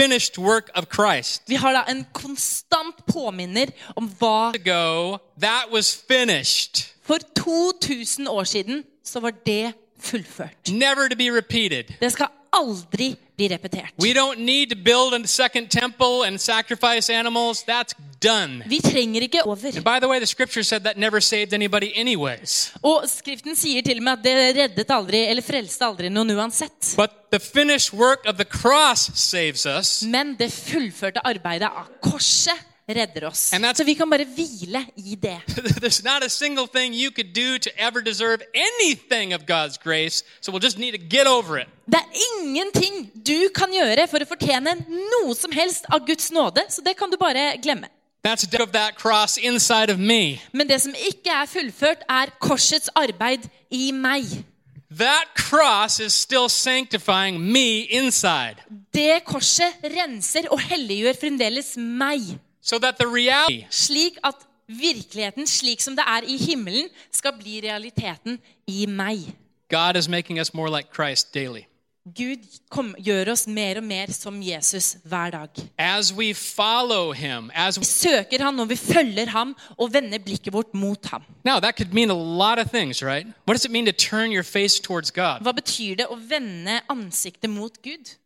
finished 0.00 0.38
work 0.38 0.70
of 0.74 0.84
Christ. 0.94 1.42
Vi 1.46 1.54
har 1.54 1.72
da 1.72 1.82
en 1.90 2.06
konstant 2.12 3.06
påminner 3.12 3.66
om 3.96 4.08
hva 4.18 4.52
Ago, 4.54 5.18
that 5.40 5.64
was 5.72 6.04
finished, 6.08 6.84
For 7.02 7.18
2000 7.36 8.28
år 8.28 8.44
siden 8.44 8.84
så 9.04 9.20
var 9.20 9.30
det 9.46 9.72
fullført. 10.00 10.68
never 10.68 11.08
to 11.08 11.16
be 11.16 11.30
repeated. 11.36 11.84
Det 12.00 12.12
skal 12.12 12.26
aldri 12.52 13.16
bli 13.38 13.48
repetert. 13.48 13.94
We 14.02 14.12
don't 14.12 14.42
need 14.42 14.70
to 14.70 14.76
build 14.76 15.14
a 15.14 15.26
second 15.26 15.70
temple 15.70 16.26
and 16.26 16.40
sacrifice 16.40 17.12
animals. 17.12 17.62
That's 17.62 17.94
done. 18.20 18.62
Vi 18.66 18.80
trenger 18.82 19.20
ikke 19.20 19.42
over. 19.46 19.66
And 19.66 19.84
by 19.84 19.98
the 20.00 20.08
way, 20.08 20.18
the 20.18 20.26
scripture 20.26 20.62
said 20.62 20.82
that 20.82 20.96
never 20.96 21.20
saved 21.20 21.54
anybody, 21.54 21.92
anyways. 21.94 22.72
Og 22.82 23.06
Skriften 23.08 23.56
sier 23.56 23.82
til 23.86 24.02
og 24.02 24.02
med 24.08 24.12
at 24.18 24.24
det 24.24 24.34
reddet 24.58 24.90
aldri, 24.90 25.22
eller 25.30 25.42
frelste 25.42 25.86
aldri 25.86 26.10
noen 26.10 26.34
uansett. 26.34 26.94
But 26.96 27.30
the 27.30 27.40
finished 27.40 27.94
work 27.94 28.26
of 28.26 28.34
the 28.34 28.44
cross 28.44 29.10
saves 29.14 29.66
us. 29.66 30.02
Men 30.02 30.34
det 30.38 30.50
fullførte 30.52 31.22
arbeidet 31.24 31.70
av 31.70 31.86
korset 32.02 32.66
redder 32.88 33.26
oss. 33.28 33.52
Så 33.74 33.84
vi 33.84 33.94
kan 33.94 34.10
bare 34.10 34.24
hvile 34.24 34.86
i 34.96 35.14
det. 35.14 35.40
There's 35.82 36.02
not 36.04 36.24
a 36.24 36.28
single 36.28 36.66
thing 36.66 36.94
you 36.94 37.10
could 37.10 37.32
do 37.34 37.58
to 37.58 37.70
ever 37.76 38.00
deserve 38.00 38.42
anything 38.54 39.34
of 39.34 39.46
God's 39.46 39.76
grace, 39.76 40.24
so 40.40 40.52
we'll 40.52 40.64
just 40.64 40.78
need 40.78 40.92
to 40.92 41.02
get 41.16 41.26
over 41.26 41.58
it. 41.58 41.68
Det 41.86 42.00
er 42.00 42.08
ingenting 42.44 43.10
du 43.26 43.48
kan 43.54 43.72
gjøre 43.72 44.08
for 44.08 44.24
å 44.24 44.28
fortjene 44.28 44.74
noe 44.88 45.34
som 45.36 45.52
helst 45.52 45.88
av 45.92 46.06
Guds 46.06 46.30
nåde, 46.32 46.64
så 46.68 46.84
det 46.84 46.96
kan 46.96 47.10
du 47.10 47.16
bare 47.16 47.56
glemme. 47.62 47.88
That's 48.24 48.46
done 48.46 48.62
of 48.62 48.72
that 48.72 48.96
cross 48.96 49.38
inside 49.38 49.90
of 49.90 49.98
me. 49.98 50.40
Men 50.52 50.68
det 50.68 50.80
som 50.82 50.92
ikke 50.92 51.30
er 51.30 51.46
fullført, 51.46 52.02
er 52.08 52.32
korsets 52.40 52.90
arbeid 52.94 53.46
i 53.70 53.92
meg. 53.92 54.26
That 54.90 55.34
cross 55.36 56.00
is 56.00 56.14
still 56.14 56.48
sanctifying 56.48 57.52
me 57.52 57.86
inside. 57.90 58.56
Det 58.94 59.22
korset 59.24 59.84
renser 59.84 60.48
og 60.50 60.60
helliggjør 60.60 61.16
fremdeles 61.20 61.74
meg. 61.76 62.38
So 62.68 62.78
that 62.78 62.98
the 62.98 63.06
reality 63.06 63.64
Slik 63.70 64.18
at 64.24 64.34
virkeligheten, 64.68 65.46
slik 65.46 65.80
som 65.80 65.96
det 65.96 66.04
er 66.04 66.26
i 66.28 66.36
himmelen, 66.36 66.88
skal 67.12 67.32
bli 67.38 67.60
realiteten 67.64 68.38
i 68.68 68.86
meg. 68.86 69.24
God 69.70 69.96
is 69.96 70.08
making 70.08 70.40
us 70.40 70.54
more 70.54 70.68
like 70.68 70.92
Christ 70.92 71.34
daily. 71.34 71.64
Gud 72.16 72.44
kom, 72.72 72.94
gjør 73.04 73.32
oss 73.32 73.46
mer 73.48 73.76
og 73.80 73.84
mer 73.84 74.12
som 74.12 74.42
Jesus 74.42 74.96
hver 75.04 75.30
dag. 75.30 75.48
As 75.78 76.12
we 76.12 76.34
follow 76.34 77.12
him, 77.12 77.50
as 77.54 77.80
Vi 77.80 77.84
søker 77.84 78.44
han 78.44 78.60
og 78.60 78.68
vi 78.68 78.76
følger 78.76 79.28
ham 79.28 79.56
og 79.76 79.92
vender 79.92 80.18
blikket 80.18 80.52
vårt 80.52 80.74
mot 80.74 81.06
ham. 81.06 81.22
now 81.44 81.60
things, 82.64 83.02
right? 83.02 83.26
Hva 83.46 85.52
betyr 85.52 85.96
det 85.96 86.06
å 86.08 86.16
vende 86.16 86.80
ansiktet 86.88 87.50
mot 87.50 87.82
Gud? 87.82 88.16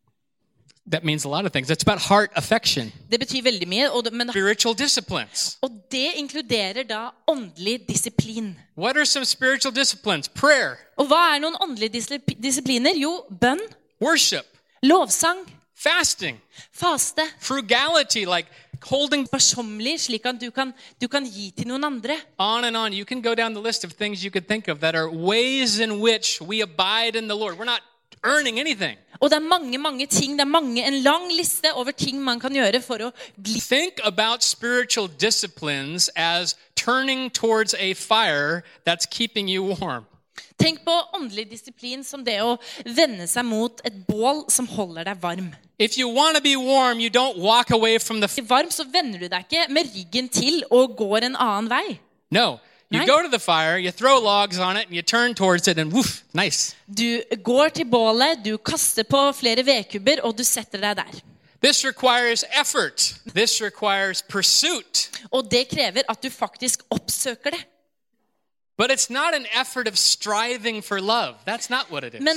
That 0.91 1.05
means 1.05 1.25
a 1.25 1.29
lot 1.29 1.45
of 1.47 1.53
things. 1.53 1.71
It's 1.71 1.83
about 1.83 2.01
heart 2.01 2.31
affection, 2.35 2.93
Det 3.11 3.21
betyr 3.21 3.43
veldig 3.43 3.69
mye, 3.69 3.91
og 3.93 4.05
det, 4.05 4.13
men, 4.13 4.29
spiritual 4.31 4.75
disciplines. 4.79 5.59
og 5.63 5.71
det 5.93 6.13
inkluderer 6.17 6.83
da 6.83 7.09
åndelig 7.29 7.89
disiplin. 7.89 8.57
What 8.77 8.97
are 8.97 9.05
some 9.07 9.25
spiritual 9.25 9.75
disciplines? 9.75 10.29
Prayer, 10.29 10.77
Og 10.97 11.07
hva 11.07 11.35
er 11.35 11.39
noen 11.39 11.55
åndelige 11.63 12.21
disipliner? 12.43 12.91
Jo, 12.97 13.25
bønn, 13.41 13.61
worship, 14.01 14.47
lovsang, 14.83 15.39
fasting, 15.77 16.41
faste, 16.73 17.23
frugality, 17.41 18.25
like 18.25 18.49
holding 18.83 19.29
personlig, 19.31 20.01
slik 20.01 20.27
at 20.27 20.41
du 20.41 20.51
kan, 20.51 20.73
du 21.01 21.07
kan 21.09 21.25
gi 21.25 21.51
til 21.57 21.67
noen 21.69 21.85
andre. 21.85 22.17
on 22.39 22.65
and 22.65 22.77
on. 22.77 22.93
You 22.93 23.05
can 23.05 23.23
go 23.23 23.35
down 23.35 23.55
the 23.55 23.61
list 23.63 23.85
of 23.85 23.93
things 23.93 24.25
you 24.25 24.31
could 24.31 24.49
think 24.49 24.69
of 24.69 24.81
that 24.81 24.95
are 24.97 25.09
ways 25.11 25.79
in 25.79 26.01
which 26.01 26.41
we 26.41 26.61
abide 26.63 27.15
in 27.19 27.29
the 27.29 27.37
Lord. 27.37 27.57
We're 27.59 27.65
not 27.65 27.83
earning 28.25 28.61
anything. 28.61 28.99
Og 29.21 29.31
det 29.31 29.37
er 29.37 29.47
mange 29.47 29.79
mange 29.79 30.07
ting, 30.07 30.33
det 30.33 30.41
er 30.41 30.51
mange, 30.51 30.87
en 30.87 30.95
lang 30.95 31.33
liste 31.33 31.73
over 31.75 31.91
ting 31.91 32.23
man 32.23 32.41
kan 32.41 32.55
gjøre 32.55 32.81
for 32.83 32.99
å 33.07 33.11
bli 33.37 33.61
Think 33.61 34.01
about 34.05 34.43
spiritual 34.43 35.09
disciplines 35.21 36.11
as 36.17 36.57
turning 36.77 37.31
towards 37.31 37.75
a 37.79 37.95
fire 37.95 38.63
that's 38.87 39.07
keeping 39.07 39.49
you 39.49 39.63
warm. 39.63 40.05
Tenk 40.59 40.85
på 40.85 40.95
åndelig 41.17 41.49
disiplin 41.51 42.05
som 42.05 42.25
det 42.25 42.39
å 42.43 42.57
vende 42.87 43.27
seg 43.31 43.47
mot 43.47 43.81
et 43.87 43.95
bål 44.07 44.45
som 44.53 44.69
holder 44.71 45.09
deg 45.11 45.23
varm. 45.23 45.53
If 45.79 45.97
you 45.99 46.09
want 46.09 46.37
to 46.37 46.43
be 46.43 46.55
warm, 46.57 47.01
you 47.01 47.11
don't 47.11 47.39
walk 47.39 47.71
away 47.71 47.99
from 47.99 48.21
the 48.21 48.29
fire. 48.29 48.47
varm 48.47 48.71
så 48.71 48.85
vender 48.85 49.19
du 49.19 49.29
deg 49.29 49.47
ikke 49.47 49.67
med 49.73 49.91
ryggen 49.95 50.29
til 50.29 50.63
og 50.71 50.97
går 50.97 51.29
en 51.29 51.37
annen 51.37 51.71
vei. 51.71 51.99
No. 52.31 52.59
You 52.93 53.07
go 53.07 53.23
to 53.23 53.29
the 53.29 53.39
fire, 53.39 53.79
you 53.79 53.91
throw 53.91 54.19
logs 54.21 54.59
on 54.59 54.77
it, 54.77 54.87
and 54.87 54.95
you 54.95 55.03
turn 55.03 55.35
towards 55.35 55.69
it, 55.69 55.79
and 55.79 55.93
woof, 55.93 56.23
nice. 56.35 56.77
Du 56.87 57.23
går 57.45 57.69
til 57.69 57.85
bålet, 57.85 58.45
du 58.45 58.57
kaster 58.59 59.03
på 59.03 59.33
flere 59.33 59.65
vedkubber, 59.67 60.21
og 60.23 60.39
du 60.39 60.45
setter 60.45 60.81
deg 60.81 60.97
der. 60.97 61.23
This 61.63 61.85
requires 61.85 62.45
effort. 62.61 63.15
This 63.35 63.61
requires 63.63 64.23
pursuit. 64.23 65.11
Og 65.31 65.51
det 65.51 65.69
krever 65.71 66.03
at 66.09 66.23
du 66.23 66.31
faktisk 66.31 66.83
oppsøker 66.91 67.51
det. 67.55 67.63
Men 68.79 68.89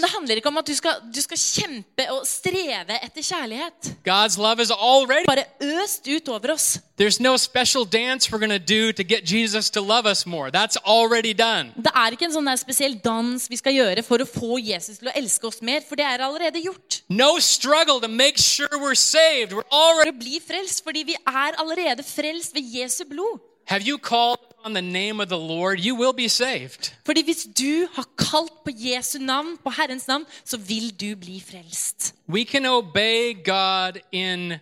det 0.02 0.10
handler 0.12 0.36
ikke 0.36 0.48
om 0.52 0.58
at 0.58 0.68
du 0.68 0.76
skal, 0.76 0.92
du 1.16 1.22
skal 1.22 1.38
kjempe 1.40 2.08
og 2.12 2.28
streve 2.28 2.98
etter 3.04 3.22
kjærlighet. 3.24 3.96
God's 4.04 4.38
love 4.38 4.62
is 4.62 4.72
already. 4.72 5.26
Bare 5.28 5.46
øst 5.62 6.08
ut 6.08 6.30
over 6.30 6.52
oss. 6.54 6.80
There's 7.00 7.20
no 7.22 7.38
special 7.38 7.86
dance 7.86 8.32
we're 8.32 8.48
to 8.48 8.58
do 8.60 8.92
to 8.92 9.04
get 9.04 9.32
Jesus 9.32 9.70
to 9.72 9.82
love 9.82 10.06
us 10.12 10.26
more. 10.26 10.52
That's 10.52 10.78
already 10.86 11.34
done. 11.34 11.74
Det 11.76 11.92
er 11.96 12.12
ikke 12.12 12.26
en 12.28 12.36
sånn 12.36 12.58
spesiell 12.60 13.00
dans 13.04 13.50
vi 13.50 13.56
skal 13.60 13.74
gjøre 13.76 14.04
for 14.04 14.20
å 14.20 14.28
få 14.28 14.60
Jesus 14.60 15.00
til 15.00 15.08
å 15.12 15.16
elske 15.16 15.48
oss 15.48 15.62
mer, 15.62 15.82
for 15.88 15.96
det 15.96 16.06
er 16.06 16.20
allerede 16.24 16.60
gjort. 16.64 17.02
No 17.10 17.40
struggle 17.40 18.00
to 18.02 18.08
make 18.08 18.38
sure 18.38 18.68
we're 18.80 18.96
saved. 18.96 19.52
We're 19.56 19.68
already. 19.72 20.12
For 20.12 20.16
å 20.16 20.20
bli 20.20 20.40
frelst, 20.44 20.84
fordi 20.84 21.04
vi 21.12 21.16
er 21.16 21.60
allerede 21.64 22.04
frelst 22.04 22.56
ved 22.56 22.64
Jesu 22.76 23.06
blod. 23.08 23.40
Have 23.66 23.82
you 23.82 23.98
called 23.98 24.40
on 24.66 24.74
the 24.74 24.82
name 24.82 25.20
of 25.20 25.30
the 25.30 25.38
Lord? 25.38 25.80
You 25.80 25.96
will 25.96 26.14
be 26.14 26.30
saved. 26.30 26.94
Fordi 27.06 27.24
hvis 27.24 27.48
du 27.58 27.88
har 27.94 28.08
kalt 28.18 28.64
på 28.64 28.72
Jesu 28.74 29.20
navn, 29.20 29.58
på 29.64 29.70
Herrens 29.70 30.08
navn, 30.08 30.26
så 30.46 30.58
vil 30.58 30.90
du 31.02 31.16
bli 31.16 31.44
frelst. 31.52 32.14
We 32.30 32.44
can 32.44 32.66
obey 32.66 33.34
God 33.46 34.02
in 34.12 34.54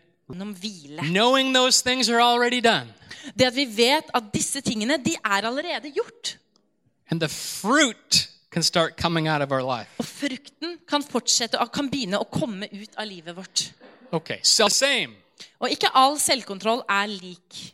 knowing 1.11 1.53
those 1.55 1.83
things 1.83 2.09
are 2.09 2.21
already 2.21 2.59
done. 2.59 2.93
Det 3.39 3.45
at 3.45 3.55
vi 3.55 3.65
vet 3.65 4.03
at 4.13 4.23
disse 4.33 4.61
tingene, 4.61 4.97
de 4.97 5.15
er 5.25 5.47
allerede 5.47 5.91
gjort. 5.91 6.37
And 7.11 7.19
the 7.19 7.29
fruit 7.29 8.29
can 8.51 8.63
start 8.63 8.97
coming 8.97 9.29
out 9.29 9.41
of 9.41 9.51
our 9.51 9.77
life. 9.77 9.89
Og 9.97 10.05
frukten 10.05 10.77
kan 10.89 11.03
fortsette 11.03 11.59
og 11.59 11.71
kan 11.71 11.89
begynne 11.89 12.19
å 12.19 12.27
komme 12.31 12.67
ut 12.73 12.97
av 12.97 13.07
livet 13.07 13.35
vårt. 13.35 13.71
Okay, 14.11 14.37
so 14.43 14.67
same. 14.69 15.15
Og 15.59 15.71
ikke 15.71 15.89
all 15.95 16.19
selvkontroll 16.19 16.83
er 16.89 17.07
lik. 17.07 17.73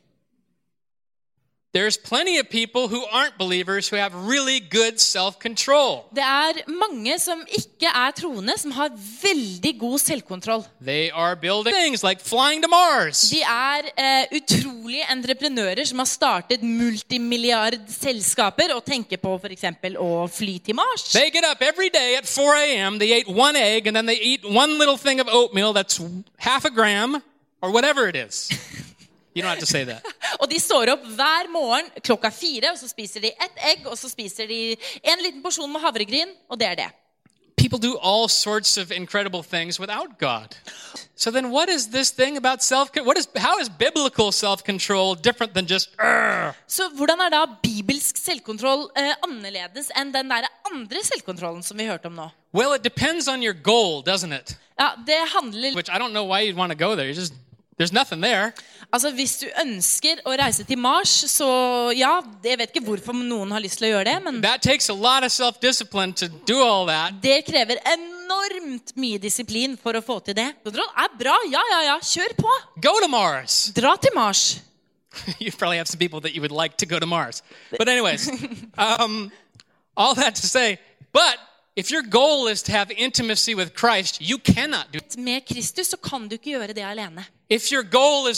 There's 1.72 1.98
plenty 1.98 2.40
of 2.40 2.50
people 2.50 2.88
who 2.88 3.06
aren't 3.12 3.38
believers 3.38 3.90
who 3.90 3.98
have 3.98 4.16
really 4.16 4.60
good 4.60 5.00
self 5.00 5.38
control. 5.38 6.10
Det 6.10 6.24
er 6.24 6.54
mange 6.66 7.20
som 7.20 7.46
ikke 7.46 7.86
er 7.86 8.12
troende, 8.18 8.58
som 8.58 8.72
har 8.72 8.90
veldig 9.22 9.80
god 9.80 10.00
selvkontroll. 10.00 10.66
They 10.82 11.12
are 11.14 11.36
building 11.36 11.76
things 11.76 12.04
like 12.04 12.22
flying 12.26 12.64
to 12.64 12.70
Mars. 12.70 13.30
De 13.30 13.42
er 13.46 13.82
eh, 13.94 14.26
utrolige 14.42 15.06
entreprenører 15.12 15.86
som 15.86 16.00
har 16.02 16.06
startet 16.10 16.64
multimilliardselskaper 16.64 18.74
og 18.74 18.84
tenker 18.90 19.18
på 19.22 19.38
f.eks. 19.38 19.64
å 19.94 20.26
fly 20.26 20.58
til 20.66 20.76
Mars. 20.76 21.14
They 21.14 21.30
get 21.30 21.46
up 21.46 21.62
every 21.62 21.90
day 21.94 22.16
at 22.18 22.26
4 22.26 22.58
a.m., 22.66 22.98
they 22.98 23.14
eat 23.14 23.30
one 23.30 23.56
egg, 23.56 23.86
and 23.86 23.96
then 23.96 24.08
they 24.08 24.18
eat 24.18 24.44
one 24.44 24.80
little 24.80 24.98
thing 24.98 25.20
of 25.22 25.28
oatmeal 25.30 25.74
that's 25.74 26.02
half 26.38 26.66
a 26.66 26.72
gram 26.72 27.22
or 27.62 27.72
whatever 27.72 28.10
it 28.10 28.16
is. 28.16 28.50
You 29.40 29.46
don't 29.46 29.56
have 29.56 29.64
to 29.64 29.66
say 29.66 29.86
that. 29.88 30.04
Og 30.42 30.50
de 30.52 30.60
står 30.60 30.92
opp 30.94 31.04
hver 31.16 31.48
morgen 31.52 31.88
klokka 32.04 32.30
fire, 32.32 32.74
og 32.74 32.78
så 32.80 32.88
spiser 32.92 33.24
de 33.24 33.32
ett 33.32 33.62
egg, 33.72 33.86
og 33.88 33.96
så 34.00 34.10
spiser 34.12 34.48
de 34.48 34.76
en 35.04 35.22
liten 35.24 35.44
porsjon 35.44 35.72
med 35.72 35.84
havregryn, 35.84 36.32
og 36.52 36.60
det 36.60 36.68
er 36.68 36.76
det. 36.80 36.90
People 37.60 37.80
do 37.80 37.98
all 38.02 38.30
sorts 38.30 38.78
of 38.78 38.92
incredible 38.92 39.44
things 39.44 39.80
without 39.80 40.18
God. 40.20 40.56
So 41.16 41.32
then, 41.32 41.52
what 41.52 41.68
is 41.70 41.88
this 41.88 42.12
thing 42.12 42.38
about 42.38 42.64
self? 42.64 42.90
What 42.96 43.18
is 43.18 43.28
how 43.36 43.60
is 43.60 43.68
biblical 43.70 44.32
self-control 44.32 45.16
different 45.16 45.54
than 45.54 45.66
just? 45.68 45.90
"Urgh"? 46.00 46.54
Så 46.68 46.84
hvordan 46.96 47.20
er 47.20 47.30
da 47.30 47.46
bibelsk 47.64 48.18
selvkontroll 48.18 48.88
eh, 48.96 49.12
annerledes 49.24 49.92
enn 49.96 50.14
den 50.14 50.30
der 50.32 50.48
andre 50.72 51.04
selvkontrollen 51.04 51.64
som 51.64 51.78
vi 51.78 51.86
hørte 51.92 52.06
om 52.06 52.16
nå? 52.16 52.30
Well, 52.54 52.74
it 52.76 52.84
depends 52.84 53.28
on 53.28 53.44
your 53.44 53.54
goal, 53.54 54.04
doesn't 54.04 54.34
it? 54.34 54.58
Ja, 54.80 54.90
det 55.08 55.20
handler 55.36 55.76
Which 55.76 55.90
I 55.90 56.00
don't 56.00 56.12
know 56.16 56.24
why 56.24 56.48
you'd 56.48 56.56
want 56.58 56.72
to 56.72 56.78
go 56.88 56.96
there. 56.96 57.08
You 57.08 57.14
just 57.14 57.34
there's 57.80 57.94
nothing 57.94 58.22
there. 58.22 58.52
Altså, 58.92 59.12
Hvis 59.14 59.38
du 59.40 59.48
ønsker 59.62 60.20
å 60.26 60.34
reise 60.38 60.64
til 60.66 60.78
Mars, 60.82 61.12
så 61.30 61.48
ja 61.94 62.16
Jeg 62.44 62.58
vet 62.58 62.72
ikke 62.74 62.86
hvorfor 62.88 63.14
noen 63.14 63.52
har 63.54 63.62
lyst 63.62 63.78
til 63.80 63.88
å 63.88 63.92
gjøre 63.96 64.06
det, 64.10 64.16
men 64.26 64.42
That 64.42 64.62
takes 64.66 64.90
a 64.90 64.94
lot 64.98 65.24
of 65.24 65.32
self-discipline 65.32 66.14
to 66.22 66.28
do 66.46 66.58
all 66.64 66.88
that. 66.88 67.20
det 67.22 67.46
krever 67.48 67.78
enormt 67.86 68.96
mye 68.98 69.20
disiplin 69.22 69.78
for 69.78 69.94
å 69.98 70.02
få 70.02 70.20
til 70.26 70.36
det. 70.36 70.48
Kontroll 70.64 70.90
er 70.98 71.14
bra. 71.20 71.36
Ja, 71.52 71.62
ja, 71.72 71.82
ja. 71.94 72.00
Kjør 72.02 72.36
på. 72.38 72.56
Go 72.82 72.94
to 73.02 73.08
Mars. 73.08 73.72
Dra 73.80 73.96
til 74.02 74.12
Mars. 74.16 74.62
you 75.40 75.52
probably 75.52 75.78
have 75.78 75.88
some 75.88 76.00
people 76.00 76.22
that 76.22 76.34
you 76.36 76.42
would 76.42 76.52
like 76.64 76.78
to 76.78 76.86
go 76.86 77.00
to 77.00 77.06
Mars. 77.06 77.42
But 77.78 77.88
anyways, 77.94 78.30
um, 78.78 79.32
all 79.98 80.16
that 80.16 80.36
to 80.36 80.48
say, 80.48 80.78
but 81.14 81.38
if 81.76 81.92
your 81.92 82.02
goal 82.04 82.48
is 82.48 82.62
to 82.64 82.72
have 82.72 82.92
intimacy 82.92 83.56
with 83.56 83.74
Christ, 83.74 84.22
you 84.22 84.38
cannot 84.38 84.92
do 84.92 84.98
it. 84.98 85.18
Med 85.18 85.46
Kristus 85.48 85.88
så 85.90 85.98
kan 85.98 86.28
du 86.28 86.36
ikke 86.38 86.58
gjøre 86.58 86.74
det 86.74 86.84
alene. 86.86 87.26
God. 87.50 88.30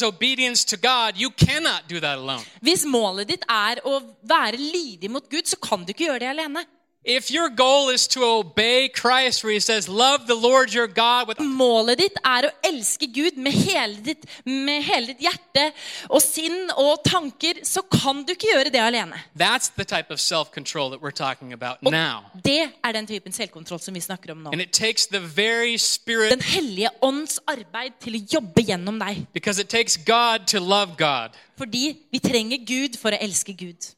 Hvis 2.63 2.87
målet 2.87 3.27
ditt 3.27 3.43
er 3.51 3.83
å 3.83 3.99
være 4.23 4.55
lydig 4.55 5.11
mot 5.11 5.27
Gud, 5.27 5.51
så 5.51 5.59
kan 5.59 5.83
du 5.83 5.91
ikke 5.91 6.07
gjøre 6.07 6.23
det 6.23 6.31
alene. 6.31 6.63
If 7.03 7.31
your 7.31 7.49
goal 7.49 7.89
is 7.89 8.07
to 8.09 8.23
obey 8.23 8.87
Christ, 8.87 9.43
where 9.43 9.51
he 9.51 9.59
says, 9.59 9.89
Love 9.89 10.27
the 10.27 10.35
Lord 10.35 10.71
your 10.71 10.85
God 10.85 11.27
with 11.27 11.39
Målet 11.39 11.97
ditt 11.97 12.17
er 12.23 12.45
å 12.45 12.51
elske 12.61 13.07
Gud 13.09 13.39
med 13.41 13.53
hele 13.57 13.95
ditt, 14.05 14.27
med 14.45 14.83
hele 14.85 15.07
ditt 15.07 15.23
hjerte 15.25 15.63
og 16.11 16.21
sinn 16.21 16.69
og 16.77 17.01
tanker, 17.03 17.63
så 17.65 17.81
kan 17.89 18.21
du 18.23 18.35
ikke 18.35 18.51
gjøre 18.53 18.69
det 18.69 18.83
alene. 18.85 19.17
That's 19.35 19.71
the 19.73 19.83
type 19.83 20.11
of 20.13 20.19
self 20.21 20.51
control 20.53 20.91
that 20.91 21.01
we're 21.01 21.09
talking 21.09 21.53
about 21.53 21.79
Og 21.83 21.91
now. 21.91 22.21
det 22.45 22.69
er 22.85 22.91
den 22.93 23.07
typen 23.09 23.33
selvkontroll 23.33 23.81
som 23.81 23.97
vi 23.97 23.99
snakker 24.05 24.35
om 24.35 24.43
nå. 24.45 24.51
And 24.53 24.61
it 24.61 24.71
takes 24.71 25.07
the 25.07 25.19
very 25.19 25.77
Spirit, 25.77 26.29
Den 26.29 26.41
hellige 26.45 26.89
ånds 27.01 27.39
arbeid 27.47 27.97
til 27.99 28.19
å 28.19 28.21
jobbe 28.37 28.61
gjennom 28.61 28.99
deg. 29.01 29.25
because 29.33 29.57
it 29.59 29.69
takes 29.69 29.97
God 29.97 30.45
to 30.53 30.59
love 30.59 30.93
God. 30.99 31.33
Fordi 31.57 31.97
vi 32.11 32.19
trenger 32.19 32.61
Gud 32.61 32.99
for 33.01 33.09
å 33.09 33.17
elske 33.19 33.57
Gud. 33.57 33.89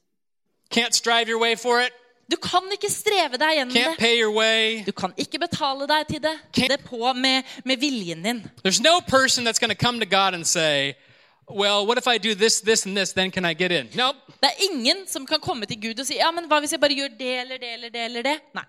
Can't 0.70 0.94
strive 0.94 1.28
your 1.28 1.38
way 1.38 1.54
for 1.54 1.80
it, 1.82 1.92
Du 2.30 2.36
kan 2.36 2.62
ikke 2.72 2.88
streve 2.90 3.36
deg 3.38 3.56
gjennom 3.58 3.74
can't 3.76 3.90
det. 3.90 3.98
pay 3.98 4.20
your 4.20 4.32
way. 4.32 4.82
Du 4.86 4.92
kan 4.92 5.12
ikke 5.16 5.38
betale 5.38 5.86
deg 5.86 6.06
til 6.08 6.20
det. 6.22 6.34
Can't- 6.56 6.68
Det 6.68 6.80
på 6.84 7.12
med, 7.12 7.42
med 7.64 7.76
viljen 7.76 8.22
din. 8.24 8.50
There's 8.64 8.80
no 8.82 9.00
person 9.00 9.44
that's 9.46 9.58
going 9.60 9.70
to 9.76 9.86
come 9.86 10.00
to 10.00 10.06
God 10.06 10.34
and 10.34 10.44
say, 10.46 10.94
Well, 11.50 11.84
what 11.86 11.98
if 11.98 12.06
I 12.06 12.16
do 12.18 12.34
this, 12.34 12.60
this, 12.62 12.86
and 12.86 12.96
this? 12.96 13.12
Then 13.12 13.30
can 13.30 13.44
I 13.44 13.52
get 13.54 13.70
in? 13.70 13.88
Nope. 13.94 14.16
Det 14.42 14.48
er 14.50 14.72
ingen 14.72 15.06
som 15.06 15.26
kan 15.26 15.40
komme 15.40 15.66
til 15.66 15.76
Gud 15.80 16.00
og 16.00 16.06
si 16.06 16.16
ja, 16.16 16.30
men 16.30 16.44
hva 16.48 16.60
hvis 16.60 16.72
jeg 16.72 16.80
bare 16.80 16.94
gjør 16.96 17.08
det 17.18 17.40
eller 17.40 17.58
det 17.58 17.72
eller 17.72 17.88
det 17.90 18.04
eller 18.04 18.22
det? 18.22 18.38
Nei. 18.54 18.64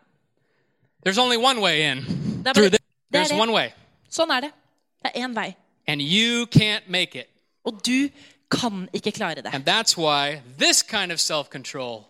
There's 1.06 1.18
only 1.22 1.38
one 1.38 1.62
way 1.62 1.92
in. 1.92 1.98
Er 2.46 2.54
Through 2.54 2.70
this. 2.70 2.80
er 3.14 3.18
There's 3.20 3.30
det. 3.32 3.40
one 3.40 3.52
way. 3.54 3.70
Sånn 4.12 4.30
er 4.36 4.42
det. 4.42 4.52
Det 5.04 5.12
er 5.16 5.24
én 5.28 5.36
vei. 5.36 5.56
And 5.88 6.02
you 6.02 6.46
can't 6.46 6.84
make 6.90 7.16
it. 7.20 7.28
Og 7.66 7.80
du 7.86 8.10
kan 8.52 8.90
ikke 8.94 9.12
klare 9.12 9.36
det. 9.36 9.54
And 9.54 9.64
that's 9.70 9.96
why 9.98 10.42
this 10.60 10.82
kind 10.84 11.12
of 11.12 11.20
self 11.20 11.48
control 11.50 12.04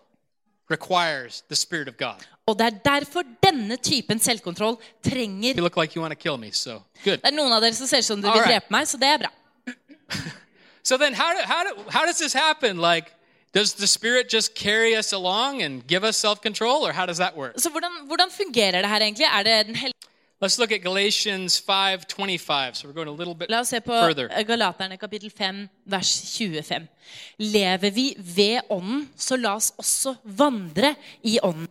requires 0.72 1.44
the 1.50 1.56
Spirit 1.56 1.88
of 1.88 1.98
God. 1.98 2.26
Og 2.46 2.60
det 2.60 2.66
er 2.66 2.78
derfor 2.86 3.22
denne 3.44 3.78
typen 3.78 4.20
selvkontroll 4.20 4.78
trenger 5.04 5.56
You 5.58 5.64
look 5.64 5.78
like 5.78 5.96
you 5.96 6.02
want 6.02 6.14
to 6.14 6.20
kill 6.20 6.38
me, 6.38 6.52
so 6.52 6.82
good. 7.04 7.18
Det 7.22 7.32
er 7.32 7.38
noen 7.38 7.54
av 7.54 7.62
dere 7.62 7.74
som 7.74 7.88
ser 7.88 7.98
ut 7.98 8.06
som 8.06 8.22
dere 8.22 8.34
vil 8.34 8.50
drepe 8.52 8.74
meg, 8.74 8.88
så 8.88 8.98
det 8.98 9.08
er 9.08 9.24
bra. 9.26 9.32
So 10.86 10.98
then, 10.98 11.14
how, 11.16 11.34
do, 11.34 11.40
how, 11.44 11.64
do, 11.64 11.82
how 11.90 12.06
does 12.06 12.20
this 12.20 12.32
happen? 12.32 12.78
Like, 12.78 13.12
does 13.54 13.74
the 13.74 13.88
Spirit 13.88 14.30
just 14.30 14.54
carry 14.54 14.96
us 14.96 15.14
along 15.14 15.64
and 15.64 15.82
give 15.88 16.04
us 16.04 16.16
self 16.16 16.42
control, 16.44 16.86
or 16.86 16.92
how 16.92 17.08
does 17.08 17.18
that 17.18 17.36
work? 17.36 17.54
Så 17.58 17.70
hvordan, 17.70 17.92
hvordan 18.06 18.28
fungerer 18.32 18.82
det 18.82 18.90
her 18.90 19.00
egentlig? 19.00 19.26
Er 19.26 19.44
det 19.44 19.66
den 19.66 19.76
hellige 19.76 19.94
Let's 20.44 20.60
look 20.60 20.72
at 20.72 20.82
Galatians 20.82 21.62
5:25. 21.62 22.76
So 22.76 22.88
we're 22.88 22.94
going 22.94 23.08
a 23.08 23.12
little 23.12 23.36
bit 23.36 23.50
La 23.50 23.60
oss 23.60 23.70
se 23.70 23.80
på 23.80 23.92
further. 23.92 24.44
Galaterne 24.44 24.98
kapittel 24.98 25.32
5, 25.32 25.70
vers 25.86 26.38
25. 26.38 26.88
Lever 27.40 27.90
vi 27.90 28.16
ved 28.18 28.60
Ånden, 28.70 29.10
så 29.16 29.36
la 29.38 29.56
oss 29.56 29.74
også 29.78 30.16
vandre 30.24 30.96
i 31.24 31.40
Ånden. 31.44 31.68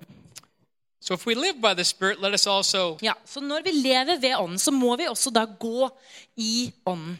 So 1.00 1.14
if 1.14 1.26
we 1.26 1.34
live 1.34 1.60
by 1.60 1.74
the 1.74 1.84
Spirit, 1.84 2.22
let 2.22 2.32
us 2.32 2.46
also. 2.46 2.98
Ja, 3.02 3.12
Så 3.26 3.40
når 3.40 3.60
vi 3.64 3.70
lever 3.70 4.20
ved 4.20 4.36
Ånden, 4.38 4.58
så 4.58 4.70
må 4.70 4.96
vi 4.96 5.04
også 5.08 5.30
da 5.30 5.44
gå 5.44 5.90
i 6.36 6.72
Ånden. 6.86 7.18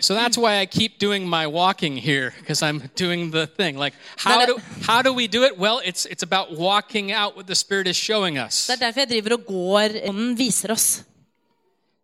So 0.00 0.14
that's 0.14 0.36
why 0.36 0.60
I 0.60 0.66
keep 0.66 0.98
doing 0.98 1.28
my 1.28 1.46
walking 1.46 1.96
here 1.96 2.32
because 2.40 2.62
I'm 2.62 2.82
doing 2.96 3.30
the 3.30 3.46
thing. 3.46 3.76
Like, 3.78 3.94
how 4.16 4.46
do 4.46 4.60
how 4.88 5.02
do 5.02 5.12
we 5.12 5.26
do 5.26 5.44
it? 5.44 5.58
Well, 5.58 5.80
it's 5.84 6.06
it's 6.06 6.22
about 6.22 6.56
walking 6.58 7.12
out 7.12 7.36
what 7.36 7.46
the 7.46 7.54
Spirit 7.54 7.86
is 7.86 7.96
showing 7.96 8.38
us. 8.38 8.66
Det 8.66 8.72
er 8.72 8.86
derfor 8.86 9.00
jeg 9.00 9.08
driver 9.08 9.32
og 9.32 9.46
går. 9.46 10.08
Ånden 10.08 10.38
viser 10.38 10.72
oss. 10.72 11.04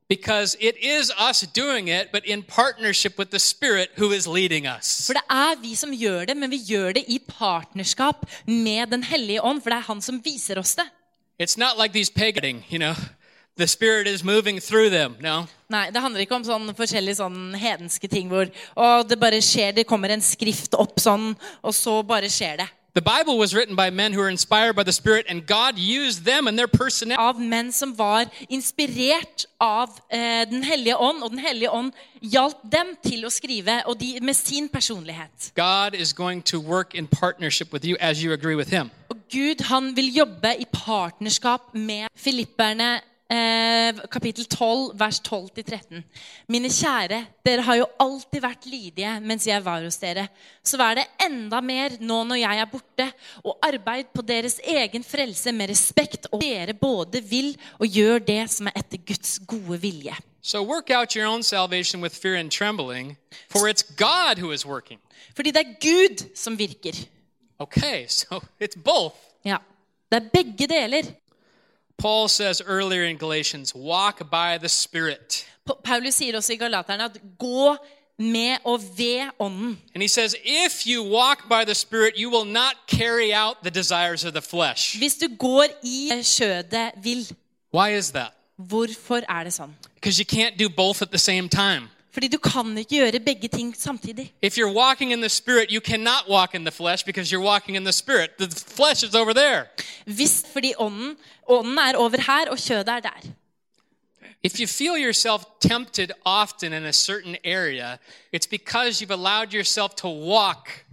Because 0.09 0.57
it 0.61 0.75
is 0.81 1.11
us 1.31 1.45
doing 1.57 1.89
it, 1.89 2.13
but 2.13 2.25
in 2.25 2.43
partnership 2.43 3.19
with 3.19 3.31
the 3.31 3.39
Spirit 3.39 3.89
who 3.99 4.13
is 4.13 4.27
leading 4.27 4.67
us. 4.67 5.07
For 5.07 5.13
det 5.13 5.23
er 5.31 5.61
vi 5.61 5.75
som 5.75 5.91
gjør 5.93 6.25
det, 6.25 6.37
men 6.37 6.51
vi 6.51 6.59
gjør 6.69 6.93
det 6.93 7.05
i 7.09 7.19
partnerskap 7.29 8.27
med 8.47 8.87
Den 8.87 9.03
hellige 9.03 9.43
ånd, 9.43 9.63
for 9.63 9.71
det 9.71 9.77
er 9.77 9.93
han 9.93 10.01
som 10.01 10.21
viser 10.25 10.59
oss 10.59 10.75
det. 10.77 10.87
It's 11.43 11.59
not 11.59 11.77
like 11.79 11.93
these 11.93 12.13
pagan, 12.13 12.65
you 12.71 12.79
know, 12.79 12.95
the 13.59 13.67
Spirit 13.67 14.07
is 14.07 14.25
moving 14.25 14.61
through 14.61 14.91
them. 14.91 15.17
No. 15.21 15.47
Nei, 15.69 15.91
Det 15.91 16.01
handler 16.01 16.25
ikke 16.25 16.39
om 16.39 16.47
sånn 16.47 16.71
forskjellige 16.79 17.19
sånn 17.19 17.53
hedenske 17.59 18.09
ting 18.09 18.31
hvor 18.31 18.49
og 18.79 19.09
det 19.11 19.19
bare 19.21 19.43
skjer, 19.45 19.75
det 19.77 19.87
kommer 19.87 20.15
en 20.15 20.25
skrift 20.25 20.79
opp 20.79 20.97
sånn, 21.03 21.35
og 21.61 21.75
så 21.75 22.01
bare 22.07 22.31
skjer 22.33 22.63
det. 22.63 22.69
The 22.95 23.03
Bible 23.03 23.39
was 23.39 23.55
written 23.55 23.77
by 23.77 23.91
men 23.91 24.13
who 24.13 24.21
were 24.21 24.31
inspired 24.31 24.75
by 24.75 24.83
the 24.83 24.93
Spirit, 24.93 25.27
and 25.29 25.47
God 25.47 25.79
used 25.79 26.25
them 26.25 26.49
and 26.49 26.59
their 26.59 26.67
personality. 26.67 27.23
Av 27.23 27.39
menn 27.39 27.71
som 27.73 27.93
var 27.95 28.27
inspirert 28.49 29.45
av 29.61 30.01
eh, 30.11 30.49
Den 30.51 30.65
hellige 30.65 30.97
ånd, 30.97 31.23
og 31.23 31.31
Den 31.31 31.39
hellige 31.39 31.71
ånd 31.71 31.93
hjalp 32.23 32.59
dem 32.65 32.97
til 33.05 33.27
å 33.27 33.31
skrive, 33.31 33.83
og 33.87 34.01
de 34.01 34.19
med 34.23 34.35
sin 34.35 34.69
personlighet. 34.69 35.53
God 35.55 35.95
is 35.95 36.13
going 36.13 36.43
to 36.43 36.59
work 36.59 36.95
in 36.95 37.07
partnership 37.07 37.73
with 37.73 37.85
you 37.85 37.97
as 38.01 38.25
you 38.25 38.33
agree 38.33 38.57
with 38.57 38.71
Him. 38.71 38.91
Og 39.11 39.21
Gud 39.31 39.63
han 39.69 39.93
vil 39.97 40.11
jobbe 40.15 40.57
i 40.59 40.67
partnerskap 40.73 41.75
med 41.75 42.09
filipperne 42.17 42.99
eh, 43.31 43.99
kapittel 44.11 44.47
12, 44.47 44.93
vers 44.99 45.21
12-13. 45.25 46.03
Mine 46.49 46.71
kjære, 46.73 47.21
dere 47.47 47.65
har 47.67 47.79
jo 47.81 47.89
alltid 48.01 48.43
vært 48.45 48.69
lydige 48.69 49.13
mens 49.25 49.47
jeg 49.49 49.65
var 49.65 49.85
hos 49.85 49.99
dere. 50.01 50.29
Så 50.65 50.81
vær 50.81 50.99
det 50.99 51.07
enda 51.25 51.61
mer 51.65 51.99
nå 52.01 52.23
når 52.29 52.41
jeg 52.43 52.63
er 52.63 52.71
borte, 52.73 53.09
og 53.45 53.59
arbeid 53.65 54.11
på 54.15 54.25
deres 54.27 54.59
egen 54.65 55.05
frelse 55.05 55.53
med 55.53 55.71
respekt, 55.73 56.29
og 56.33 56.43
dere 56.43 56.75
både 56.75 57.23
vil 57.25 57.55
og 57.79 57.87
gjør 57.87 58.25
det 58.25 58.43
som 58.53 58.71
er 58.71 58.81
etter 58.81 59.03
Guds 59.07 59.39
gode 59.47 59.81
vilje. 59.83 60.17
So 60.41 60.63
work 60.63 60.91
out 60.91 61.15
your 61.17 61.27
own 61.27 61.43
salvation 61.43 62.01
with 62.01 62.15
fear 62.17 62.37
and 62.37 62.51
trembling, 62.51 63.17
for 63.51 63.69
it's 63.69 63.83
God 63.83 64.39
who 64.39 64.53
is 64.53 64.65
working. 64.67 65.01
Fordi 65.37 65.51
det 65.51 65.61
er 65.61 65.75
Gud 65.81 66.25
som 66.35 66.57
virker. 66.59 66.95
Okay, 67.59 68.07
so 68.21 68.41
it's 68.61 68.79
both. 68.85 69.15
Ja, 69.45 69.59
Det 70.11 70.17
er 70.17 70.29
begge 70.33 70.67
deler. 70.67 71.03
Paul 71.99 72.29
says 72.29 72.63
earlier 72.67 73.05
in 73.05 73.17
Galatians, 73.19 73.75
walk 73.75 74.19
by 74.31 74.59
the 74.59 74.69
Spirit. 74.69 75.47
Pa- 75.67 75.75
Paulus 75.85 76.15
sier 76.15 76.37
også 76.37 76.53
i 76.53 76.57
Galaterne 76.57 77.05
at 77.05 77.17
gå 77.39 77.77
med 78.19 78.57
og 78.65 78.81
ved 78.99 79.31
ånden. 79.39 79.79
And 79.95 80.03
he 80.03 80.09
says, 80.09 80.35
if 80.45 80.87
you 80.87 81.03
walk 81.03 81.49
by 81.49 81.65
the 81.65 81.75
Spirit, 81.75 82.15
you 82.17 82.31
will 82.31 82.53
not 82.53 82.75
carry 82.89 83.33
out 83.35 83.57
the 83.63 83.71
desires 83.71 84.25
of 84.25 84.33
the 84.33 84.43
flesh. 84.43 84.99
Hvis 84.99 85.15
du 85.17 85.27
går 85.39 85.65
i 85.83 86.11
skjødet 86.23 86.91
vil, 87.03 87.27
Why 87.75 87.97
is 87.99 88.11
that? 88.11 88.31
hvorfor 88.57 89.21
er 89.29 89.45
det 89.45 89.53
sånn? 89.53 89.75
Because 89.95 90.19
you 90.21 90.25
can't 90.27 90.57
do 90.59 90.69
both 90.69 91.03
at 91.03 91.11
the 91.11 91.19
same 91.19 91.49
time. 91.49 91.89
Fordi 92.13 92.29
du 92.29 92.39
kan 92.39 92.79
ikke 92.79 92.97
gjøre 92.97 93.21
begge 93.21 93.49
ting 93.49 93.77
samtidig. 93.77 94.35
If 94.43 94.59
you're 94.59 94.73
walking 94.73 95.13
in 95.13 95.21
the 95.21 95.29
Spirit, 95.29 95.71
you 95.71 95.81
cannot 95.81 96.29
walk 96.29 96.55
in 96.55 96.65
the 96.65 96.71
flesh 96.71 97.05
because 97.05 97.33
you're 97.33 97.45
walking 97.45 97.77
in 97.77 97.85
the 97.85 97.93
Spirit. 97.93 98.31
The 98.39 98.51
flesh 98.51 99.05
is 99.05 99.15
over 99.15 99.33
there. 99.33 99.67
Hvis, 100.05 100.45
fordi 100.53 100.73
ånden, 100.79 101.17
ånden 101.49 101.79
er 101.79 101.97
over 101.97 102.21
her, 102.21 102.51
og 102.51 102.59
kjødet 102.59 102.89
er 102.89 103.01
der. 103.01 103.21
If 104.43 104.61
you 104.61 104.67
feel 104.67 104.97
yourself 104.97 105.43
tempted 105.61 106.11
often 106.25 106.73
in 106.73 106.85
a 106.85 106.93
certain 106.93 107.37
area, 107.45 107.99
it's 108.33 108.47
because 108.47 109.01
you've 109.01 109.11
allowed 109.11 109.53
yourself 109.53 109.95
to 109.97 110.09
walk 110.09 110.85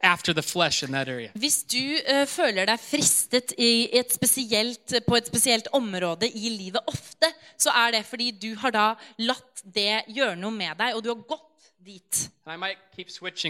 after 0.00 0.32
the 0.32 0.42
flesh 0.42 0.82
in 0.82 0.92
that 0.92 1.08
area. 1.08 1.30
Hvis 1.34 1.62
du 1.72 1.78
uh, 1.78 2.26
føler 2.26 2.64
deg 2.64 2.80
fristet 2.80 3.52
i 3.58 3.88
et 3.92 4.12
spesielt, 4.14 4.94
på 5.06 5.16
et 5.16 5.26
spesielt 5.26 5.68
område 5.72 6.28
i 6.28 6.48
livet 6.48 6.80
ofte, 6.86 7.32
så 7.58 7.74
er 7.74 7.98
det 7.98 8.06
fordi 8.06 8.30
du 8.30 8.52
har 8.60 8.74
da 8.74 8.88
latt 9.18 9.62
det 9.64 10.04
gjøre 10.14 10.36
noe 10.38 10.54
med 10.54 10.78
deg, 10.78 10.96
og 10.96 11.04
du 11.04 11.10
har 11.12 11.22
gått 11.28 11.46
dit. 11.88 12.30
Which 13.22 13.22
which 13.22 13.44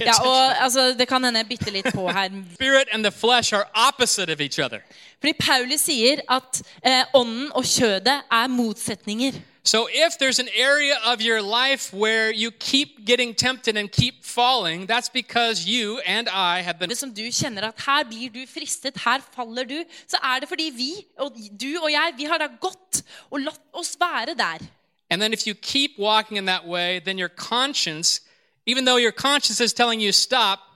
Ja, 0.10 0.14
og 0.24 0.62
altså, 0.62 0.94
Det 0.98 1.08
kan 1.08 1.24
hende 1.24 1.38
jeg 1.38 1.48
bytter 1.48 1.72
litt 1.72 1.94
på 1.94 2.08
her. 2.08 2.30
Spirit 2.54 2.88
and 2.92 3.04
the 3.04 3.10
flesh 3.10 3.52
are 3.54 3.66
opposite 3.88 4.32
of 4.32 4.40
each 4.40 4.58
other. 4.58 4.80
Fordi 5.20 5.32
Paulus 5.40 5.80
sier 5.80 6.20
at 6.28 6.62
eh, 6.84 7.04
ånden 7.14 7.52
og 7.52 7.64
kjødet 7.64 8.22
er 8.30 8.46
motsetninger. 8.48 9.40
So 9.62 9.88
if 9.92 10.18
there's 10.18 10.38
an 10.38 10.48
area 10.56 10.98
of 11.04 11.20
your 11.20 11.42
life 11.42 11.92
where 11.92 12.32
you 12.32 12.50
keep 12.50 13.04
getting 13.04 13.34
tempted 13.34 13.76
and 13.76 13.92
keep 13.92 14.24
falling, 14.24 14.86
that's 14.86 15.10
because 15.10 15.66
you 15.66 15.98
and 16.06 16.28
I 16.28 16.62
have 16.62 16.78
been 16.78 16.94
Som 16.94 17.12
du 17.12 17.28
kjenner 17.28 17.64
at 17.64 17.80
her 17.80 18.04
blir 18.04 18.32
du 18.32 18.46
fristet, 18.46 18.96
her 19.04 19.20
faller 19.20 19.64
du, 19.64 19.84
så 20.06 20.16
er 20.22 20.40
det 20.40 20.48
fordi 20.48 20.72
vi, 20.74 21.06
og 21.18 21.36
du 21.60 21.78
og 21.82 21.92
jeg, 21.92 22.12
vi 22.16 22.24
har 22.24 22.38
da 22.38 22.48
gått 22.60 23.02
og 23.30 23.40
latt 23.40 23.60
oss 23.72 23.96
være 24.00 24.34
der. 24.34 24.64
And 25.10 25.20
then 25.20 25.32
if 25.32 25.46
you 25.46 25.54
keep 25.54 25.98
walking 25.98 26.38
in 26.38 26.46
that 26.46 26.66
way, 26.66 27.00
then 27.00 27.18
your 27.18 27.28
conscience, 27.28 28.20
even 28.66 28.86
though 28.86 28.96
your 28.96 29.12
conscience 29.12 29.60
is 29.60 29.74
telling 29.74 30.00
you 30.00 30.12
stop, 30.12 30.69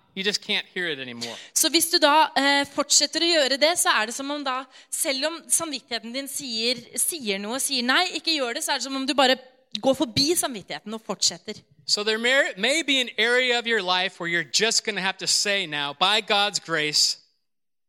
Så 1.55 1.70
hvis 1.74 1.90
du 1.90 1.98
da 2.03 2.31
eh, 2.38 2.62
fortsetter 2.70 3.24
å 3.24 3.31
gjøre 3.33 3.59
det, 3.59 3.72
så 3.81 3.90
er 3.98 4.11
det 4.11 4.14
som 4.14 4.31
om 4.31 4.44
da, 4.46 4.61
selv 4.90 5.27
om 5.31 5.40
samvittigheten 5.50 6.14
din 6.14 6.31
sier, 6.31 6.79
sier 7.00 7.42
noe, 7.42 7.59
sier 7.62 7.83
nei, 7.87 8.05
ikke 8.20 8.37
gjør 8.37 8.59
det, 8.59 8.64
så 8.64 8.74
er 8.74 8.83
det 8.83 8.87
som 8.87 8.96
om 9.00 9.07
du 9.07 9.14
bare 9.18 9.38
går 9.83 9.94
forbi 9.98 10.35
samvittigheten 10.38 10.94
og 10.94 11.03
fortsetter. 11.03 11.59
So 11.87 12.05
there 12.05 12.18
may, 12.18 12.53
may 12.57 12.83
be 12.83 13.00
an 13.00 13.11
area 13.18 13.59
of 13.59 13.66
your 13.66 13.83
life 13.83 14.20
where 14.20 14.29
you're 14.29 14.44
just 14.44 14.85
going 14.85 14.96
to 14.96 15.03
have 15.03 15.18
to 15.18 15.27
say 15.27 15.66
now, 15.66 15.92
by 15.92 16.20
God's 16.20 16.59
grace, 16.59 17.18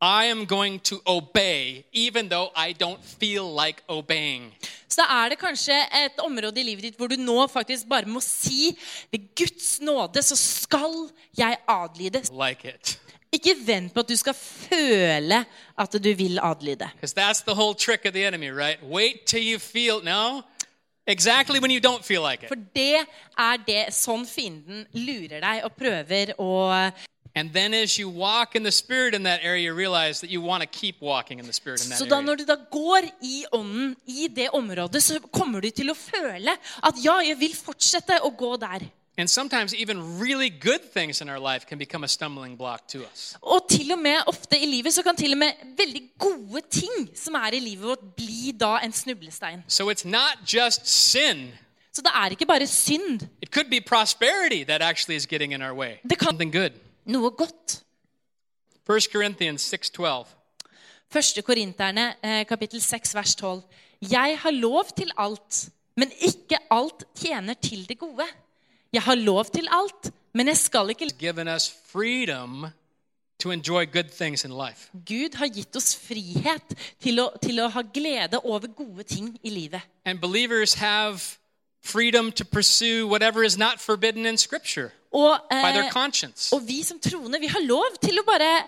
I 0.01 0.25
am 0.25 0.45
going 0.45 0.79
to 0.83 0.99
obey, 1.07 1.85
even 1.93 2.29
though 2.29 2.49
I 2.55 2.73
don't 2.73 3.01
feel 3.01 3.45
like 3.65 3.81
obeying. 3.87 4.53
Så 4.87 5.01
da 5.01 5.23
er 5.23 5.29
det 5.29 5.39
kanskje 5.39 5.75
et 6.05 6.19
område 6.19 6.59
i 6.59 6.63
livet 6.63 6.83
ditt 6.83 6.97
hvor 6.99 7.07
du 7.07 7.15
nå 7.19 7.47
faktisk 7.47 7.87
bare 7.89 8.05
må 8.07 8.19
si 8.23 8.75
ved 9.11 9.29
Guds 9.35 9.79
nåde 9.81 10.21
så 10.23 10.35
skal 10.35 11.09
jeg 11.37 11.57
adlyde. 11.67 12.21
Like 12.31 12.67
it. 12.75 12.99
Ikke 13.31 13.55
vent 13.65 13.93
på 13.93 14.03
at 14.03 14.09
du 14.09 14.15
skal 14.15 14.33
føle 14.35 15.41
at 15.77 15.97
du 16.03 16.11
vil 16.13 16.39
adlyde. 16.39 16.89
That's 17.01 17.43
the 17.43 17.55
whole 17.55 17.75
trick 17.75 18.05
of 18.05 18.13
the 18.13 18.23
enemy, 18.27 18.51
right? 18.51 18.83
Wait 18.83 19.25
till 19.25 19.43
you 19.43 19.59
feel, 19.59 20.03
no, 20.03 20.43
exactly 21.07 21.59
when 21.59 21.71
you 21.71 21.79
don't 21.79 22.03
feel 22.03 22.21
like 22.21 22.43
it. 22.43 22.47
For 22.47 22.59
det 22.75 23.03
er 23.37 23.57
det 23.67 23.93
sånn 23.95 24.25
fienden 24.27 24.85
lurer 24.93 25.41
deg 25.41 25.65
og 25.65 25.75
prøver 25.75 26.35
å 26.39 26.51
And 27.37 27.49
then 27.53 27.73
as 27.73 27.99
you 27.99 28.07
walk 28.09 28.55
in 28.55 28.63
the 28.63 28.71
Spirit 28.71 29.13
in 29.13 29.23
that 29.23 29.39
area, 29.43 29.63
you 29.71 29.73
realize 29.77 30.19
that 30.21 30.29
you 30.29 30.41
want 30.41 30.61
to 30.63 30.67
keep 30.79 30.95
walking 31.01 31.39
in 31.39 31.45
the 31.45 31.53
Spirit 31.53 31.83
in 31.83 31.89
that 31.89 31.99
Så 31.99 32.05
da 32.05 32.15
area. 32.15 32.25
når 32.25 32.35
du 32.35 32.45
da 32.45 32.55
går 32.71 33.01
i 33.21 33.45
ånden 33.51 33.95
i 34.07 34.27
det 34.35 34.49
området, 34.53 35.03
så 35.03 35.19
kommer 35.33 35.59
du 35.61 35.69
til 35.69 35.89
å 35.91 35.93
føle 35.95 36.51
at 36.83 36.93
ja, 37.03 37.17
jeg 37.19 37.39
vil 37.39 37.55
fortsette 37.55 38.21
å 38.23 38.29
gå 38.37 38.55
der. 38.57 38.79
And 39.17 39.29
sometimes 39.29 39.73
even 39.73 40.19
really 40.19 40.49
good 40.49 40.81
things 40.93 41.21
in 41.21 41.29
our 41.29 41.39
life 41.39 41.65
can 41.67 41.77
become 41.77 42.03
a 42.03 42.07
stumbling 42.07 42.57
block 42.57 42.87
to 42.87 42.99
us. 42.99 43.35
Og 43.41 43.67
til 43.69 43.91
og 43.91 43.99
med 43.99 44.17
ofte 44.27 44.57
i 44.59 44.65
livet 44.65 44.93
så 44.93 45.03
kan 45.03 45.15
til 45.15 45.31
og 45.31 45.37
med 45.37 45.51
veldig 45.77 46.01
gode 46.19 46.61
ting 46.71 47.09
som 47.15 47.35
er 47.35 47.53
i 47.55 47.59
livet 47.59 47.85
vårt, 47.87 48.03
bli 48.15 48.51
da 48.59 48.77
en 48.83 48.91
snublestein. 48.93 49.63
So 49.67 49.89
it's 49.91 50.05
not 50.07 50.53
just 50.53 50.87
sin. 50.87 51.51
Så 51.93 52.01
det 52.01 52.11
er 52.15 52.29
ikke 52.29 52.45
bare 52.45 52.67
synd. 52.67 53.21
It 53.41 53.51
could 53.51 53.69
be 53.69 53.79
prosperity 53.81 54.63
that 54.65 54.81
actually 54.81 55.15
is 55.15 55.25
getting 55.27 55.53
in 55.53 55.61
our 55.61 55.73
way. 55.73 55.93
Det 56.09 56.19
kan 56.19 56.27
Something 56.27 56.51
good. 56.51 56.71
Noe 57.05 57.31
godt. 57.31 57.81
1 58.85 59.11
Corinthians 59.11 59.73
6:12. 59.73 60.27
Første 61.09 61.41
Korinterne, 61.41 62.15
eh, 62.23 62.45
kapittel 62.45 62.81
6, 62.81 63.15
vers 63.15 63.35
12. 63.35 63.61
Jeg 64.01 64.37
har 64.39 64.51
lov 64.51 64.85
til 64.97 65.11
alt, 65.17 65.69
men 65.95 66.11
ikke 66.19 66.57
alt 66.71 67.03
tjener 67.15 67.53
til 67.53 67.89
det 67.89 67.99
gode. 67.99 68.25
Jeg 68.93 69.01
har 69.01 69.15
lov 69.15 69.45
til 69.45 69.67
alt, 69.71 70.11
men 70.33 70.47
jeg 70.47 70.57
skal 70.57 70.89
ikke 70.89 71.09
Given 71.19 71.47
us 71.47 71.73
freedom 71.85 72.65
to 73.39 73.51
enjoy 73.51 73.85
good 73.85 74.09
things 74.09 74.45
in 74.45 74.51
life. 74.51 74.89
Gud 75.05 75.35
har 75.35 75.47
gitt 75.47 75.75
oss 75.75 75.95
frihet 75.95 76.75
til 77.01 77.19
å, 77.19 77.29
til 77.41 77.59
å 77.59 77.67
ha 77.67 77.81
glede 77.93 78.39
over 78.43 78.67
gode 78.67 79.03
ting 79.03 79.39
i 79.43 79.49
livet. 79.49 79.81
And 80.05 80.19
believers 80.21 80.73
have 80.73 81.37
freedom 81.83 82.31
to 82.31 82.45
pursue 82.45 83.07
whatever 83.07 83.43
is 83.43 83.57
not 83.57 83.79
forbidden 83.79 84.25
in 84.25 84.37
Scripture 84.37 84.91
Og, 85.15 85.37
eh, 85.51 85.91
og 86.51 86.65
vi 86.67 86.81
som 86.83 86.99
troende, 86.99 87.39
vi 87.39 87.47
har 87.47 87.63
lov 87.63 87.95
til 88.03 88.19
å 88.19 88.25
bare 88.27 88.65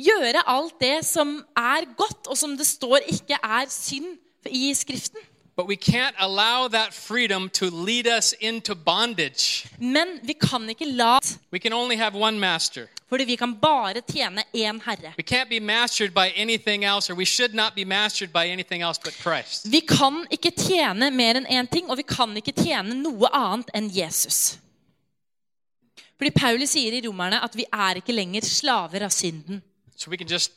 gjøre 0.00 0.46
alt 0.48 0.78
det 0.80 1.00
som 1.04 1.34
er 1.56 1.88
godt, 1.96 2.30
og 2.30 2.38
som 2.38 2.56
det 2.56 2.66
står 2.66 3.04
ikke 3.12 3.36
er 3.36 3.68
synd 3.68 4.16
i 4.48 4.72
Skriften. 4.74 5.20
But 5.56 5.66
we 5.66 5.76
can't 5.76 6.14
allow 6.18 6.68
that 6.68 6.94
freedom 6.94 7.50
to 7.50 7.66
lead 7.70 8.06
us 8.06 8.32
into 8.40 8.74
bondage. 8.74 9.66
Men 9.78 10.20
vi 10.22 10.32
kan 10.32 10.68
ikke 10.68 10.86
la 10.86 11.18
We 11.52 11.58
can 11.58 11.72
only 11.72 11.96
have 11.96 12.14
one 12.14 12.38
master. 12.38 12.86
Fordi 13.08 13.24
vi 13.24 13.36
kan 13.36 13.54
bare 13.54 14.00
tjene 14.00 14.42
én 14.54 14.80
herre. 14.84 15.12
We 15.18 15.24
can't 15.24 15.48
be 15.50 15.60
mastered 15.60 16.14
by 16.14 16.32
anything 16.36 16.84
else, 16.84 17.12
or 17.12 17.16
we 17.16 17.24
should 17.26 17.54
not 17.54 17.74
be 17.74 17.84
mastered 17.84 18.32
by 18.32 18.48
anything 18.48 18.82
else 18.82 19.00
but 19.04 19.12
Christ. 19.12 19.70
Vi 19.70 19.80
kan 19.80 20.24
ikke 20.30 20.50
tjene 20.50 21.10
mer 21.10 21.34
enn 21.34 21.46
én 21.46 21.68
ting, 21.68 21.90
og 21.90 21.96
vi 21.96 22.02
kan 22.02 22.36
ikke 22.36 22.52
tjene 22.52 22.94
noe 22.94 23.28
annet 23.32 23.68
enn 23.74 23.90
Jesus. 23.90 24.58
Fordi 26.20 26.30
Paulus 26.36 26.74
sier 26.76 26.92
i 26.92 27.00
Romerne 27.06 27.40
at 27.40 27.54
vi 27.56 27.64
er 27.72 28.02
ikke 28.02 28.12
lenger 28.12 28.44
slaver 28.44 29.06
av 29.06 29.12
synden. 29.14 29.62
So 29.96 30.10
we 30.10 30.18
can 30.20 30.28
just 30.28 30.52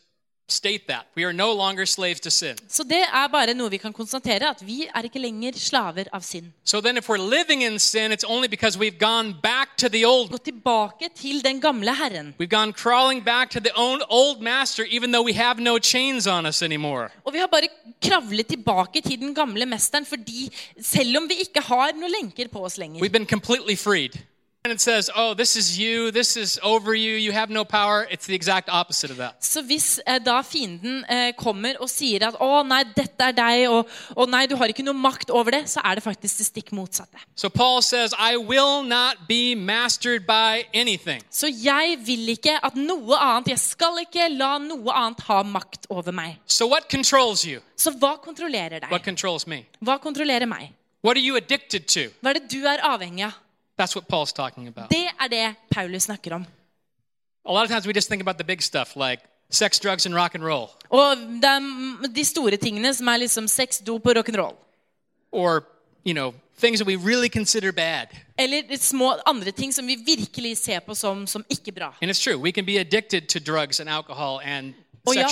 state 0.49 0.87
that. 0.87 1.07
We 1.15 1.23
are 1.23 1.33
no 1.33 1.53
longer 1.53 1.85
slaves 1.85 2.19
to 2.21 2.29
sin. 2.29 2.55
Så 2.67 2.83
det 2.83 2.99
er 2.99 3.27
bare 3.31 3.53
noe 3.55 3.71
vi 3.71 3.77
kan 3.79 3.93
konstatere, 3.93 4.49
at 4.49 4.61
vi 4.65 4.83
er 4.85 5.07
ikke 5.07 5.21
lenger 5.23 5.55
slaver 5.55 6.09
av 6.13 6.21
synd. 6.21 6.51
So 6.63 6.81
then, 6.81 6.97
if 6.97 7.07
we're 7.09 7.29
living 7.37 7.63
in 7.63 7.79
sin, 7.79 8.11
it's 8.11 8.27
only 8.27 8.47
because 8.47 8.77
we've 8.77 8.99
gone 8.99 9.33
back 9.43 9.77
to 9.77 9.89
the 9.89 10.05
old. 10.05 10.31
Gått 10.31 10.43
tilbake 10.49 11.09
til 11.15 11.39
den 11.43 11.61
gamle 11.61 11.95
Herren. 11.95 12.33
We've 12.39 12.51
gone 12.51 12.73
crawling 12.73 13.23
back 13.23 13.49
to 13.51 13.59
the 13.59 13.71
own 13.75 14.01
old 14.09 14.41
master, 14.41 14.83
even 14.91 15.11
though 15.11 15.25
we 15.25 15.33
have 15.33 15.61
no 15.61 15.79
chains 15.79 16.27
on 16.27 16.45
us 16.45 16.61
anymore. 16.61 17.09
Og 17.23 17.33
vi 17.33 17.39
har 17.39 17.47
bare 17.47 17.71
kravlet 18.01 18.47
tilbake 18.47 19.01
til 19.01 19.19
den 19.19 19.35
gamle 19.35 19.65
mesteren, 19.65 20.05
fordi 20.05 20.51
selv 20.81 21.17
om 21.17 21.29
vi 21.29 21.39
ikke 21.47 21.61
har 21.61 21.95
noen 21.95 22.11
lenker 22.19 22.47
på 22.51 22.65
oss 22.67 22.77
lenger, 22.77 22.99
We've 23.01 23.15
been 23.15 23.27
completely 23.27 23.75
freed. 23.77 24.19
And 24.65 24.79
says, 24.79 25.09
oh, 25.13 25.33
this 25.33 25.57
is 25.57 25.77
you, 25.77 26.09
this 26.09 26.37
is 26.37 26.57
over 26.63 26.95
you, 26.95 27.15
you 27.15 27.33
have 27.33 27.49
no 27.49 27.65
power, 27.65 28.07
it's 28.09 28.27
the 28.27 28.33
exact 28.33 28.69
opposite 28.69 29.11
of 29.11 29.17
that. 29.17 29.35
Så 29.43 29.61
hvis 29.61 29.99
eh, 30.07 30.19
da 30.23 30.41
fienden 30.41 31.03
eh, 31.09 31.33
kommer 31.35 31.75
og 31.81 31.89
sier 31.91 32.23
at 32.29 32.37
'Å, 32.39 32.63
nei, 32.63 32.83
dette 32.95 33.19
er 33.27 33.33
deg', 33.35 33.67
og 33.67 33.89
'Å, 34.15 34.29
nei, 34.29 34.45
du 34.47 34.55
har 34.55 34.71
ikke 34.71 34.85
noe 34.87 34.95
makt 34.95 35.29
over 35.35 35.51
det', 35.51 35.67
så 35.67 35.81
er 35.83 35.95
det 35.99 36.03
faktisk 36.05 36.37
det 36.39 36.45
stikk 36.47 36.71
motsatte. 36.71 37.19
So 37.35 37.49
Paul 37.49 37.81
says, 37.81 38.13
I 38.17 38.37
will 38.37 38.83
not 38.87 39.27
be 39.27 39.53
mastered 39.53 40.25
by 40.25 40.63
anything. 40.73 41.19
Så 41.29 41.51
jeg 41.51 41.99
vil 42.05 42.29
ikke 42.29 42.55
at 42.63 42.75
noe 42.79 43.19
annet 43.19 43.51
Jeg 43.51 43.59
skal 43.59 43.99
ikke 44.05 44.29
la 44.31 44.57
noe 44.63 44.95
annet 44.95 45.19
ha 45.27 45.43
makt 45.43 45.89
over 45.89 46.11
meg. 46.15 46.37
So 46.47 46.67
what 46.67 46.87
controls 46.87 47.43
you? 47.43 47.59
Så 47.75 47.91
hva 47.91 48.15
kontrollerer 48.15 48.79
What 48.87 49.03
deg? 49.03 49.03
controls 49.03 49.45
me? 49.45 49.65
Hva 49.83 49.99
kontrollerer 49.99 50.47
meg? 50.47 50.71
What 51.03 51.17
are 51.17 51.25
you 51.27 51.35
addicted 51.35 51.85
to? 51.99 52.07
Hva 52.23 52.29
er 52.31 52.39
det 52.39 52.47
du 52.49 52.63
er 52.63 52.79
avhengig 52.79 53.25
av? 53.27 53.42
That's 53.81 53.95
what 53.95 54.03
Paul's 54.07 54.33
talking 54.33 54.67
about. 54.67 54.89
Det 54.89 55.07
er 55.21 55.27
det 55.27 55.55
Paulus 55.71 56.03
snakker 56.03 56.33
om. 56.35 56.45
A 57.45 57.51
lot 57.53 57.63
of 57.63 57.69
times 57.69 57.87
we 57.87 57.93
just 57.93 58.07
think 58.09 58.21
about 58.21 58.37
the 58.37 58.43
big 58.43 58.61
stuff 58.61 58.95
like 58.95 59.21
sex, 59.49 59.79
drugs, 59.79 60.05
and 60.05 60.15
rock 60.15 60.35
and 60.35 60.43
roll, 60.43 60.67
Og 60.89 61.17
det 61.17 61.43
er 61.49 62.07
de 62.15 62.23
store 62.25 62.57
tingene 62.57 62.93
som 62.93 63.07
er 63.07 63.17
liksom 63.17 63.47
sex, 63.47 63.79
dop 63.87 64.05
og 64.07 64.17
rock'n'roll. 64.17 64.55
or, 65.31 65.63
you 66.05 66.13
know, 66.13 66.33
things 66.59 66.79
that 66.79 66.87
we 66.87 66.95
really 66.95 67.29
consider 67.29 67.71
bad. 67.71 68.07
Eller 68.37 68.61
de 68.69 68.77
små 68.77 69.13
andre 69.25 69.51
ting 69.51 69.73
som 69.73 69.87
vi 69.87 69.95
virkelig 70.05 70.57
ser 70.57 70.79
på 70.79 70.95
som, 70.95 71.27
som 71.27 71.45
ikke 71.49 71.71
bra. 71.71 71.93
And 72.01 72.11
it's 72.11 72.23
true, 72.23 72.37
we 72.37 72.51
can 72.51 72.65
be 72.65 72.77
addicted 72.79 73.21
to 73.29 73.39
drugs 73.39 73.79
and 73.79 73.89
alcohol 73.89 74.39
and 74.43 74.73
Oh, 75.05 75.15
ja. 75.15 75.27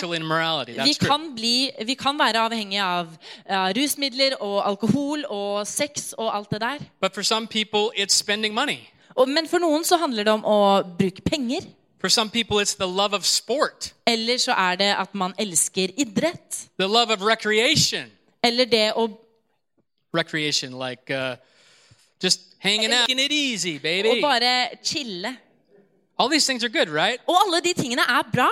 Vi 0.84 0.94
kan, 1.00 1.30
bli, 1.36 1.72
vi 1.86 1.94
kan 1.96 2.18
være 2.20 2.42
avhengige 2.44 2.84
av 2.84 3.08
uh, 3.08 3.70
rusmidler 3.78 4.36
og 4.44 4.58
alkohol 4.68 5.24
og 5.30 5.68
sex 5.68 6.12
og 6.18 6.28
alt 6.36 6.52
det 6.52 6.60
der. 6.62 6.82
But 7.00 7.14
for 7.16 7.24
some 7.24 7.48
people, 7.48 7.92
it's 7.96 8.24
money. 8.52 8.80
Og, 9.16 9.30
men 9.30 9.48
for 9.48 9.60
noen 9.60 9.86
så 9.88 9.98
handler 9.98 10.28
det 10.28 10.34
om 10.34 10.44
å 10.44 10.84
bruke 10.98 11.22
penger. 11.22 11.62
For 12.02 12.10
some 12.10 12.30
people, 12.30 12.60
it's 12.60 12.76
the 12.76 12.88
love 12.88 13.14
of 13.14 13.26
sport, 13.26 13.94
Eller 14.08 14.38
så 14.38 14.52
er 14.52 14.76
det 14.76 14.96
at 14.98 15.16
man 15.16 15.34
elsker 15.38 15.90
idrett. 15.98 16.68
the 16.80 16.88
love 16.88 17.14
of 17.14 17.22
recreation. 17.22 18.12
Eller 18.44 18.66
det 18.66 18.94
å, 18.96 19.08
Recreation, 20.14 20.74
like 20.80 21.10
uh, 21.10 21.36
just 22.24 22.42
hanging 22.60 22.92
out, 22.92 23.08
taking 23.08 23.20
it 23.20 23.32
easy, 23.32 23.78
baby. 23.78 24.10
baby. 24.10 24.22
bare 24.22 24.70
chille. 24.84 25.38
All 26.20 26.30
these 26.30 26.46
things 26.46 26.64
are 26.64 26.70
good, 26.70 26.90
right? 26.90 27.22
Og 27.28 27.36
alle 27.46 27.62
de 27.62 27.74
tingene 27.74 28.02
er 28.02 28.24
bra. 28.34 28.50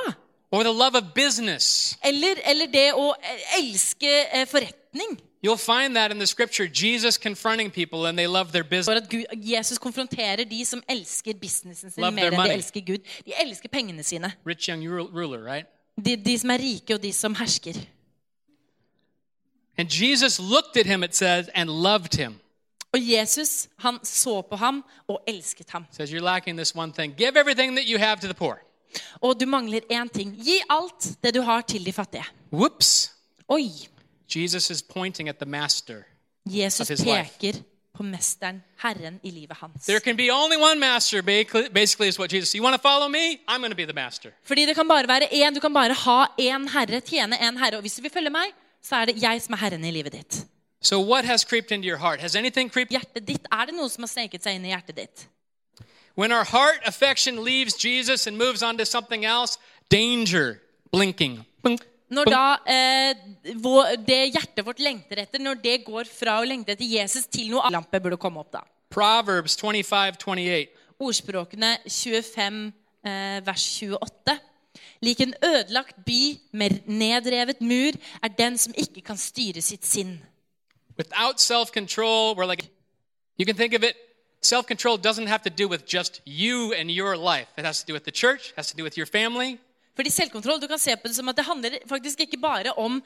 Or 0.51 0.63
the 0.63 0.73
love 0.73 0.95
of 0.95 1.13
business. 1.13 1.97
Eller, 2.03 2.35
eller 2.43 2.67
det 2.67 2.93
å 2.93 3.13
elske 3.59 4.09
eh, 4.33 4.45
forretning. 4.47 5.19
You'll 5.41 5.57
find 5.57 5.95
that 5.95 6.11
in 6.11 6.19
the 6.19 6.25
scripture, 6.27 6.67
Jesus 6.67 7.17
confronting 7.17 7.69
people 7.71 8.07
and 8.07 8.17
they 8.17 8.27
love 8.27 8.51
their 8.51 8.63
business. 8.63 8.85
For 8.87 8.95
at 8.95 9.09
Gud, 9.09 9.25
Jesus 9.37 9.77
konfronterer 9.77 10.43
de 10.49 10.65
som 10.65 10.81
elsker 10.89 11.33
businessen 11.39 11.91
sin 11.91 12.01
Love 12.03 12.15
mer 12.15 12.21
their 12.23 12.31
enn 12.33 12.37
de 12.37 12.41
money. 12.41 12.57
elsker 12.57 12.81
Gud. 12.81 12.99
De 13.25 13.33
elsker 13.39 13.69
pengene 13.69 14.03
sine. 14.03 14.33
Rich 14.45 14.67
young 14.69 14.83
ruler, 14.87 15.39
right? 15.43 15.67
De, 15.95 16.15
de 16.17 16.37
som 16.39 16.49
er 16.49 16.57
rike, 16.59 16.93
og 16.95 17.03
de 17.03 17.13
som 17.13 17.35
hersker. 17.35 17.77
And 19.77 19.87
Jesus 19.89 20.39
looked 20.39 20.75
at 20.77 20.85
him, 20.85 21.03
it 21.03 21.15
says, 21.15 21.47
and 21.55 21.69
loved 21.69 22.15
him. 22.15 22.39
Og 22.93 22.99
Jesus 22.99 23.69
han 23.77 23.99
så 24.03 24.41
på 24.41 24.55
ham 24.55 24.83
og 25.07 25.21
elsket 25.27 25.69
ham. 25.69 25.85
says, 25.91 26.11
You're 26.11 26.21
lacking 26.21 26.57
this 26.57 26.75
one 26.75 26.91
thing. 26.91 27.13
Give 27.15 27.37
everything 27.37 27.75
that 27.77 27.85
you 27.87 27.99
have 27.99 28.19
to 28.19 28.27
the 28.27 28.33
poor. 28.33 28.59
Og 29.21 29.39
du 29.39 29.45
mangler 29.45 29.81
én 29.91 30.09
ting. 30.13 30.35
Gi 30.45 30.59
alt 30.69 31.11
det 31.23 31.33
du 31.35 31.41
har, 31.41 31.61
til 31.61 31.85
de 31.85 31.93
fattige. 31.93 32.25
Whoops. 32.51 33.11
Oi! 33.49 33.71
Jesus 34.35 34.69
is 34.69 34.81
pointing 34.81 35.29
at 35.29 35.37
the 35.37 35.45
master. 35.49 36.03
Jesus 36.45 36.81
Of 36.81 36.87
his 36.87 37.05
life. 37.05 37.63
på 37.99 38.03
mesteren, 38.03 38.61
Herren 38.79 39.19
i 39.23 39.31
livet 39.31 39.57
hans. 39.57 39.85
There 39.85 39.99
can 39.99 40.15
be 40.17 40.31
only 40.31 40.57
one 40.57 40.79
master, 40.79 41.21
basically, 41.21 41.69
basically 41.69 42.07
is 42.07 42.19
what 42.19 42.31
Jesus 42.31 42.55
You 42.55 42.63
want 42.63 42.75
to 42.75 42.81
follow 42.81 43.09
me? 43.09 43.39
I'm 43.47 43.59
going 43.59 43.71
to 43.71 43.75
be 43.75 43.85
the 43.85 43.93
master. 43.93 44.31
Fordi 44.43 44.65
det 44.65 44.75
kan 44.75 44.87
bare 44.87 45.07
være 45.07 45.27
én, 45.33 45.53
du 45.53 45.59
kan 45.59 45.73
bare 45.73 45.93
ha 45.93 46.25
én 46.39 46.69
herre, 46.69 47.01
tjene 47.01 47.35
én 47.35 47.57
herre. 47.57 47.75
Og 47.75 47.81
hvis 47.81 47.95
du 47.95 48.01
vil 48.01 48.11
følge 48.11 48.29
meg, 48.29 48.53
så 48.83 48.95
er 48.95 49.05
det 49.05 49.21
jeg 49.23 49.41
som 49.41 49.53
er 49.53 49.57
herren 49.57 49.85
i 49.85 49.91
livet 49.91 50.13
ditt. 50.13 50.45
So, 50.81 51.01
what 51.01 51.25
has 51.25 51.41
creeped 51.41 51.71
into 51.71 51.87
your 51.87 51.97
heart? 51.97 52.21
Has 52.21 52.35
anything 52.35 52.71
creeped? 52.71 52.91
Hjertet 52.91 53.27
ditt, 53.27 53.47
er 53.51 53.65
det 53.65 53.75
noe 53.75 53.89
som 53.89 54.03
har 54.07 54.13
sneket 54.13 54.43
seg 54.43 54.55
inn 54.55 54.65
i 54.65 54.71
hjertet 54.71 54.95
ditt? 54.95 55.25
When 56.15 56.31
our 56.31 56.43
heart 56.43 56.81
affection 56.85 57.43
leaves 57.43 57.75
Jesus 57.75 58.27
and 58.27 58.37
moves 58.37 58.63
on 58.63 58.77
to 58.77 58.85
something 58.85 59.25
else, 59.25 59.57
danger, 59.89 60.59
blinking. 60.91 61.45
Når 62.09 62.25
da 62.25 62.45
eh, 62.65 63.15
det 64.01 64.19
hjertet 64.33 64.65
vårt 64.65 64.79
lengter 64.81 65.21
etter, 65.21 65.41
når 65.41 65.59
det 65.61 65.75
går 65.85 66.09
fra 66.09 66.39
å 66.41 66.47
lengte 66.47 66.73
etter 66.73 66.89
Jesus 66.89 67.27
til 67.29 67.51
noe 67.51 67.67
annet 67.67 67.77
Lampe 67.77 68.01
burde 68.01 68.17
komme 68.21 68.41
opp 68.41 68.49
da. 68.55 68.63
Proverbs 68.89 69.57
25 69.61 70.17
28. 70.17 70.71
Ordspråkene 70.99 71.75
25, 71.85 72.57
eh, 73.05 73.37
vers 73.45 73.67
28. 73.77 74.39
Lik 75.05 75.21
en 75.21 75.35
ødelagt 75.45 76.01
by 76.05 76.21
med 76.51 76.81
nedrevet 76.89 77.61
mur 77.61 77.93
er 78.23 78.33
den 78.37 78.57
som 78.57 78.73
ikke 78.73 79.05
kan 79.05 79.17
styre 79.17 79.61
sitt 79.61 79.85
sinn. 79.85 80.17
Without 80.97 81.39
self 81.39 81.71
control, 81.71 82.35
we're 82.35 82.49
like, 82.49 82.65
you 83.37 83.45
can 83.45 83.55
think 83.55 83.73
of 83.73 83.83
it, 83.83 83.95
self 84.41 84.65
control 84.65 84.97
doesn't 84.97 85.27
have 85.27 85.43
to 85.43 85.49
do 85.49 85.67
with 85.67 85.83
just 85.85 86.21
you 86.25 86.73
and 86.73 86.89
your 86.91 87.15
life. 87.15 87.47
It 87.57 87.65
has 87.65 87.79
to 87.79 87.85
do 87.87 87.93
with 87.93 88.03
the 88.03 88.11
church, 88.11 88.49
it 88.49 88.55
has 88.55 88.71
to 88.71 88.77
do 88.77 88.83
with 88.83 88.97
your 88.97 89.07
family, 89.07 89.59
Fordi 89.99 90.09
selvkontroll, 90.09 90.61
du 90.61 90.67
kan 90.67 90.79
se 90.79 90.95
på 90.95 91.07
det 91.07 91.15
som 91.15 91.27
at 91.27 91.35
det 91.35 91.43
handler 91.45 91.73
faktisk 91.89 92.21
ikke 92.23 92.37
bare 92.39 92.71
om 92.79 93.01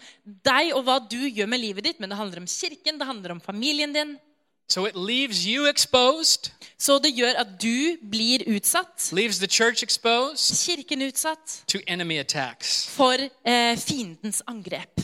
deg 0.45 0.75
og 0.77 0.83
hva 0.85 0.99
du 1.09 1.23
gjør 1.25 1.47
med 1.49 1.57
livet 1.57 1.87
ditt, 1.87 1.99
men 1.99 2.11
det 2.11 2.17
handler 2.19 2.43
om 2.43 2.45
kirken, 2.47 2.99
det 2.99 3.07
handler 3.07 3.31
om 3.33 3.41
familien 3.41 3.93
din. 3.93 4.17
So 4.69 4.85
it 4.85 4.95
leaves 4.95 5.43
you 5.45 5.65
exposed, 5.69 6.51
Så 6.77 6.99
det 6.99 7.15
gjør 7.17 7.33
at 7.41 7.47
du 7.61 7.97
blir 8.11 8.45
utsatt, 8.47 9.09
leaves 9.11 9.39
the 9.39 9.47
church 9.47 9.83
exposed 9.83 10.53
kirken 10.53 11.01
utsatt, 11.01 11.63
to 11.67 11.79
enemy 11.87 12.19
attacks, 12.19 12.87
for 12.89 13.17
eh, 13.45 13.77
fiendens 13.77 14.43
angrep. 14.47 15.01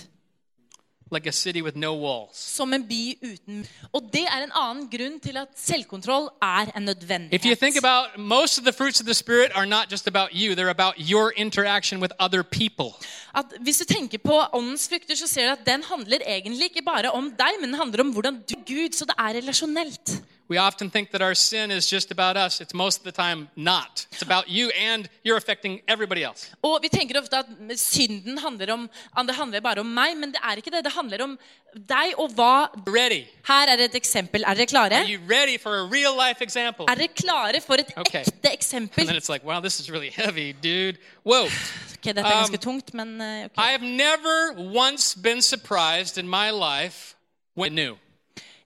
Like 1.11 1.29
a 1.29 1.31
city 1.31 1.61
with 1.61 1.77
no 1.77 1.93
walls. 1.93 2.37
Som 2.37 2.73
en 2.73 2.83
by 2.87 3.17
uten 3.23 3.65
Og 3.93 4.09
det 4.13 4.25
er 4.27 4.43
en 4.43 4.53
annen 4.53 4.87
grunn 4.91 5.19
til 5.19 5.37
at 5.37 5.49
selvkontroll 5.57 6.29
er 6.41 6.71
en 6.75 6.89
If 7.31 7.45
you 7.45 7.55
think 7.55 7.77
about 7.77 8.17
most 8.17 8.57
of 8.57 8.63
the 8.63 8.73
fruits 8.73 8.99
of 8.99 9.05
the 9.05 9.13
Spirit 9.13 9.51
are 9.55 9.65
not 9.65 9.91
just 9.91 10.07
about 10.07 10.29
you, 10.33 10.55
they're 10.55 10.69
about 10.69 10.95
your 10.97 11.31
interaction 11.37 12.01
with 12.01 12.13
other 12.19 12.43
people. 12.43 12.93
At 13.35 13.45
hvis 13.61 13.77
du 13.77 13.85
tenker 13.85 14.17
på 14.17 14.41
åndens 14.53 14.89
frukter, 14.89 15.15
så 15.15 15.27
ser 15.27 15.45
du 15.45 15.51
at 15.51 15.65
den 15.65 15.83
handler 15.83 16.19
egentlig 16.25 16.63
ikke 16.63 16.85
bare 16.85 17.11
om 17.11 17.31
deg, 17.31 17.61
men 17.61 17.69
den 17.69 17.79
handler 17.79 18.03
om 18.03 18.11
hvordan 18.11 18.41
du 18.49 18.55
Gud. 18.65 18.93
Så 18.93 19.05
det 19.05 19.15
er 19.17 19.37
relasjonelt. 19.41 20.21
We 20.49 20.57
often 20.57 20.89
think 20.89 21.11
that 21.11 21.21
our 21.21 21.35
sin 21.35 21.69
is 21.69 21.85
just 21.87 22.11
about 22.11 22.35
us. 22.35 22.59
It's 22.59 22.73
most 22.73 22.97
of 22.99 23.03
the 23.03 23.11
time 23.11 23.49
not. 23.55 24.07
It's 24.11 24.23
about 24.23 24.49
you 24.49 24.71
and 24.71 25.07
you're 25.23 25.37
affecting 25.37 25.81
everybody 25.87 26.23
else. 26.23 26.49
Og 26.63 26.79
vi 26.81 26.89
tenker 26.89 27.19
ofte 27.21 27.37
at 27.37 27.79
synden 27.79 28.37
handler 28.41 28.73
om 28.73 28.89
det 29.27 29.35
handler 29.35 29.61
bare 29.61 29.79
om 29.79 29.85
meg, 29.93 30.17
men 30.17 30.31
det 30.33 30.41
er 30.43 30.57
ikke 30.57 30.71
det. 30.71 30.83
Det 30.83 30.93
handler 30.95 31.23
om 31.23 31.37
deg 31.75 32.17
og 32.17 32.33
hva 32.33 32.69
Ready? 32.87 33.27
Her 33.45 33.69
er 33.75 33.83
et 33.85 33.95
eksempel. 33.95 34.41
Er 34.41 34.57
dere 34.57 34.65
klare? 34.65 35.03
Are 35.03 35.05
you 35.05 35.21
ready 35.29 35.59
for 35.61 35.75
a 35.83 35.85
real 35.85 36.17
life 36.17 36.41
example? 36.41 36.85
Er 36.89 36.95
dere 36.95 37.13
klare 37.13 37.61
for 37.61 37.75
et 37.75 37.93
Okay. 37.97 38.23
ekte 38.43 38.73
And 38.75 38.89
then 38.89 39.15
it's 39.15 39.29
like, 39.29 39.45
wow, 39.45 39.59
this 39.61 39.79
is 39.79 39.91
really 39.91 40.09
heavy, 40.09 40.53
dude. 40.53 40.97
Whoa. 41.23 41.45
Okay, 41.99 42.13
Dette 42.13 42.29
er 42.29 42.31
ganske 42.31 42.57
tungt, 42.57 42.93
men 42.93 43.21
eh. 43.21 43.49
I 43.57 43.71
have 43.71 43.81
never 43.83 44.53
once 44.57 45.19
been 45.21 45.41
surprised 45.41 46.17
in 46.17 46.29
my 46.29 46.49
life 46.49 47.15
when 47.57 47.73
I 47.73 47.75
knew. 47.75 47.97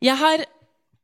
Jeg 0.01 0.17
har 0.17 0.45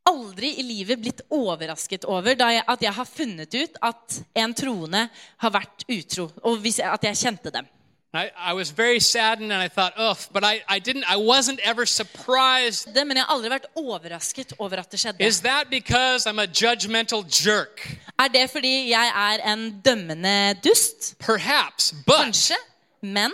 aldri 0.07 0.53
i 0.59 0.63
livet 0.63 1.01
blitt 1.01 1.21
overrasket 1.29 2.05
over 2.09 2.35
jeg, 2.37 2.63
at 2.67 2.81
jeg 2.81 2.93
har 2.93 3.05
funnet 3.05 3.53
ut 3.53 3.81
at 3.81 4.21
en 4.35 4.53
troende 4.53 5.09
har 5.43 5.51
vært 5.53 5.85
utro, 5.89 6.29
og 6.43 6.63
hvis, 6.63 6.79
at 6.79 7.03
jeg 7.03 7.19
kjente 7.19 7.53
dem. 7.53 7.67
I, 8.11 8.31
I 8.35 8.53
was 8.53 8.71
very 8.71 8.97
saddened 8.97 9.53
and 9.53 9.61
I 9.61 9.67
thought, 9.67 9.93
ugh, 9.95 10.17
but 10.31 10.43
I, 10.43 10.63
I 10.67 10.79
didn't, 10.79 11.03
I 11.07 11.17
wasn't 11.17 11.59
ever 11.63 11.85
surprised. 11.85 12.89
Det, 12.95 13.05
men 13.05 13.17
jeg 13.17 13.25
har 13.27 13.35
aldri 13.35 13.51
vært 13.53 13.67
overrasket 13.77 14.55
over 14.57 14.81
at 14.81 14.89
det 14.89 14.99
skjedde. 14.99 15.21
Is 15.21 15.41
that 15.41 15.69
because 15.69 16.25
I'm 16.25 16.41
a 16.41 16.47
judgmental 16.47 17.21
jerk? 17.29 17.85
Er 18.17 18.27
det 18.33 18.49
fordi 18.49 18.89
jeg 18.89 19.13
er 19.13 19.45
en 19.53 19.81
dømmende 19.85 20.55
dust? 20.63 21.13
Perhaps, 21.19 21.93
but 22.07 22.15
Kanskje. 22.15 22.57
Men 23.01 23.31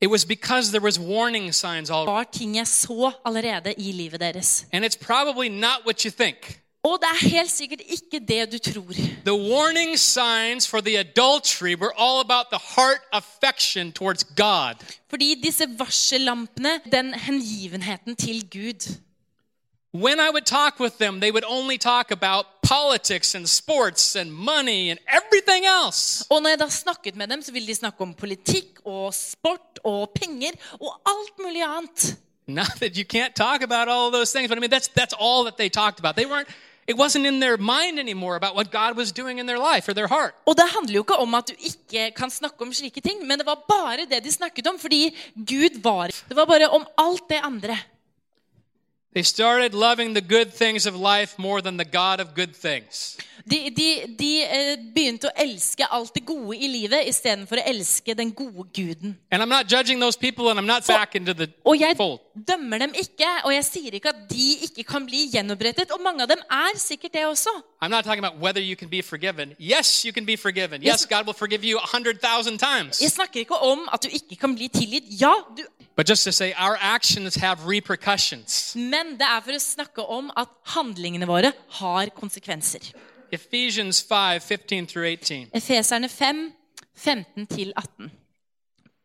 it 0.00 0.10
was 0.10 0.24
because 0.24 0.70
there 0.70 0.84
was 0.84 1.00
warning 1.00 1.54
signs 1.54 1.90
all 1.90 2.06
var 2.06 2.24
ting 2.32 2.56
jeg 2.56 2.66
så 2.66 3.12
allerede 3.24 3.74
i 3.78 3.92
livet 3.92 4.20
deres. 4.20 4.66
And 4.72 4.84
it's 4.84 4.98
probably 5.06 5.48
not 5.48 5.80
what 5.86 6.02
you 6.02 6.10
think. 6.10 6.60
Og 6.84 6.98
det 7.00 7.08
er 7.08 7.28
helt 7.28 7.50
sikkert 7.50 7.80
ikke 7.80 8.26
det 8.28 8.52
du 8.52 8.72
tror. 8.72 8.92
The 9.24 9.34
warning 9.34 9.98
signs 9.98 10.68
for 10.68 10.80
the 10.80 10.98
adultery 10.98 11.74
were 11.74 11.92
all 11.98 12.20
about 12.20 12.46
the 12.52 12.60
heart 12.76 13.00
affection 13.12 13.92
towards 13.92 14.24
God. 14.24 14.74
Fordi 15.10 15.40
disse 15.42 15.64
varsellampene, 15.78 16.80
den 16.92 17.14
hengivenheten 17.14 18.16
til 18.16 18.50
Gud 18.50 18.96
When 19.94 20.18
I 20.20 20.28
would 20.30 20.44
talk 20.44 20.78
with 20.78 20.98
them, 20.98 21.20
they 21.20 21.30
would 21.30 21.44
only 21.44 21.78
talk 21.78 22.10
about 22.10 22.44
politics 22.68 23.34
and 23.34 23.46
sports 23.48 24.16
and 24.16 24.32
money 24.32 24.90
and 24.90 24.98
everything 25.18 25.64
else. 25.66 26.26
Og 26.30 26.42
når 26.42 26.48
jeg 26.50 26.58
da 26.58 26.68
snakket 26.68 27.16
med 27.16 27.28
dem, 27.28 27.42
så 27.42 27.52
ville 27.52 27.68
de 27.68 27.74
snakke 27.74 28.00
om 28.02 28.14
politikk 28.14 28.80
og 28.84 29.14
sport 29.14 29.80
og 29.84 30.10
penger 30.14 30.52
og 30.80 31.00
alt 31.06 31.38
mulig 31.38 31.62
annet. 31.62 32.16
Not 32.46 32.78
that 32.80 32.96
you 32.96 33.04
can't 33.04 33.34
talk 33.34 33.62
about 33.62 33.88
all 33.88 34.06
of 34.06 34.12
those 34.12 34.32
things, 34.32 34.48
but 34.48 34.58
I 34.58 34.60
mean 34.60 34.70
that's 34.70 34.88
that's 35.00 35.14
all 35.18 35.44
that 35.44 35.56
they 35.56 35.68
talked 35.68 35.98
about. 35.98 36.16
They 36.16 36.26
weren't 36.26 36.48
It 36.88 36.96
wasn't 36.96 37.26
in 37.26 37.40
their 37.40 37.56
mind 37.56 37.98
anymore 37.98 38.36
about 38.36 38.54
what 38.54 38.70
God 38.70 38.96
was 38.96 39.10
doing 39.10 39.40
in 39.40 39.46
their 39.46 39.58
life 39.58 39.88
or 39.88 39.94
their 39.94 40.06
heart. 40.06 40.34
Og 40.46 40.54
det 40.54 40.68
handler 40.70 40.94
jo 40.94 41.02
ikke 41.02 41.16
om 41.18 41.34
at 41.34 41.48
du 41.50 41.54
ikke 41.58 42.12
kan 42.14 42.30
snakke 42.30 42.62
om 42.62 42.70
slike 42.72 43.00
ting, 43.02 43.26
men 43.26 43.38
det 43.42 43.46
var 43.46 43.64
bare 43.66 44.06
det 44.06 44.22
de 44.22 44.32
snakket 44.32 44.66
om, 44.70 44.78
fordi 44.78 45.10
Gud 45.34 45.82
var 45.82 46.14
Det 46.28 46.36
var 46.36 46.46
bare 46.46 46.68
om 46.68 46.86
alt 46.98 47.26
det 47.28 47.40
andre. 47.42 47.78
They 49.16 49.22
started 49.24 49.72
loving 49.72 50.12
the 50.12 50.20
good 50.20 50.52
things 50.52 50.84
of 50.84 50.94
life 50.94 51.38
more 51.38 51.62
than 51.62 51.78
the 51.78 51.86
God 51.86 52.20
of 52.20 52.34
good 52.34 52.54
things. 52.54 53.16
De, 53.46 53.70
de, 53.70 54.06
de 54.18 54.42
eh, 54.44 54.76
begynte 54.92 55.30
å 55.30 55.32
elske 55.40 55.86
alt 55.88 56.12
det 56.12 56.24
gode 56.28 56.56
i 56.58 56.68
livet 56.68 57.06
istedenfor 57.08 57.62
å 57.62 57.64
elske 57.70 58.12
den 58.18 58.32
gode 58.36 58.66
guden. 58.76 59.14
And 59.32 59.40
I'm 59.40 59.48
not 59.48 59.70
judging 59.72 60.00
those 60.00 60.18
people 60.18 60.50
and 60.50 60.58
I'm 60.60 60.66
not 60.66 60.84
back 60.86 61.14
into 61.14 61.32
the 61.32 61.48
Og 61.64 61.80
jeg 61.80 61.96
fold. 61.96 62.18
dømmer 62.48 62.78
dem 62.84 62.92
ikke, 62.92 63.28
og 63.44 63.54
jeg 63.54 63.64
sier 63.64 63.96
ikke 63.96 64.12
at 64.12 64.26
de 64.28 64.48
ikke 64.66 64.84
kan 64.84 65.06
bli 65.08 65.22
gjenopprettet. 65.32 65.94
Og 65.96 66.02
mange 66.04 66.26
av 66.26 66.28
dem 66.28 66.42
er 66.50 66.76
sikkert 66.76 67.14
det 67.16 67.24
også. 67.26 67.54
I'm 67.80 67.88
not 67.88 68.04
talking 68.04 68.24
about 68.24 68.36
whether 68.42 68.60
you 68.60 68.76
can 68.76 68.90
be 68.90 69.00
forgiven. 69.00 69.54
Yes, 69.58 70.04
you 70.04 70.12
can 70.12 70.26
be 70.26 70.36
forgiven. 70.36 70.82
Yes, 70.82 71.06
God 71.06 71.24
will 71.24 71.38
forgive 71.38 71.64
you 71.64 71.78
a 71.78 71.86
hundred 71.96 72.20
thousand 72.20 72.58
times. 72.58 73.00
Jeg 73.00 73.10
snakker 73.16 73.40
ikke 73.40 73.56
om 73.56 73.88
at 73.92 74.02
du 74.04 74.08
ikke 74.12 74.36
kan 74.36 74.56
bli 74.56 74.68
tilgitt. 74.68 75.04
Ja, 75.20 75.32
du 75.56 75.62
But 75.96 76.08
just 76.10 76.24
to 76.24 76.32
say 76.32 76.52
our 76.52 76.76
actions 76.80 77.36
have 77.36 77.64
repercussions. 77.64 78.74
Men 78.76 79.14
det 79.16 79.24
er 79.24 79.40
for 79.40 79.56
å 79.56 79.62
snakke 79.62 80.04
om 80.12 80.28
at 80.36 80.50
handlingene 80.74 81.28
våre 81.28 81.54
har 81.78 82.12
konsekvenser. 82.12 82.90
Ephesians 83.32 84.02
5 84.04 84.42
15 84.44 84.86
through 84.86 85.08
18. 85.08 85.48
Efeserne 85.56 86.08
5, 86.12 86.52
15-18. 87.00 88.10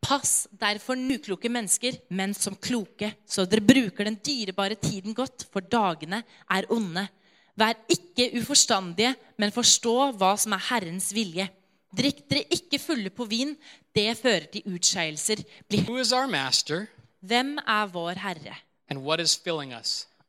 Pass 0.02 0.48
derfor 0.60 0.98
nukloke 0.98 1.48
mennesker, 1.48 1.96
men 2.10 2.34
som 2.34 2.56
kloke, 2.60 3.14
så 3.24 3.46
dere 3.46 3.64
bruker 3.64 4.04
den 4.04 4.18
dyrebare 4.20 4.76
tiden 4.76 5.14
godt, 5.14 5.46
for 5.52 5.64
dagene 5.64 6.22
er 6.50 6.68
onde. 6.74 7.06
Vær 7.56 7.78
ikke 7.88 8.32
uforstandige, 8.40 9.14
men 9.38 9.54
forstå 9.54 9.96
hva 10.18 10.34
som 10.40 10.56
er 10.56 10.66
Herrens 10.68 11.08
vilje. 11.14 11.48
Drikk 11.92 12.22
dere 12.30 12.44
ikke 12.50 12.78
fulle 12.80 13.10
på 13.12 13.26
vin, 13.28 13.56
det 13.94 14.16
fører 14.16 14.46
til 14.52 14.62
utskeielser. 14.74 15.42
Who 15.86 15.98
is 16.00 16.12
our 16.12 16.26
master 16.26 16.86
Hvem 17.20 17.58
er 17.58 17.86
vår 17.86 18.18
Herre, 18.18 18.56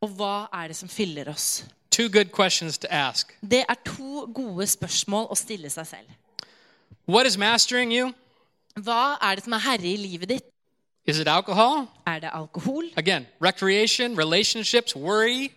og 0.02 0.10
hva 0.18 0.48
er 0.54 0.68
det 0.68 0.76
som 0.76 0.90
fyller 0.90 1.30
oss? 1.32 1.66
Two 1.92 2.10
good 2.10 2.32
questions 2.34 2.78
to 2.78 2.88
ask. 2.90 3.38
Det 3.42 3.64
er 3.70 3.76
to 3.86 4.28
gode 4.34 4.68
spørsmål 4.68 5.28
å 5.32 5.36
stille 5.38 5.70
seg 5.70 5.88
selv. 5.88 6.10
What 7.08 7.26
is 7.26 7.38
mastering 7.38 7.94
you? 7.94 8.14
Hva 8.76 9.18
er 9.22 9.36
det 9.36 9.44
som 9.44 9.54
er 9.54 9.64
herre 9.64 9.88
i 9.88 9.98
livet 9.98 10.30
ditt? 10.30 10.46
Is 11.06 11.20
it 11.20 11.28
alcohol? 11.28 11.88
Er 12.08 12.20
det 12.20 12.30
alkohol? 12.34 12.90
Again, 12.98 13.28
recreation, 13.42 14.18
relationships, 14.18 14.96
worry, 14.96 15.52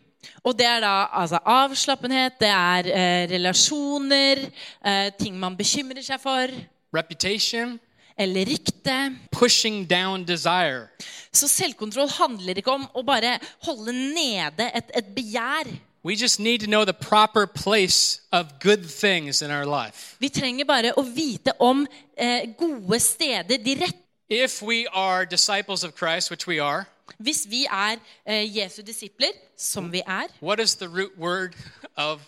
Og 0.44 0.56
det 0.58 0.66
er 0.66 0.80
da 0.84 0.94
altså 1.12 1.40
avslappenhet, 1.44 2.38
det 2.40 2.48
er 2.52 2.90
eh, 2.92 3.26
relasjoner, 3.30 4.46
eh, 4.86 5.10
ting 5.18 5.38
man 5.38 5.56
bekymrer 5.56 6.04
seg 6.04 6.20
for, 6.22 6.52
reputation, 6.96 7.78
eller 8.18 8.46
rykte. 8.48 9.16
pushing 9.32 9.84
down 9.90 10.24
desire. 10.24 10.88
Så 11.32 11.48
selvkontroll 11.48 12.08
handler 12.08 12.56
ikke 12.56 12.72
om 12.72 12.86
å 12.94 13.02
bare 13.04 13.38
holde 13.66 13.92
nede 13.92 14.70
et, 14.74 14.90
et 14.94 15.14
begjær. 15.14 15.68
We 16.06 16.14
just 16.14 16.38
need 16.38 16.60
to 16.60 16.66
know 16.66 16.84
the 16.84 16.94
proper 16.94 17.46
place 17.46 18.20
of 18.32 18.60
good 18.60 18.88
things 18.88 19.42
in 19.42 19.50
our 19.50 19.66
life. 19.66 20.16
Vi 20.20 20.28
trenger 20.28 20.64
bare 20.64 20.92
å 20.96 21.02
vite 21.02 21.52
om 21.58 21.86
eh, 22.16 22.46
gode 22.58 23.00
steder, 23.00 23.58
de 23.58 23.74
rette. 23.74 24.02
If 24.28 24.62
we 24.62 24.86
are 24.92 25.26
disciples 25.26 25.84
of 25.84 25.94
Christ, 25.94 26.30
which 26.30 26.46
we 26.46 26.60
are, 26.60 26.86
Hvis 27.18 27.46
vi 27.50 27.64
er 27.64 27.96
eh, 28.26 28.56
Jesu 28.56 28.82
disipler, 28.82 29.32
som 29.56 29.92
vi 29.92 30.02
er, 30.06 30.26
what 30.42 30.60
is 30.60 30.74
the 30.74 30.88
root 30.88 31.12
word 31.18 31.54
of 31.96 32.20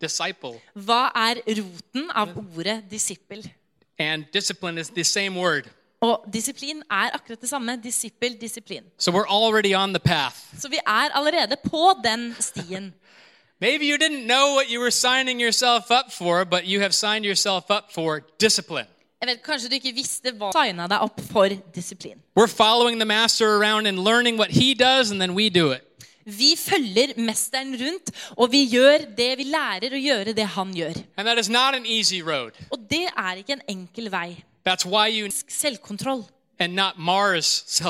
disciple? 0.00 0.60
hva 0.74 1.08
er 1.14 1.40
roten 1.48 2.10
av 2.14 2.36
ordet 2.36 2.84
disippel? 2.90 3.50
And 3.98 4.24
discipline 4.32 4.78
is 4.80 4.90
the 4.90 5.04
same 5.04 5.40
word. 5.40 5.64
Og 6.00 6.24
disiplin 6.32 6.82
er 6.90 7.10
akkurat 7.14 7.40
det 7.40 7.48
samme. 7.48 7.80
Disippel, 7.82 8.40
disiplin. 8.40 8.84
So 8.98 9.10
we're 9.10 9.28
already 9.28 9.74
on 9.74 9.88
the 9.88 9.98
path. 10.00 10.36
Så 10.58 10.68
vi 10.68 10.76
er 10.86 11.10
allerede 11.14 11.56
på 11.64 11.94
den 12.04 12.36
stien. 12.40 12.94
Maybe 13.60 13.86
you 13.86 13.96
didn't 13.96 14.26
know 14.26 14.54
what 14.54 14.70
you 14.70 14.80
were 14.80 14.92
signing 14.92 15.40
yourself 15.40 15.90
up 15.90 16.12
for, 16.12 16.44
but 16.44 16.64
you 16.64 16.80
have 16.80 16.92
signed 16.94 17.24
yourself 17.24 17.64
up 17.70 17.92
for 17.92 18.20
discipline. 18.40 18.86
Jeg 19.20 19.28
vet 19.28 19.42
Kanskje 19.42 19.68
du 19.68 19.74
ikke 19.74 19.94
visste 19.96 20.30
hva 20.38 20.52
signa 20.54 20.86
deg 20.90 21.02
opp 21.02 21.20
for 21.32 21.50
disiplin. 21.74 22.20
We're 22.38 22.46
following 22.46 23.00
the 23.00 23.06
master 23.06 23.56
around 23.56 23.86
and 23.86 23.98
learning 24.04 24.38
what 24.38 24.50
he 24.50 24.74
does, 24.74 25.10
and 25.10 25.20
then 25.20 25.34
we 25.34 25.48
do 25.50 25.72
it. 25.72 25.82
Vi 26.24 26.56
følger 26.56 27.14
mesteren 27.16 27.72
rundt, 27.80 28.10
og 28.36 28.52
vi 28.52 28.66
gjør 28.68 29.06
det 29.16 29.30
vi 29.38 29.46
lærer 29.48 29.94
å 29.96 30.00
gjøre 30.00 30.34
det 30.36 30.44
han 30.54 30.74
gjør. 30.76 31.00
And 31.16 31.26
that 31.26 31.38
is 31.38 31.48
not 31.48 31.74
an 31.74 31.86
easy 31.86 32.20
road. 32.20 32.52
Og 32.70 32.78
det 32.90 33.08
er 33.16 33.40
ikke 33.40 33.52
en 33.56 33.62
enkel 33.68 34.10
vei. 34.12 34.44
That's 34.68 34.84
why 34.86 35.08
you 35.08 35.30
Selvkontroll. 35.48 36.24
and 36.58 36.74
not 36.74 36.98
Mars. 36.98 37.80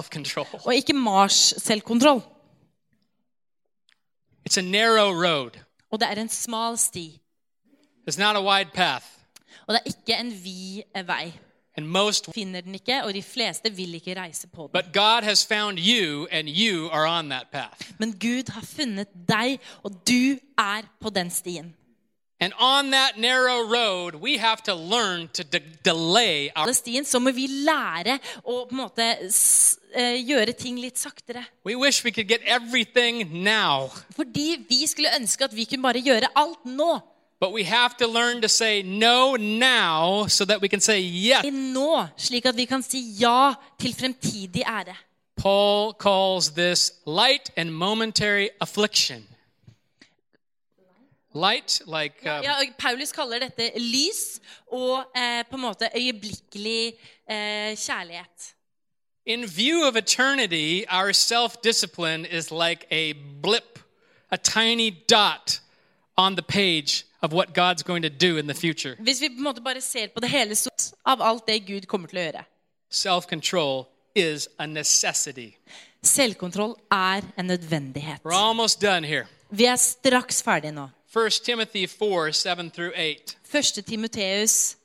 Og 0.65 0.75
ikke 0.75 0.93
Mars 0.93 1.55
selvkontroll. 1.59 2.23
It's 4.49 4.57
a 4.59 4.63
narrow 4.63 5.11
road. 5.13 5.51
Og 5.91 6.01
det 6.01 6.09
er 6.09 6.21
en 6.21 6.29
smal 6.29 6.79
sti. 6.79 7.21
It's 8.09 8.19
not 8.19 8.37
a 8.37 8.41
wide 8.41 8.71
path. 8.75 9.05
Og 9.69 9.75
det 9.77 9.81
er 9.85 9.93
ikke 9.93 10.17
en 10.21 10.31
vid 10.45 11.05
vei. 11.07 11.33
And 11.79 11.87
most 11.87 12.27
Finner 12.35 12.61
den 12.67 12.75
ikke, 12.75 13.05
og 13.05 13.13
de 13.15 13.23
fleste 13.23 13.71
vil 13.71 13.95
ikke 13.95 14.15
reise 14.19 14.49
på 14.51 14.63
den. 14.67 14.71
but 14.73 14.93
God 14.93 15.23
has 15.23 15.45
found 15.47 15.79
you 15.79 16.27
and 16.31 16.49
you 16.49 16.89
are 16.91 17.07
on 17.19 17.29
that 17.31 17.47
path. 17.53 17.91
Men 17.99 18.13
Gud 18.19 18.51
har 18.51 18.63
funnet 18.67 19.09
deg, 19.29 19.61
og 19.85 19.93
du 20.09 20.39
er 20.59 20.83
på 21.01 21.11
den 21.11 21.31
stien. 21.31 21.75
And 22.41 22.53
on 22.59 22.91
that 22.93 23.17
narrow 23.19 23.67
road, 23.67 24.15
we 24.15 24.39
have 24.39 24.57
to 24.65 24.75
learn 24.75 25.29
to 25.35 25.43
de- 25.43 25.63
delay 25.85 26.49
our 26.57 26.73
stien 26.73 27.05
så 27.05 27.19
må 27.19 27.31
vi 27.35 27.47
lære 27.47 28.19
å 28.45 28.65
på 28.65 28.71
en 28.71 28.77
måte 28.79 29.07
eh, 29.95 30.19
gjøre 30.23 30.53
ting 30.59 30.79
litt 30.81 30.99
saktere. 30.99 31.45
We 31.67 31.75
wish 31.77 32.05
we 32.05 32.11
could 32.13 32.29
get 32.29 32.41
everything 32.47 33.43
now, 33.45 33.89
Fordi 34.17 34.65
vi 34.69 34.87
skulle 34.87 35.09
ønske 35.21 35.45
at 35.45 35.55
vi 35.57 35.65
kunne 35.65 35.83
bare 35.83 36.03
gjøre 36.03 36.31
alt 36.37 36.65
nå. 36.67 37.01
But 37.41 37.53
we 37.53 37.63
have 37.65 37.97
to 37.97 38.07
learn 38.07 38.43
to 38.43 38.49
say 38.49 38.83
no 38.83 39.37
now 39.37 40.27
so 40.27 40.45
that 40.45 40.61
we 40.61 40.69
can 40.69 40.81
say 40.81 41.01
yes. 41.01 41.45
Nå, 41.45 42.07
slik 42.17 42.47
at 42.47 42.57
vi 42.57 42.65
kan 42.65 42.83
si 42.83 42.99
ja 43.21 43.55
til 43.79 43.95
fremtidig 43.95 44.63
ære. 44.67 44.97
Paul 45.37 45.93
calls 45.95 46.51
this 46.51 46.93
light 47.07 47.51
and 47.57 47.71
momentary 47.73 48.49
affliction. 48.61 49.27
Light, 51.35 51.81
like 51.87 52.15
um, 52.27 52.43
Ja, 52.43 52.55
Paulus 52.79 53.13
kaller 53.13 53.39
dette 53.39 53.71
lys 53.79 54.41
og 54.73 55.05
eh, 55.17 55.45
på 55.51 55.57
en 55.57 55.61
måte 55.63 55.89
øyeblikkelig 55.97 56.93
eh, 57.31 57.77
kjærlighet. 57.77 58.55
in 59.27 59.47
view 59.47 59.85
of 59.85 59.95
eternity, 59.95 60.87
our 60.91 61.13
self 61.13 61.61
discipline 61.61 62.25
is 62.25 62.51
like 62.51 62.87
a 62.91 63.13
blip, 63.13 63.79
a 64.31 64.39
tiny 64.39 64.91
dot 64.91 65.61
on 66.19 66.37
the 66.37 66.43
page 66.43 67.07
of 67.23 67.33
what 67.33 67.55
God's 67.55 67.83
going 67.83 68.03
to 68.03 68.11
do 68.11 68.39
in 68.39 68.47
the 68.47 68.55
future. 68.55 68.97
Hvis 68.99 69.21
vi 69.21 69.29
på 69.29 69.35
en 69.37 69.43
måte 69.43 69.61
bare 69.61 69.81
ser 69.81 70.07
på 70.07 70.21
det 70.21 70.29
hele 70.29 70.55
stort 70.55 70.93
av 71.05 71.23
alt 71.23 71.47
det 71.47 71.67
Gud 71.67 71.87
kommer 71.87 72.09
til 72.09 72.19
å 72.19 72.23
gjøre. 72.23 72.45
Self 72.91 73.27
control 73.27 73.87
is 74.15 74.49
a 74.59 74.67
necessity. 74.67 75.57
Selvkontroll 76.03 76.77
er 76.91 77.23
en 77.39 77.47
nødvendighet. 77.47 78.21
We're 78.25 78.49
almost 78.49 78.81
done 78.81 79.07
here. 79.07 79.27
Vi 79.51 79.65
er 79.65 79.77
straks 79.77 80.43
ferdige 80.43 80.73
nå. 80.73 80.89
1 81.17 81.45
Timothy 81.45 81.87
4 81.87 82.33
7 82.33 82.71
through 82.71 82.93
8. 82.97 83.37
1. 83.53 83.85
Timoteus 83.87 84.77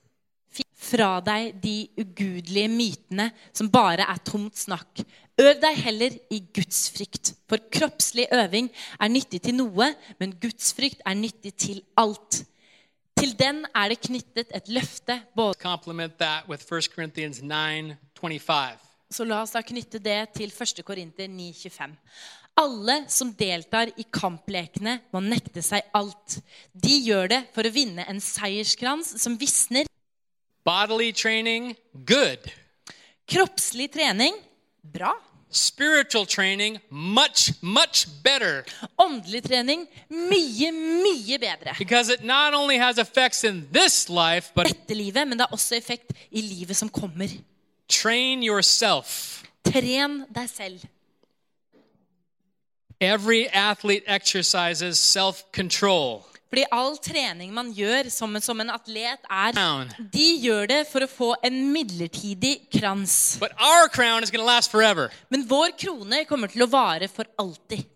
fra 0.83 1.17
deg 1.23 1.55
de 1.63 1.75
ugudelige 1.99 2.71
mytene 2.71 3.29
som 3.55 3.71
bare 3.71 4.07
er 4.09 4.21
tomt 4.27 4.57
snakk. 4.59 5.03
Øv 5.39 5.55
deg 5.63 5.79
heller 5.81 6.15
i 6.29 6.43
gudsfrykt. 6.53 7.33
For 7.49 7.61
kroppslig 7.73 8.27
øving 8.35 8.69
er 8.99 9.09
nyttig 9.09 9.41
til 9.47 9.57
noe, 9.57 9.93
men 10.19 10.35
gudsfrykt 10.41 11.01
er 11.05 11.17
nyttig 11.17 11.55
til 11.57 11.81
alt. 11.97 12.43
Til 13.17 13.33
den 13.39 13.63
er 13.73 13.89
det 13.89 14.01
knyttet 14.03 14.53
et 14.53 14.69
løfte. 14.69 15.21
både 15.35 15.57
Complement 15.61 16.21
1 16.21 16.89
Corinthians 16.95 17.41
9 17.41 17.95
25. 18.19 18.77
Så 19.13 19.25
la 19.25 19.41
oss 19.43 19.53
da 19.53 19.61
knytte 19.61 19.99
det 20.01 20.33
til 20.37 20.49
1. 20.49 20.81
Korinter 20.85 21.27
9,25. 21.29 21.93
Alle 22.61 22.95
som 23.09 23.31
deltar 23.33 23.89
i 23.97 24.05
kamplekene, 24.13 24.99
må 25.13 25.21
nekte 25.25 25.61
seg 25.65 25.85
alt. 25.97 26.37
De 26.73 26.99
gjør 27.07 27.31
det 27.31 27.41
for 27.55 27.65
å 27.65 27.73
vinne 27.73 28.05
en 28.09 28.21
seierskrans 28.21 29.15
som 29.21 29.37
visner. 29.41 29.89
Bodily 30.63 31.11
training, 31.11 31.75
good. 32.05 32.39
Kroppslig 33.27 33.91
trening 33.91 34.33
bra. 34.83 35.13
Spiritual 35.49 36.25
training, 36.25 36.79
much, 36.89 37.51
much 37.61 38.07
better. 38.23 38.63
Åndelig 38.97 39.43
trening 39.43 39.87
mye, 40.09 40.71
mye 40.71 41.37
bedre. 41.39 41.75
Because 41.77 42.09
it 42.09 42.23
not 42.23 42.53
only 42.53 42.77
has 42.77 42.97
effects 42.97 43.43
in 43.43 43.67
this 43.71 44.09
life, 44.09 44.51
but 44.55 44.65
Dette 44.67 44.95
livet, 44.95 45.27
men 45.27 45.37
det 45.37 45.41
har 45.47 45.51
også 45.53 45.75
effekt 45.75 46.13
i 46.31 46.41
livet 46.41 46.75
som 46.75 46.89
kommer. 46.89 47.27
train 47.89 48.41
yourself. 48.43 49.43
Tren 49.65 50.25
deg 50.35 50.49
selv. 50.49 50.79
Every 52.99 53.45
athlete 53.53 54.03
exercises 54.07 54.97
self 54.97 55.43
control. 55.51 56.25
Fordi 56.53 56.67
all 56.69 56.97
trening 57.01 57.49
man 57.49 57.71
gjør 57.73 58.11
som, 58.13 58.35
som 58.37 58.59
en 58.61 58.69
atlet, 58.69 59.23
er 59.25 59.55
Crown. 59.57 59.89
De 60.13 60.25
gjør 60.37 60.67
det 60.69 60.83
for 60.85 61.01
å 61.01 61.07
få 61.09 61.29
en 61.41 61.55
midlertidig 61.73 62.67
krans. 62.75 63.39
But 63.41 63.55
our 63.57 63.89
crown 63.89 64.21
is 64.21 64.29
last. 64.37 64.69
Men 65.33 65.47
vår 65.49 65.73
krone 65.81 66.25
kommer 66.29 66.53
til 66.53 66.61
å 66.61 66.69
vare 66.69 67.09
for 67.09 67.25
alltid. 67.41 67.87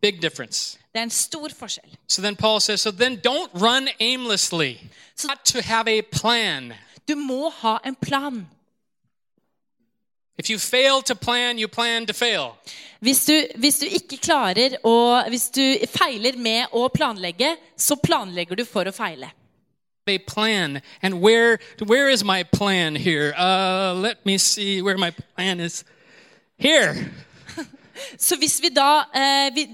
Big 0.00 0.22
difference. 0.22 0.78
Det 0.88 1.00
er 1.00 1.02
en 1.02 1.10
stor 1.12 1.52
forskjell. 1.52 1.92
So 2.08 2.22
then 2.22 2.34
Paul 2.34 2.60
says, 2.60 2.80
so 2.80 2.90
then 2.90 3.20
don't 3.20 3.52
run 3.52 3.90
aimlessly. 4.00 4.80
So- 5.14 5.28
not 5.28 5.44
to 5.52 5.60
have 5.60 5.86
a 5.86 6.00
plan. 6.00 6.72
Du 7.06 7.14
må 7.14 7.50
ha 7.60 7.78
en 7.84 7.94
plan. 7.94 8.40
If 8.40 8.40
you 8.40 8.40
fail 8.40 8.48
to 8.48 10.21
plan, 11.20 11.58
you 11.58 11.68
plan 11.68 12.06
to 12.06 12.12
fail. 12.12 12.56
Hvis 13.00 13.24
du, 13.26 13.34
hvis 13.56 13.78
du 13.78 13.86
ikke 13.86 14.16
klarer 14.22 14.76
å 14.84 15.22
Hvis 15.28 15.50
du 15.50 15.62
feiler 15.90 16.36
med 16.38 16.66
å 16.72 16.88
planlegge, 16.88 17.56
så 17.76 17.96
planlegger 17.96 18.56
du 18.56 18.64
for 18.64 18.86
å 18.86 18.92
feile. 18.92 19.32
They 20.06 20.18
plan. 20.18 20.80
And 21.02 21.20
where 21.20 21.58
where 21.78 22.08
is 22.08 22.24
my 22.24 22.44
plan 22.44 22.96
here? 22.96 23.34
Uh, 23.36 23.94
let 23.94 24.24
me 24.26 24.38
see 24.38 24.82
where 24.82 24.98
my 24.98 25.10
plan 25.10 25.60
is. 25.60 25.84
Here. 26.58 26.94
Så 28.18 28.36
hvis 28.36 28.62
vi 28.62 28.68
da 28.68 29.04
eh, 29.14 29.54
vi, 29.54 29.66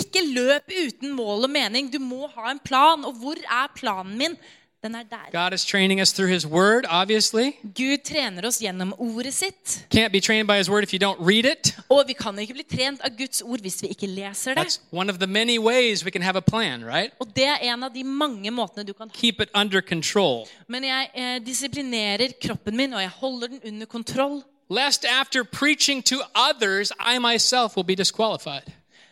Ikke 0.00 0.24
løp 0.24 0.72
uten 0.72 1.12
mål 1.12 1.44
og 1.44 1.50
mening. 1.50 1.92
Du 1.92 1.98
må 1.98 2.28
ha 2.28 2.50
en 2.50 2.58
plan. 2.58 3.04
Og 3.04 3.12
hvor 3.20 3.36
er 3.36 3.72
planen 3.76 4.16
min? 4.18 4.36
Den 4.84 4.94
er 4.94 5.02
der. 5.02 5.30
God 5.32 5.54
is 5.54 5.64
training 5.64 6.00
us 6.00 6.12
through 6.12 6.32
his 6.32 6.46
word, 6.46 6.84
obviously. 6.90 7.52
Gud 7.62 7.98
trener 8.04 8.46
oss 8.46 8.58
gjennom 8.60 8.92
ordet 8.98 9.34
sitt. 9.34 9.86
Can't 9.94 10.12
be 10.12 10.20
trained 10.20 10.46
by 10.46 10.58
his 10.58 10.70
word 10.70 10.84
if 10.84 10.92
you 10.92 10.98
don't 10.98 11.20
read 11.20 11.44
it. 11.44 11.76
Og 11.88 12.04
vi 12.06 12.12
kan 12.12 12.38
ikke 12.38 12.52
bli 12.52 12.66
trent 12.76 13.00
av 13.00 13.16
Guds 13.16 13.40
ord 13.42 13.64
hvis 13.64 13.82
vi 13.82 13.88
ikke 13.88 14.06
leser 14.06 14.54
det. 14.54 14.66
That's 14.66 14.80
one 14.92 15.12
of 15.12 15.18
the 15.18 15.26
many 15.26 15.58
ways 15.58 16.04
we 16.04 16.10
can 16.10 16.22
have 16.22 16.36
a 16.36 16.40
plan, 16.40 16.84
right? 16.84 17.12
Og 17.18 17.36
det 17.36 17.46
er 17.46 17.56
en 17.72 17.82
av 17.82 17.94
de 17.94 18.04
mange 18.04 18.50
måtene 18.50 18.84
du 18.84 18.92
kan 18.92 19.08
Keep 19.08 19.40
it 19.40 19.48
under 19.54 19.80
control. 19.80 20.48
Men 20.68 20.84
jeg 20.84 21.08
eh, 21.14 21.40
disiplinerer 21.46 22.36
kroppen 22.42 22.76
min, 22.76 22.92
og 22.92 23.00
jeg 23.00 23.10
holder 23.10 23.46
den 23.46 23.60
under 23.64 23.86
kontroll. 23.86 24.42
Lest 24.70 25.04
after 25.04 25.44
preaching 25.44 26.04
to 26.04 26.16
others, 26.34 26.92
I 27.00 27.18
myself 27.18 27.76
will 27.76 27.86
be 27.86 27.94
disqualified. 27.94 28.68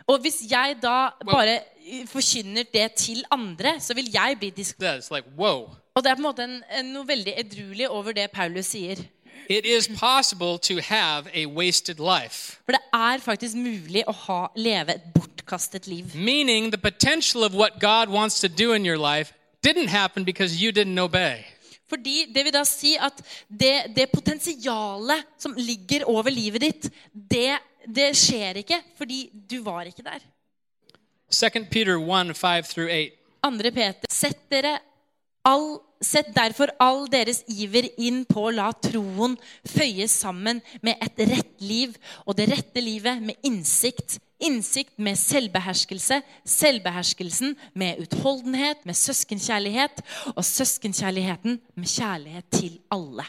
Og 0.07 0.18
hvis 0.18 0.43
jeg 0.51 0.77
da 0.83 1.09
bare 1.25 1.55
eh, 1.55 1.72
forkynner 2.07 2.64
det 2.72 2.93
til 2.93 3.24
andre, 3.30 3.80
så 3.80 3.95
vil 3.95 4.09
jeg 4.12 4.37
bli 4.39 4.51
diskriminert 4.51 5.11
like. 5.11 5.78
Og 5.95 6.05
det 6.05 6.11
er 6.11 6.14
på 6.14 6.22
en 6.22 6.28
måte 6.28 6.45
en, 6.45 6.62
en, 6.78 6.93
noe 6.95 7.09
veldig 7.09 7.35
edruelig 7.37 7.89
over 7.89 8.12
det 8.16 8.30
Paulus 8.33 8.72
sier. 8.72 8.97
It 9.51 9.66
is 9.66 9.89
possible 9.89 10.59
to 10.59 10.80
have 10.80 11.28
a 11.35 11.47
wasted 11.47 11.99
life, 11.99 12.61
For 12.64 12.72
det 12.72 12.80
er 12.95 13.18
faktisk 13.20 13.57
mulig 13.59 14.05
å 14.07 14.12
ha, 14.12 14.41
leve 14.57 14.95
et 14.95 15.09
bortkastet 15.14 15.87
liv. 15.87 16.14
meaning 16.14 16.70
the 16.70 16.78
potential 16.78 17.45
of 17.45 17.53
what 17.55 17.80
God 17.80 18.09
wants 18.09 18.41
to 18.41 18.49
do 18.49 18.72
in 18.72 18.87
your 18.87 18.99
life 18.99 19.33
didn't 19.66 19.89
happen 19.89 20.24
because 20.24 20.62
you 20.62 20.72
didn't 20.72 20.99
obey. 20.99 21.45
Fordi 21.89 22.33
det 22.35 22.45
vil 22.45 22.55
da 22.55 22.64
si 22.64 22.95
at 22.97 23.18
det, 23.49 23.93
det 23.97 24.09
potensialet 24.12 25.26
som 25.39 25.55
ligger 25.59 26.07
over 26.09 26.30
livet 26.30 26.61
ditt, 26.61 26.89
det, 27.12 27.59
det 27.85 28.12
skjer 28.16 28.62
ikke 28.62 28.78
fordi 28.97 29.26
du 29.51 29.61
var 29.66 29.85
ikke 29.91 30.07
der. 30.07 30.22
2 31.33 31.66
Peter 31.70 31.97
1 31.97 32.35
5 32.35 32.62
through 32.68 32.91
8. 32.91 33.12
Andre 33.43 33.72
Peter, 33.72 34.07
sett 34.11 34.51
dere 34.51 34.78
all, 35.49 35.80
Sett 36.03 36.33
derfor 36.35 36.72
all 36.83 37.05
deres 37.07 37.45
iver 37.47 37.87
inn 38.03 38.24
på 38.26 38.49
å 38.49 38.55
la 38.55 38.72
troen 38.83 39.37
føyes 39.70 40.11
sammen 40.24 40.59
med 40.83 40.99
et 40.99 41.22
rett 41.30 41.62
liv, 41.62 41.95
og 42.26 42.35
det 42.39 42.49
rette 42.51 42.83
livet 42.83 43.22
med 43.22 43.39
innsikt. 43.47 44.18
Innsikt 44.43 44.97
med 44.99 45.14
selvbeherskelse, 45.20 46.18
selvbeherskelsen 46.43 47.55
med 47.78 48.03
utholdenhet, 48.03 48.83
med 48.83 48.99
søskenkjærlighet, 48.99 50.03
og 50.35 50.43
søskenkjærligheten 50.43 51.61
med 51.78 51.95
kjærlighet 51.95 52.51
til 52.51 52.80
alle. 52.91 53.28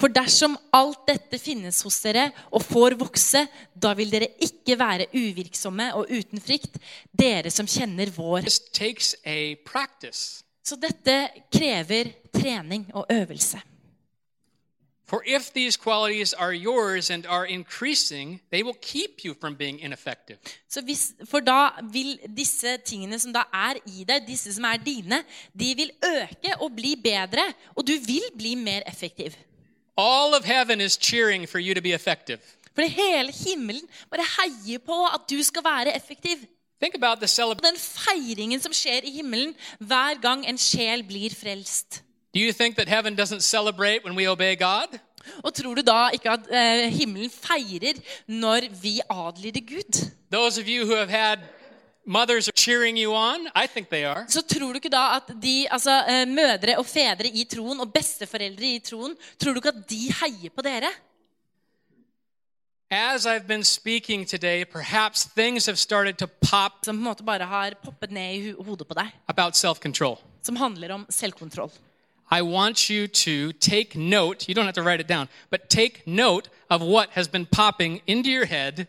For 0.00 0.10
dersom 0.10 0.56
alt 0.74 1.04
dette 1.06 1.38
finnes 1.38 1.78
hos 1.86 2.00
dere 2.02 2.28
og 2.50 2.64
får 2.66 2.96
vokse, 2.98 3.44
da 3.74 3.92
vil 3.94 4.10
dere 4.10 4.32
ikke 4.42 4.78
være 4.78 5.10
uvirksomme 5.14 5.92
og 5.94 6.10
uten 6.10 6.42
frykt, 6.42 6.80
dere 7.12 7.52
som 7.54 7.68
kjenner 7.70 8.10
vår. 8.14 8.50
Så 10.64 10.80
dette 10.80 11.16
krever 11.52 12.10
trening 12.34 12.88
og 12.94 13.06
øvelse. 13.12 13.62
For 15.06 15.22
if 15.26 15.52
these 15.52 15.76
qualities 15.76 16.32
are 16.32 16.52
yours 16.52 17.10
and 17.10 17.26
are 17.26 17.46
increasing, 17.46 18.40
they 18.50 18.62
will 18.62 18.78
keep 18.80 19.24
you 19.24 19.34
from 19.40 19.54
being 19.54 19.78
ineffective. 19.80 20.38
Så 20.68 20.82
hvis, 20.82 21.12
for 21.24 21.40
da 21.40 21.68
vil 21.92 22.18
disse 22.36 22.76
tingene 22.86 23.18
som 23.18 23.32
da 23.32 23.44
er 23.52 23.78
i 23.86 24.04
deg, 24.08 24.24
disse 24.26 24.54
som 24.56 24.64
er 24.64 24.80
dine, 24.80 25.20
de 25.52 25.74
vil 25.76 25.90
øke 26.00 26.56
og 26.56 26.72
bli 26.76 26.96
bedre, 26.96 27.44
og 27.76 27.86
du 27.86 27.92
vil 28.06 28.24
bli 28.38 28.54
mer 28.54 28.82
effektiv. 28.88 29.36
All 29.96 30.34
of 30.34 30.44
heaven 30.44 30.80
is 30.80 30.96
cheering 30.96 31.48
for 31.48 31.58
you 31.58 31.74
to 31.74 31.80
be 31.80 31.92
effective. 31.92 32.40
For 32.74 32.82
hele 32.82 33.32
himmelen 33.32 33.82
bare 34.10 34.26
heier 34.38 34.78
på 34.78 35.04
at 35.06 35.20
du 35.30 35.42
skal 35.42 35.64
være 35.64 35.96
effektiv. 35.96 36.36
Think 36.82 36.94
about 36.94 37.18
the 37.18 37.54
den 37.62 37.78
feiringen 37.78 38.60
som 38.60 38.72
skjer 38.72 39.04
i 39.04 39.10
himmelen 39.10 39.54
hver 39.78 40.20
gang 40.20 40.48
en 40.48 40.58
sjel 40.58 41.04
blir 41.04 41.30
frelst. 41.30 42.02
Do 42.34 42.40
you 42.40 42.52
think 42.52 42.76
that 42.76 42.88
heaven 42.88 43.14
doesn't 43.14 43.40
celebrate 43.40 44.04
when 44.04 44.16
we 44.16 44.30
obey 44.30 44.56
God? 44.56 44.98
Og 45.44 45.54
tror 45.54 45.74
du 45.74 45.82
da 45.82 46.08
ikke 46.12 46.30
at 46.30 46.40
eh, 46.50 46.92
himmelen 46.92 47.30
feirer 47.30 47.94
når 48.26 48.60
vi 48.82 49.00
adlyder 49.10 49.60
Gud? 49.60 50.10
Those 50.32 50.60
of 50.60 50.68
you 50.68 50.84
who 50.84 50.96
have 50.96 51.10
had 51.10 51.38
mothers 52.06 52.48
are 52.48 52.56
cheering 52.56 52.96
you 52.98 53.14
on, 53.14 53.46
I 53.54 53.66
think 53.66 53.88
they 53.88 54.04
are. 54.04 54.24
Så 54.28 54.42
tror 54.42 54.72
du 54.72 54.74
ikke 54.74 54.88
da 54.92 55.16
at 55.16 55.30
de, 55.42 55.66
altså 55.70 56.04
eh, 56.08 56.28
mødre 56.28 56.78
og 56.78 56.86
fedre 56.86 57.26
i 57.28 57.44
troen 57.44 57.80
og 57.80 57.92
besteforeldre 57.92 58.74
i 58.74 58.78
troen, 58.78 59.16
tror 59.40 59.52
du 59.52 59.58
ikke 59.62 59.68
at 59.74 59.90
de 59.90 60.00
heier 60.20 60.50
på 60.56 60.62
dere? 60.62 60.90
As 62.90 63.26
I've 63.26 63.46
been 63.48 63.64
speaking 63.64 64.24
today, 64.26 64.64
perhaps 64.64 65.24
things 65.24 65.66
have 65.66 65.76
started 65.78 66.18
to 66.18 66.26
pop 66.26 66.72
Som 66.84 66.96
på 66.96 66.98
en 67.00 67.04
måte 67.04 67.24
bare 67.24 67.44
har 67.46 67.72
poppet 67.84 68.10
ned 68.10 68.34
i 68.34 68.50
ho- 68.52 68.62
hodet 68.62 68.86
på 68.86 68.94
deg. 68.94 69.06
about 69.28 69.56
self 69.56 69.78
control. 69.80 70.18
Som 70.42 70.56
handler 70.56 70.92
om 70.94 71.06
selvkontroll. 71.10 71.70
I 72.30 72.42
want 72.42 72.78
you 72.90 73.06
to 73.06 73.52
take 73.60 73.98
note, 73.98 74.48
you 74.48 74.54
don't 74.54 74.64
have 74.64 74.74
to 74.74 74.82
write 74.82 75.00
it 75.00 75.08
down, 75.08 75.28
but 75.50 75.60
take 75.70 76.02
note 76.06 76.48
of 76.70 76.80
what 76.82 77.08
has 77.12 77.28
been 77.28 77.46
popping 77.46 78.00
into 78.06 78.30
your 78.30 78.46
head 78.46 78.86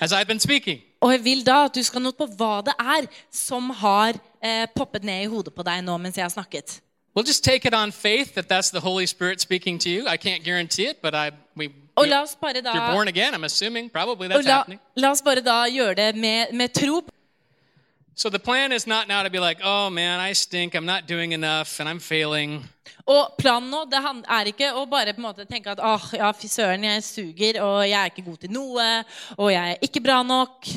as 0.00 0.12
I've 0.12 0.26
been 0.26 0.40
speaking. 0.40 0.80
Og 1.00 1.12
jeg 1.12 1.24
vil 1.24 1.46
da 1.46 1.64
at 1.64 1.74
du 1.74 1.82
skal 1.82 2.02
note 2.04 2.18
på 2.20 2.28
hva 2.36 2.60
det 2.66 2.74
er 2.78 3.08
som 3.32 3.70
har 3.80 4.18
eh, 4.42 4.66
poppet 4.76 5.04
ned 5.04 5.24
i 5.24 5.28
hodet 5.32 5.54
på 5.54 5.64
deg 5.64 5.82
nå 5.84 5.96
mens 5.98 6.18
jeg 6.18 6.24
har 6.24 6.32
snakket. 6.32 6.80
We'll 7.14 7.26
just 7.26 7.42
take 7.42 7.66
it 7.66 7.74
on 7.74 7.90
faith 7.90 8.34
that 8.34 8.48
that's 8.48 8.70
the 8.70 8.80
Holy 8.80 9.06
Spirit 9.06 9.40
speaking 9.40 9.78
to 9.80 9.90
you. 9.90 10.06
I 10.06 10.16
can't 10.16 10.44
guarantee 10.44 10.86
it, 10.86 11.02
but 11.02 11.14
I 11.14 11.32
we 11.56 11.70
Og 11.96 12.08
la 12.08 12.22
oss 12.22 12.36
bare 12.36 12.62
da, 12.62 12.72
you're 12.72 12.92
born 12.92 13.08
again. 13.08 13.34
I'm 13.34 13.44
assuming 13.44 13.90
probably 13.90 14.28
that's 14.28 14.46
la, 14.46 14.58
happening. 14.58 14.80
la 14.96 15.10
oss 15.10 15.22
bare 15.22 15.40
da 15.40 15.64
gjøre 15.68 15.94
det 15.94 16.16
med, 16.16 16.52
med 16.52 16.68
tro. 16.68 17.02
So 18.14 18.28
the 18.28 18.38
plan 18.38 18.72
is 18.72 18.86
not 18.86 19.08
now 19.08 19.22
to 19.22 19.30
be 19.30 19.40
like, 19.40 19.60
oh 19.64 19.90
man, 19.90 20.20
I 20.30 20.34
stink. 20.34 20.74
I'm 20.74 20.84
not 20.84 21.08
doing 21.08 21.32
enough, 21.32 21.80
and 21.80 21.88
I'm 21.88 22.00
failing. 22.00 22.68
Og 23.06 23.34
planen 23.38 23.70
nå 23.70 23.84
det 23.90 23.98
er 24.28 24.50
ikke 24.52 24.72
å 24.76 24.84
bare 24.86 25.14
på 25.14 25.22
en 25.22 25.26
måte 25.26 25.46
tenke 25.48 25.72
at 25.72 25.80
åh, 25.80 26.10
ja, 26.14 26.30
fy 26.36 26.46
søren, 26.46 26.84
jeg 26.84 27.02
suger, 27.02 27.60
og 27.64 27.88
jeg 27.88 27.96
er 28.00 28.12
ikke 28.12 28.26
god 28.28 28.36
til 28.44 28.52
noe, 28.52 28.88
og 29.36 29.52
jeg 29.52 29.72
er 29.72 29.88
ikke 29.88 30.02
bra 30.04 30.22
nok. 30.22 30.68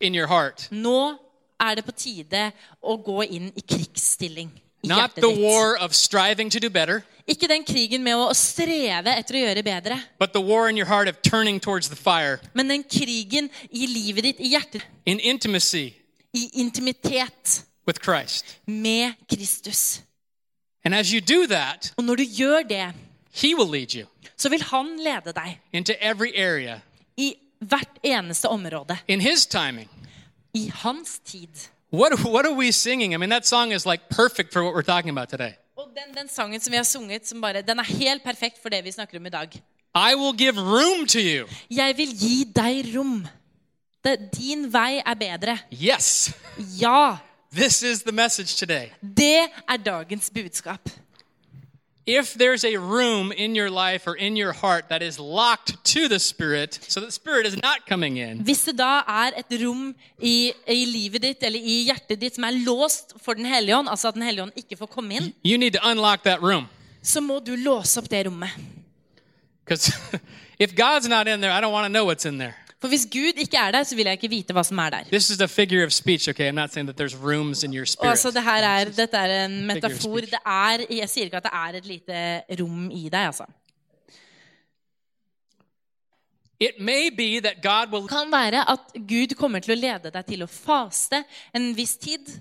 In 0.00 0.14
your 0.14 0.26
heart, 0.28 0.68
Nå 0.70 1.18
er 1.60 1.74
det 1.74 1.84
på 1.84 1.92
tide 1.92 2.52
å 2.82 2.96
gå 3.02 3.24
inn 3.26 3.48
i 3.56 3.60
krigsstilling 3.60 4.50
i 4.84 4.88
not 4.88 5.16
the 5.16 5.28
war 5.42 5.76
of 5.76 5.92
striving 5.94 6.50
to 6.50 6.60
do 6.60 6.70
better, 6.70 7.02
Ikke 7.28 7.48
den 7.48 7.64
krigen 7.64 8.02
med 8.02 8.14
å 8.16 8.30
streve 8.32 9.10
etter 9.18 9.34
å 9.34 9.40
gjøre 9.42 9.62
bedre, 9.64 9.98
but 10.18 10.32
the 10.32 10.40
war 10.40 10.68
in 10.70 10.76
your 10.78 10.86
heart 10.86 11.08
of 11.08 11.20
turning 11.22 11.58
towards 11.60 11.88
the 11.88 11.96
fire 11.96 12.38
men 12.54 12.68
den 12.68 12.84
krigen 12.84 13.50
i 13.70 13.86
livet 13.86 14.24
ditt, 14.24 14.40
i 14.40 14.52
hjertet, 14.54 14.82
in 15.04 15.18
intimacy 15.20 15.94
i 16.32 16.48
intimitet 16.54 17.64
with 17.86 18.00
Christ. 18.00 18.44
med 18.66 19.14
Kristus. 19.28 20.00
And 20.84 20.94
as 20.94 21.12
you 21.12 21.20
do 21.20 21.46
that, 21.48 21.92
Og 21.98 22.04
når 22.04 22.16
du 22.16 22.22
gjør 22.22 22.62
det, 22.68 22.92
He 23.32 23.54
will 23.54 23.68
lead 23.68 23.94
you 23.94 24.06
så 24.38 24.48
vil 24.48 24.62
han 24.62 24.96
lede 25.02 25.32
deg 25.34 25.58
into 25.72 25.92
every 26.00 26.30
area 26.36 26.80
i 27.16 27.34
hvert 27.60 27.98
eneste 28.02 28.48
område. 28.48 28.98
in 29.08 29.20
His 29.20 29.46
timing. 29.46 29.88
I 30.54 30.70
hans 30.74 31.18
tid. 31.24 31.48
What, 31.92 32.12
what 32.24 32.46
are 32.46 32.54
we 32.54 32.72
singing? 32.72 33.14
I 33.14 33.16
mean, 33.16 33.30
that 33.30 33.46
song 33.46 33.72
is 33.72 33.86
like 33.86 34.02
perfect 34.10 34.52
for 34.52 34.62
what 34.62 34.74
we're 34.74 34.82
talking 34.94 35.10
about 35.10 35.28
today. 35.28 35.52
Og 35.76 35.88
den, 35.94 36.14
den 36.16 36.28
sangen 36.28 36.60
som 36.60 36.70
vi 36.72 36.76
har 36.76 36.84
sunget, 36.84 37.28
som 37.28 37.40
bare, 37.40 37.62
den 37.62 37.78
er 37.78 37.82
helt 37.84 38.22
perfekt 38.24 38.62
for 38.62 38.68
det 38.68 38.84
vi 38.84 38.90
snakker 38.92 39.18
om 39.18 39.26
i 39.26 39.30
dag. 39.30 39.48
I 39.94 40.14
will 40.14 40.36
give 40.36 40.58
room 40.60 41.06
to 41.06 41.18
you. 41.18 41.46
Jeg 41.70 41.96
vil 41.96 42.08
gi 42.18 42.44
deg 42.54 42.96
rom. 42.96 43.26
Det, 44.04 44.16
din 44.38 44.66
vei 44.72 45.00
er 45.06 45.14
bedre. 45.14 45.58
Yes, 45.72 46.30
Ja, 46.80 47.16
this 47.54 47.82
is 47.82 48.02
the 48.02 48.12
message 48.12 48.56
today. 48.58 48.88
det 49.02 49.48
er 49.68 49.76
dagens 49.76 50.30
budskap. 50.30 50.90
If 52.08 52.32
there's 52.34 52.64
a 52.64 52.76
room 52.78 53.32
in 53.32 53.54
your 53.54 53.68
life 53.70 54.06
or 54.06 54.14
in 54.16 54.34
your 54.34 54.52
heart 54.52 54.88
that 54.88 55.02
is 55.02 55.18
locked 55.18 55.76
to 55.84 56.08
the 56.08 56.18
Spirit, 56.18 56.78
so 56.88 57.00
the 57.00 57.10
Spirit 57.12 57.46
is 57.46 57.54
not 57.62 57.84
coming 57.86 58.16
in, 58.16 58.38
Hvis 58.44 58.64
det 58.64 58.78
da 58.78 59.02
er 59.06 59.36
et 59.36 59.52
rom 59.62 59.94
i, 60.18 60.52
i 60.66 60.84
livet 60.88 61.22
ditt 61.22 61.42
eller 61.42 61.60
i 61.60 61.84
hjertet 61.90 62.20
ditt 62.20 62.34
som 62.34 62.44
er 62.44 62.56
låst 62.64 63.12
for 63.20 63.34
Den 63.34 63.44
hellige 63.44 63.76
ånd, 63.76 63.88
altså 63.88 64.08
at 64.08 64.14
Den 64.14 64.22
hellige 64.22 64.42
ånd 64.42 64.52
ikke 64.56 64.76
får 64.76 64.86
komme 64.86 65.14
inn, 65.14 65.32
you 65.44 65.58
need 65.58 65.72
to 65.72 65.80
unlock 65.84 66.22
that 66.24 66.40
room. 66.40 66.66
så 67.02 67.20
må 67.20 67.38
du 67.40 67.54
låse 67.56 68.00
opp 68.00 68.08
det 68.10 68.26
rommet. 68.26 68.50
Because 69.64 69.92
if 70.58 70.74
God's 70.74 71.08
not 71.08 71.28
in 71.28 71.40
there, 71.40 71.52
I 71.52 71.60
don't 71.60 71.72
want 71.72 71.84
to 71.84 71.92
know 71.92 72.06
what's 72.06 72.24
in 72.24 72.38
there. 72.38 72.54
For 72.80 72.88
hvis 72.88 73.06
Gud 73.10 73.40
ikke 73.42 73.56
er 73.56 73.70
der, 73.74 73.82
så 73.82 73.96
vil 73.96 74.06
jeg 74.06 74.12
ikke 74.12 74.28
vite 74.30 74.54
hva 74.54 74.62
som 74.62 74.78
er 74.78 74.90
der. 74.94 75.08
This 75.10 75.30
is 75.30 75.40
a 75.40 75.46
figure 75.46 75.84
of 75.84 75.92
speech, 75.92 76.28
okay? 76.28 76.48
I'm 76.48 76.54
not 76.54 76.72
saying 76.72 76.86
that 76.88 76.96
there's 77.00 77.16
rooms 77.16 77.64
in 77.64 77.74
your 77.74 77.84
spirit. 77.84 78.10
altså, 78.10 78.30
det 78.30 78.42
her 78.42 78.62
er, 78.62 78.84
dette 78.84 79.16
er 79.16 79.44
en 79.44 79.66
metafor. 79.66 80.20
Det 80.20 80.42
er, 80.46 80.84
jeg 80.90 81.08
sier 81.10 81.24
ikke 81.24 81.36
at 81.36 81.48
det 81.48 81.54
er 81.54 81.78
et 81.80 81.86
lite 81.86 82.62
rom 82.62 82.90
i 82.90 83.08
deg, 83.08 83.26
altså. 83.26 83.44
It 86.60 86.80
may 86.80 87.10
be 87.16 87.40
that 87.40 87.62
God 87.62 87.92
will 87.92 88.08
kan 88.08 88.32
være 88.32 88.70
at 88.70 88.78
Gud 89.08 89.34
kommer 89.38 89.58
til 89.62 89.76
å 89.76 89.78
lede 89.78 90.10
deg 90.10 90.26
til 90.26 90.42
å 90.42 90.48
faste 90.50 91.22
en 91.54 91.70
viss 91.76 91.96
tid. 91.96 92.32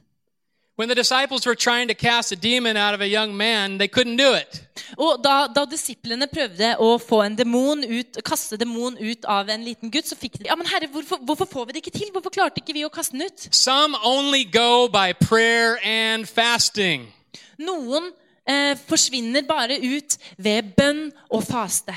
When 0.78 0.90
the 0.90 0.96
disciples 0.96 1.44
were 1.48 1.56
trying 1.56 1.88
to 1.88 1.96
cast 1.96 2.32
a 2.32 2.36
demon 2.36 2.78
out 2.78 2.94
of 2.94 3.02
a 3.02 3.08
young 3.08 3.36
man, 3.36 3.80
they 3.80 3.88
couldn't 3.88 4.18
do 4.18 4.36
it. 4.36 4.62
Og 4.98 5.24
da, 5.24 5.48
da 5.50 5.64
disiplene 5.66 6.28
prøvde 6.30 6.76
å 6.78 6.92
få 7.02 7.24
en 7.26 7.36
demon 7.36 7.82
ut, 7.82 8.20
kaste 8.22 8.60
demon 8.62 8.94
ut 8.94 9.26
av 9.26 9.50
en 9.50 9.66
liten 9.66 9.90
gutt, 9.90 10.06
så 10.06 10.14
fikk 10.16 10.38
de 10.38 10.46
Ja, 10.52 10.56
men 10.56 10.70
herre, 10.70 10.86
hvorfor, 10.94 11.18
hvorfor 11.26 11.50
får 11.50 11.66
vi 11.66 11.74
det 11.74 11.82
ikke 11.82 11.96
til? 11.98 12.12
Hvorfor 12.14 12.30
klarte 12.36 12.62
ikke 12.62 12.78
vi 12.78 12.86
å 12.86 12.92
kaste 12.94 13.18
den 13.18 13.26
ut? 13.26 13.48
Some 13.50 13.98
only 14.06 14.44
go 14.46 14.86
by 14.88 15.18
prayer 15.18 15.80
and 15.82 16.30
fasting. 16.30 17.10
Noen 17.58 18.12
eh, 18.48 18.78
forsvinner 18.88 19.44
bare 19.48 19.78
ut 19.84 20.18
ved 20.38 20.72
bønn 20.78 21.12
og 21.30 21.44
faste. 21.44 21.96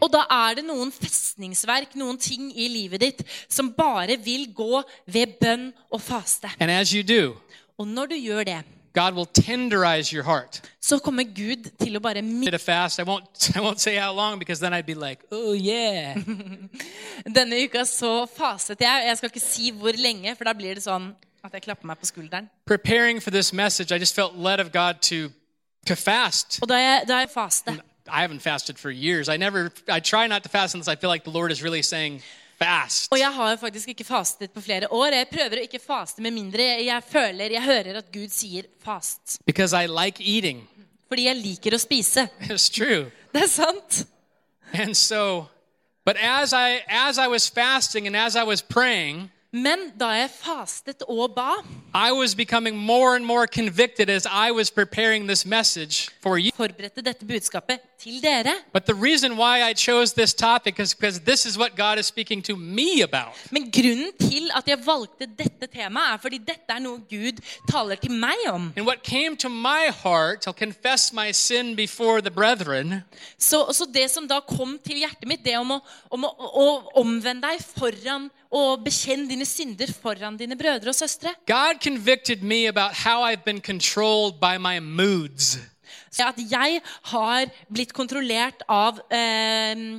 Og 0.00 0.12
da 0.12 0.24
er 0.30 0.54
det 0.60 0.64
noen 0.68 0.92
festningsverk, 0.92 1.94
noen 1.96 2.18
ting 2.18 2.52
i 2.56 2.68
livet 2.68 3.00
ditt, 3.00 3.24
som 3.48 3.72
bare 3.72 4.18
vil 4.20 4.46
gå 4.54 4.82
ved 5.06 5.38
bønn 5.40 5.72
og 5.90 6.00
faste. 6.00 6.50
Do, 7.04 7.34
Og 7.78 7.86
når 7.88 8.06
du 8.06 8.14
gjør 8.14 8.44
det, 8.44 8.60
God 8.94 9.14
will 9.14 9.26
tenderize 9.26 10.12
your 10.12 10.24
heart. 10.24 10.62
så 10.80 10.98
kommer 10.98 11.24
Gud 11.24 11.70
til 11.78 11.96
å 11.96 12.00
bare 12.00 12.22
Did 12.22 12.54
a 12.54 12.58
fast. 12.58 12.98
I 12.98 13.02
won't 13.02 13.50
I 13.56 13.60
won't 13.60 13.80
say 13.80 13.96
how 13.96 14.12
long 14.12 14.38
because 14.38 14.60
then 14.60 14.72
I'd 14.72 14.86
be 14.86 14.94
like, 14.94 15.22
"Oh 15.32 15.52
yeah." 15.52 16.14
Denne 17.36 17.64
uka 17.64 17.84
så 17.84 18.26
fastet 18.26 18.80
jeg, 18.80 19.02
og 19.02 19.08
jeg 19.08 19.16
skal 19.16 19.30
ikke 19.30 19.40
si 19.40 19.70
hvor 19.70 19.92
lenge, 19.98 20.36
for 20.36 20.44
da 20.44 20.52
blir 20.52 20.74
det 20.74 20.84
sånn 20.84 21.14
at 21.44 21.52
jeg 21.52 21.62
klapper 21.62 21.86
meg 21.86 21.98
på 21.98 22.06
skulderen. 22.06 22.48
Preparing 22.66 23.20
for 23.20 23.30
this 23.30 23.52
message, 23.52 23.92
I 23.92 23.98
just 23.98 24.14
felt 24.14 24.36
led 24.36 24.60
of 24.60 24.72
God 24.72 25.02
to 25.10 25.30
to 25.86 25.94
fast. 25.96 26.58
Og 26.62 26.68
da 26.68 26.78
jeg, 26.80 27.02
da 27.08 27.18
jeg 27.18 27.30
fastet. 27.34 27.80
I 28.06 28.20
haven't 28.20 28.40
fasted 28.40 28.78
for 28.78 28.90
years. 28.90 29.28
I 29.28 29.36
never 29.36 29.70
I 29.88 30.00
try 30.00 30.26
not 30.26 30.42
to 30.42 30.48
fast 30.48 30.74
unless 30.74 30.88
I 30.88 30.96
feel 30.96 31.10
like 31.10 31.24
the 31.24 31.30
Lord 31.38 31.50
is 31.50 31.62
really 31.62 31.82
saying 31.82 32.22
fast. 32.64 33.08
og 33.12 33.18
jeg 33.20 33.32
har 33.38 33.56
faktisk 33.60 33.92
ikke 33.94 34.04
fastet 34.04 34.52
på 34.52 34.62
flere 34.64 34.90
år. 34.90 35.18
Jeg 35.20 35.28
prøver 35.30 35.60
å 35.60 35.64
ikke 35.68 35.80
faste 35.82 36.24
med 36.24 36.34
mindre 36.34 36.66
jeg, 36.84 37.02
føler, 37.10 37.56
jeg 37.56 37.62
hører 37.62 38.00
at 38.00 38.12
Gud 38.12 38.32
sier 38.32 38.68
fast. 38.84 39.38
Because 39.46 39.76
I 39.76 39.86
like 39.86 40.22
eating. 40.22 40.64
Fordi 41.08 41.28
jeg 41.28 41.36
liker 41.40 41.76
å 41.76 41.80
spise. 41.80 42.28
It's 42.48 42.70
true. 42.72 43.10
Det 43.34 43.44
er 43.44 43.50
sant. 43.50 44.04
And 44.72 44.96
so 44.96 45.46
but 46.04 46.16
as 46.16 46.52
I 46.52 46.82
as 46.88 47.18
I 47.18 47.28
was 47.28 47.48
fasting 47.48 48.06
and 48.06 48.16
as 48.16 48.36
I 48.36 48.42
was 48.42 48.60
praying, 48.62 49.30
Men 49.54 49.92
da 49.94 50.08
jeg 50.18 50.30
fastet 50.34 51.04
og 51.06 51.34
ba, 51.36 51.52
I 51.94 52.10
was 52.10 52.34
becoming 52.34 52.76
more 52.76 53.14
and 53.14 53.24
more 53.24 53.46
convicted 53.46 54.10
as 54.10 54.26
I 54.26 54.50
was 54.50 54.70
preparing 54.70 55.28
this 55.28 55.46
message 55.46 56.10
for 56.22 56.38
you. 56.38 56.50
forberedte 56.56 57.02
dette 57.06 57.26
budskapet 57.26 57.78
til 58.02 58.22
dere. 58.22 58.54
But 58.72 58.84
the 58.86 58.94
reason 58.94 59.36
why 59.36 59.70
I 59.70 59.74
chose 59.74 60.12
this 60.14 60.34
topic 60.34 60.80
is 60.80 60.94
because 60.94 61.20
this 61.20 61.46
is 61.46 61.56
what 61.56 61.76
God 61.76 61.98
is 61.98 62.06
speaking 62.06 62.42
to 62.44 62.56
me 62.56 63.02
about. 63.02 63.38
Men 63.50 63.70
grunnen 63.70 64.10
til 64.20 64.50
at 64.56 64.66
jeg 64.66 64.78
valgte 64.86 65.26
dette 65.38 65.66
temaet, 65.70 66.14
er 66.14 66.18
fordi 66.18 66.38
dette 66.38 66.74
er 66.74 66.82
noe 66.82 66.98
Gud 67.10 67.38
taler 67.70 67.94
til 67.94 68.10
meg 68.10 68.42
om. 68.50 68.72
And 68.76 68.86
what 68.86 69.04
came 69.04 69.36
to 69.36 69.48
my 69.48 69.86
heart, 70.02 70.42
to 70.42 70.52
confess 70.52 71.12
my 71.12 71.30
sin 71.32 71.76
before 71.76 72.20
the 72.20 72.30
brethren, 72.30 73.04
Så, 73.38 73.70
så 73.72 73.86
det 73.94 74.10
som 74.10 74.28
da 74.28 74.40
kom 74.40 74.78
til 74.86 74.96
hjertet 74.96 75.28
mitt, 75.28 75.44
det 75.44 75.58
om 75.58 75.70
å, 75.70 75.80
om 76.10 76.24
å, 76.24 76.30
å 76.38 76.66
omvende 77.00 77.46
deg 77.46 77.62
foran 77.62 78.30
og 78.54 78.84
bekjenn 78.86 79.26
dine 79.26 79.46
synder 79.48 79.90
foran 80.02 80.36
dine 80.38 80.56
brødre 80.58 80.92
og 80.92 80.96
søstre. 80.96 81.34
God 81.50 81.80
convicted 81.82 82.42
me 82.42 82.66
about 82.70 82.94
how 83.04 83.24
I've 83.26 83.44
been 83.44 83.60
controlled 83.60 84.38
by 84.40 84.56
my 84.58 84.78
moods. 84.78 85.58
At 86.18 86.38
jeg 86.38 86.78
har 87.10 87.50
blitt 87.74 87.92
kontrollert 87.92 88.62
av, 88.70 89.00
eh, 89.10 89.98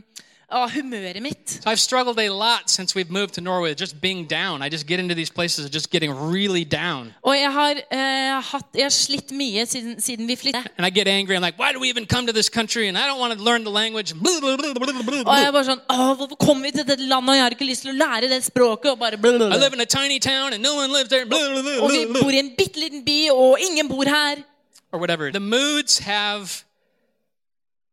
av 0.50 0.70
humøret 0.70 1.22
mitt. 1.22 1.50
So 1.64 1.70
I've 1.70 1.80
struggled 1.80 2.20
a 2.20 2.30
lot 2.30 2.70
since 2.70 2.96
we've 2.96 3.10
moved 3.10 3.34
to 3.34 3.41
Norway, 3.41 3.74
just 3.74 4.00
being 4.00 4.26
down. 4.28 4.62
I 4.62 4.70
just 4.70 4.86
get 4.86 5.00
into 5.00 5.16
these 5.16 5.32
places 5.32 5.66
of 5.66 5.72
just 5.72 5.89
getting 5.89 6.12
really 6.32 6.64
down. 6.64 7.14
Og 7.24 7.36
jeg 7.36 7.52
har, 7.52 7.74
eh, 7.91 8.41
hatt, 8.41 8.66
jeg 8.74 8.84
har 8.84 8.89
slitt 8.89 9.32
mye 9.32 9.66
siden, 9.66 10.00
siden 10.00 10.28
vi 10.28 10.36
flyttet. 10.36 10.68
And 10.78 10.86
I 10.86 10.89
get 10.89 11.08
angry. 11.08 11.36
I'm 11.36 11.41
like, 11.41 11.58
why 11.58 11.74
do 11.74 11.80
we 11.80 11.89
even 11.89 12.06
come 12.06 12.28
to 12.28 12.34
this 12.34 12.50
country? 12.50 12.88
And 12.88 12.98
I 12.98 13.08
don't 13.08 13.20
want 13.20 13.34
to 13.38 13.43
learn 13.43 13.64
the 13.64 13.72
language. 13.72 14.14
Blah, 14.14 14.39
blah, 14.41 14.58
blah, 14.58 14.74
blah, 14.74 15.04
blah, 15.04 15.24
Og 15.26 15.38
jeg 15.38 15.48
er 15.48 15.52
bare 15.52 15.66
sånn 15.66 15.82
Åh, 15.89 16.16
hvorfor 16.18 16.38
kom 16.38 16.62
vi 16.62 16.72
til 16.72 16.86
dette 16.86 17.02
landet, 17.02 17.30
og 17.30 17.36
jeg 17.36 17.43
har 17.43 17.56
ikke 17.58 17.70
lyst 17.70 17.82
til 17.82 17.93
å 17.93 17.98
lære 17.98 18.30
det 18.30 18.43
språket? 18.43 18.91
Og 18.91 19.00
bare 19.00 19.18
I 19.18 19.58
live 19.58 19.74
in 19.74 19.82
a 19.82 19.86
tiny 19.86 20.20
town 20.20 20.54
and 20.54 20.62
no 20.62 20.76
one 20.76 20.91
lives 20.91 21.10
there. 21.10 21.26
Blah, 21.26 21.39
blah, 21.54 21.64
blah, 21.64 21.82
Og 21.82 21.91
vi 21.91 22.06
bor 22.22 22.30
i 22.30 22.39
en 22.39 22.54
bitte 22.58 22.80
liten 22.80 23.04
by, 23.06 23.30
og 23.32 23.58
ingen 23.60 23.89
bor 23.89 24.06
her. 24.06 24.43
Or 24.91 25.00
whatever. 25.00 25.32
The 25.32 25.39
moods 25.39 26.00
have, 26.00 26.64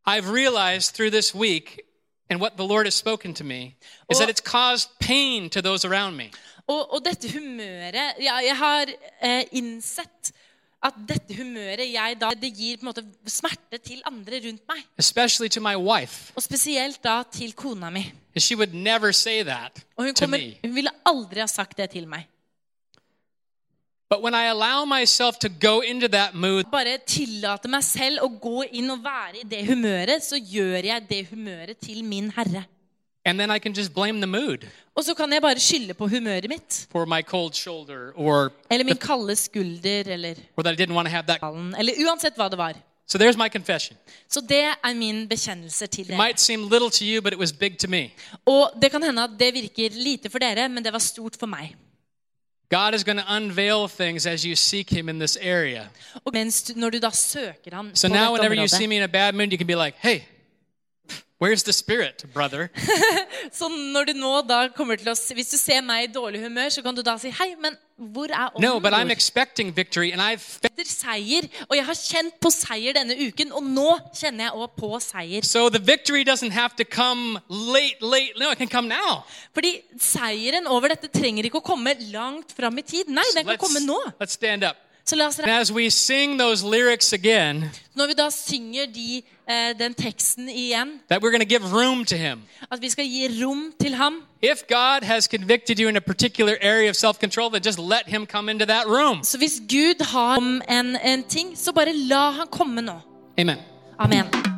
I've 0.07 0.29
realized 0.29 0.95
through 0.95 1.11
this 1.11 1.35
week 1.35 1.87
and 2.33 2.41
what 2.41 2.57
the 2.57 2.65
Lord 2.65 2.87
has 2.87 2.95
spoken 2.97 3.35
to 3.35 3.45
me 3.45 3.77
is 4.11 4.19
that 4.19 4.29
it's 4.31 4.41
caused 4.41 4.89
pain 4.99 5.51
to 5.51 5.61
those 5.63 5.85
around 5.85 6.17
me. 6.17 6.31
Og, 6.67 6.93
og 6.95 7.05
dette 7.05 7.29
humøret 7.33 8.15
ja, 8.23 8.37
Jeg 8.41 8.57
har 8.57 8.87
eh, 9.21 9.45
innsett 9.53 10.33
at 10.83 10.95
dette 11.09 11.35
humøret 11.37 11.85
jeg 11.93 12.17
da, 12.21 12.31
det 12.35 12.53
gir 12.57 12.77
på 12.79 12.87
en 12.87 12.91
måte 12.91 13.03
smerte 13.31 13.79
til 13.85 14.01
andre 14.07 14.41
rundt 14.47 14.63
meg. 14.69 14.81
especially 14.99 15.49
to 15.49 15.61
my 15.61 15.75
wife. 15.77 16.33
Og 16.37 16.43
spesielt 16.43 17.03
da 17.05 17.23
til 17.33 17.53
kona 17.53 17.91
mi. 17.91 18.01
And 18.35 18.41
she 18.43 18.57
would 18.57 18.73
never 18.75 19.13
say 19.13 19.43
that 19.45 19.85
Og 19.97 20.05
hun, 20.05 20.15
to 20.15 20.27
me. 20.27 20.57
hun 20.65 20.75
ville 20.75 20.91
aldri 21.07 21.41
ha 21.41 21.47
sagt 21.47 21.77
det 21.79 21.91
til 21.91 22.09
meg. 22.09 22.09
But 22.09 22.17
when 22.17 22.21
I 22.21 22.21
allow 22.21 22.27
myself 22.27 22.27
to 22.27 22.27
go 22.27 22.31
into 22.31 22.31
that 22.93 23.39
mood, 23.53 24.02
Bare 26.73 26.99
tillate 27.07 27.69
meg 27.69 27.85
selv 27.87 28.23
å 28.23 28.29
gå 28.41 28.63
inn 28.73 28.91
og 28.91 29.03
være 29.05 29.41
i 29.41 29.47
det 29.49 29.65
humøret, 29.67 30.23
så 30.25 30.37
gjør 30.37 30.85
jeg 30.91 31.09
det 31.09 31.27
humøret 31.31 31.77
til 31.83 32.05
min 32.05 32.31
herre. 32.37 32.65
and 33.25 33.39
then 33.39 33.51
I 33.51 33.59
can 33.59 33.73
just 33.73 33.95
blame 33.95 34.21
the 34.21 34.27
mood 34.27 34.67
Og 34.97 35.05
så 35.05 35.15
kan 35.15 35.33
jeg 35.33 35.43
bare 35.43 35.61
skylde 35.61 35.95
på 35.95 36.09
humøret 36.09 36.49
mitt. 36.49 36.87
for 36.93 37.07
my 37.07 37.23
cold 37.23 37.55
shoulder 37.55 38.13
or, 38.15 38.53
Eller 38.71 38.85
min 38.85 38.97
kalde 38.97 39.37
skulder, 39.37 40.03
eller 40.07 40.35
or 40.57 40.63
that 40.63 40.81
I 40.81 40.83
didn't 40.85 40.95
want 40.95 41.07
to 41.07 41.11
have 41.11 41.27
that. 41.27 41.41
Eller 41.79 41.93
uansett 42.09 42.35
hva 42.37 42.49
det 42.51 42.59
var. 42.59 42.75
So 43.07 43.19
there's 43.19 43.37
my 43.37 43.49
confession. 43.49 43.97
Så 44.29 44.41
det 44.41 44.65
er 44.85 44.95
min 44.95 45.29
bekjennelse 45.29 45.87
til 45.87 46.11
It 46.11 46.17
might 46.17 46.41
seem 46.41 46.69
little 46.69 46.91
to 46.91 47.05
you, 47.05 47.21
but 47.23 47.33
it 47.33 47.39
was 47.39 47.53
big 47.53 47.79
to 47.79 47.89
me. 47.89 48.11
Og 48.47 48.71
det 48.83 48.91
kan 48.91 49.03
hende 49.03 49.23
at 49.25 49.31
det 49.39 49.55
virker 49.55 49.91
lite 49.95 50.31
for 50.31 50.39
dere, 50.39 50.69
men 50.69 50.85
det 50.85 50.93
var 50.93 50.99
stort 50.99 51.37
for 51.39 51.47
meg. 51.47 51.75
God 52.73 52.95
is 52.95 53.05
going 53.05 53.19
to 53.19 53.37
unveil 53.37 53.89
things 53.89 54.27
as 54.27 54.47
you 54.47 54.57
seek 54.57 54.91
Him 54.91 55.09
in 55.09 55.19
this 55.19 55.39
area. 55.41 55.83
Og 56.25 56.33
mens 56.33 56.77
når 56.77 56.91
du 56.91 56.99
da 56.99 57.11
søker 57.11 57.75
han 57.75 57.91
So 57.95 58.09
på 58.09 58.15
now, 58.15 58.21
dette 58.21 58.33
whenever 58.33 58.55
you 58.55 58.61
området, 58.61 58.71
see 58.71 58.87
me 58.87 58.97
in 58.97 59.03
a 59.03 59.07
bad 59.07 59.35
mood, 59.35 59.53
you 59.53 59.59
can 59.59 59.67
be 59.67 59.75
like, 59.85 59.97
hey, 60.01 60.21
where's 61.43 61.63
the 61.65 61.73
Spirit, 61.73 62.25
brother? 62.33 62.71
Så 63.59 63.69
når 63.69 64.05
du 64.05 64.13
nå 64.15 64.35
da 64.47 64.69
kommer 64.77 65.01
til 65.01 65.11
å 65.11 65.17
Hvis 65.35 65.51
du 65.51 65.59
ser 65.59 65.83
meg 65.83 66.07
i 66.07 66.13
dårlig 66.13 66.43
humør, 66.45 66.71
så 66.71 66.85
kan 66.85 66.95
du 66.95 67.03
da 67.03 67.17
si 67.19 67.33
Hei, 67.35 67.55
men 67.59 67.77
hvor 68.13 68.31
er 68.31 68.51
No, 68.63 68.81
but 68.81 68.95
I'm 68.95 69.11
expecting 69.11 69.73
victory, 69.75 70.13
and 70.13 70.21
I've 70.23 70.43
seier. 70.87 71.47
Og 71.69 71.77
jeg 71.77 71.85
har 71.87 71.99
kjent 71.99 72.39
på 72.43 72.51
seier 72.51 72.97
denne 72.97 73.15
uken, 73.29 73.53
og 73.55 73.63
nå 73.63 73.89
kjenner 74.19 74.49
jeg 74.49 74.53
òg 74.59 74.77
på 74.79 74.91
seier. 75.03 75.45
so 75.47 75.69
the 75.69 75.79
victory 75.79 76.25
doesn't 76.25 76.53
have 76.53 76.75
to 76.77 76.85
come 76.85 77.41
late, 77.49 78.01
late. 78.01 78.33
No, 78.39 78.51
it 78.51 78.59
can 78.59 78.69
come 78.69 78.89
now. 78.89 79.23
Fordi 79.55 79.77
seieren 80.01 80.67
over 80.67 80.95
dette 80.95 81.11
trenger 81.13 81.47
ikke 81.47 81.63
å 81.63 81.67
komme 81.73 81.95
langt 82.11 82.55
fram 82.57 82.79
i 82.79 82.87
tid. 82.87 83.11
Nei, 83.11 83.27
den 83.37 83.47
kan 83.47 83.61
komme 83.61 83.85
nå. 83.87 83.99
let's 84.21 84.39
stand 84.39 84.65
up. 84.65 84.77
Så 85.05 85.17
la 85.17 85.27
oss 85.27 85.39
as 85.39 85.73
we 85.73 85.91
sing 85.91 86.39
those 86.39 86.65
lyrics 86.67 87.13
again, 87.13 87.71
Når 87.95 88.07
vi 88.07 88.13
da 88.13 88.31
synger 88.31 88.87
de, 88.95 89.23
eh, 89.49 89.79
den 89.79 89.95
teksten 89.95 90.49
igjen, 90.49 90.89
that 91.09 91.23
we're 91.23 91.31
going 91.31 91.49
to 91.49 91.49
give 91.49 91.73
room 91.73 92.05
to 92.05 92.17
Him. 92.17 92.43
at 92.71 92.81
vi 92.83 92.89
skal 92.91 93.05
gi 93.05 93.45
rom 93.45 93.73
til 93.81 93.95
ham. 93.95 94.23
If 94.43 94.63
God 94.69 95.03
has 95.03 95.25
convicted 95.25 95.79
you 95.79 95.89
in 95.89 95.97
a 95.97 96.01
particular 96.01 96.55
area 96.63 96.91
of 96.91 96.97
self 96.97 97.19
control, 97.19 97.51
then 97.51 97.63
just 97.67 97.79
let 97.79 98.03
Him 98.07 98.27
come 98.27 98.51
into 98.51 98.67
that 98.67 98.87
room. 98.87 99.25
Så 99.25 99.39
hvis 99.39 99.61
Gud 99.69 100.05
har 100.07 100.37
om 100.37 100.63
en, 100.71 100.97
en 101.05 101.23
ting, 101.25 101.59
så 101.59 101.73
bare 101.73 101.93
la 101.93 102.31
han 102.31 102.47
komme 102.51 102.81
nå. 102.83 103.01
Amen. 103.39 103.57
Amen. 103.99 104.52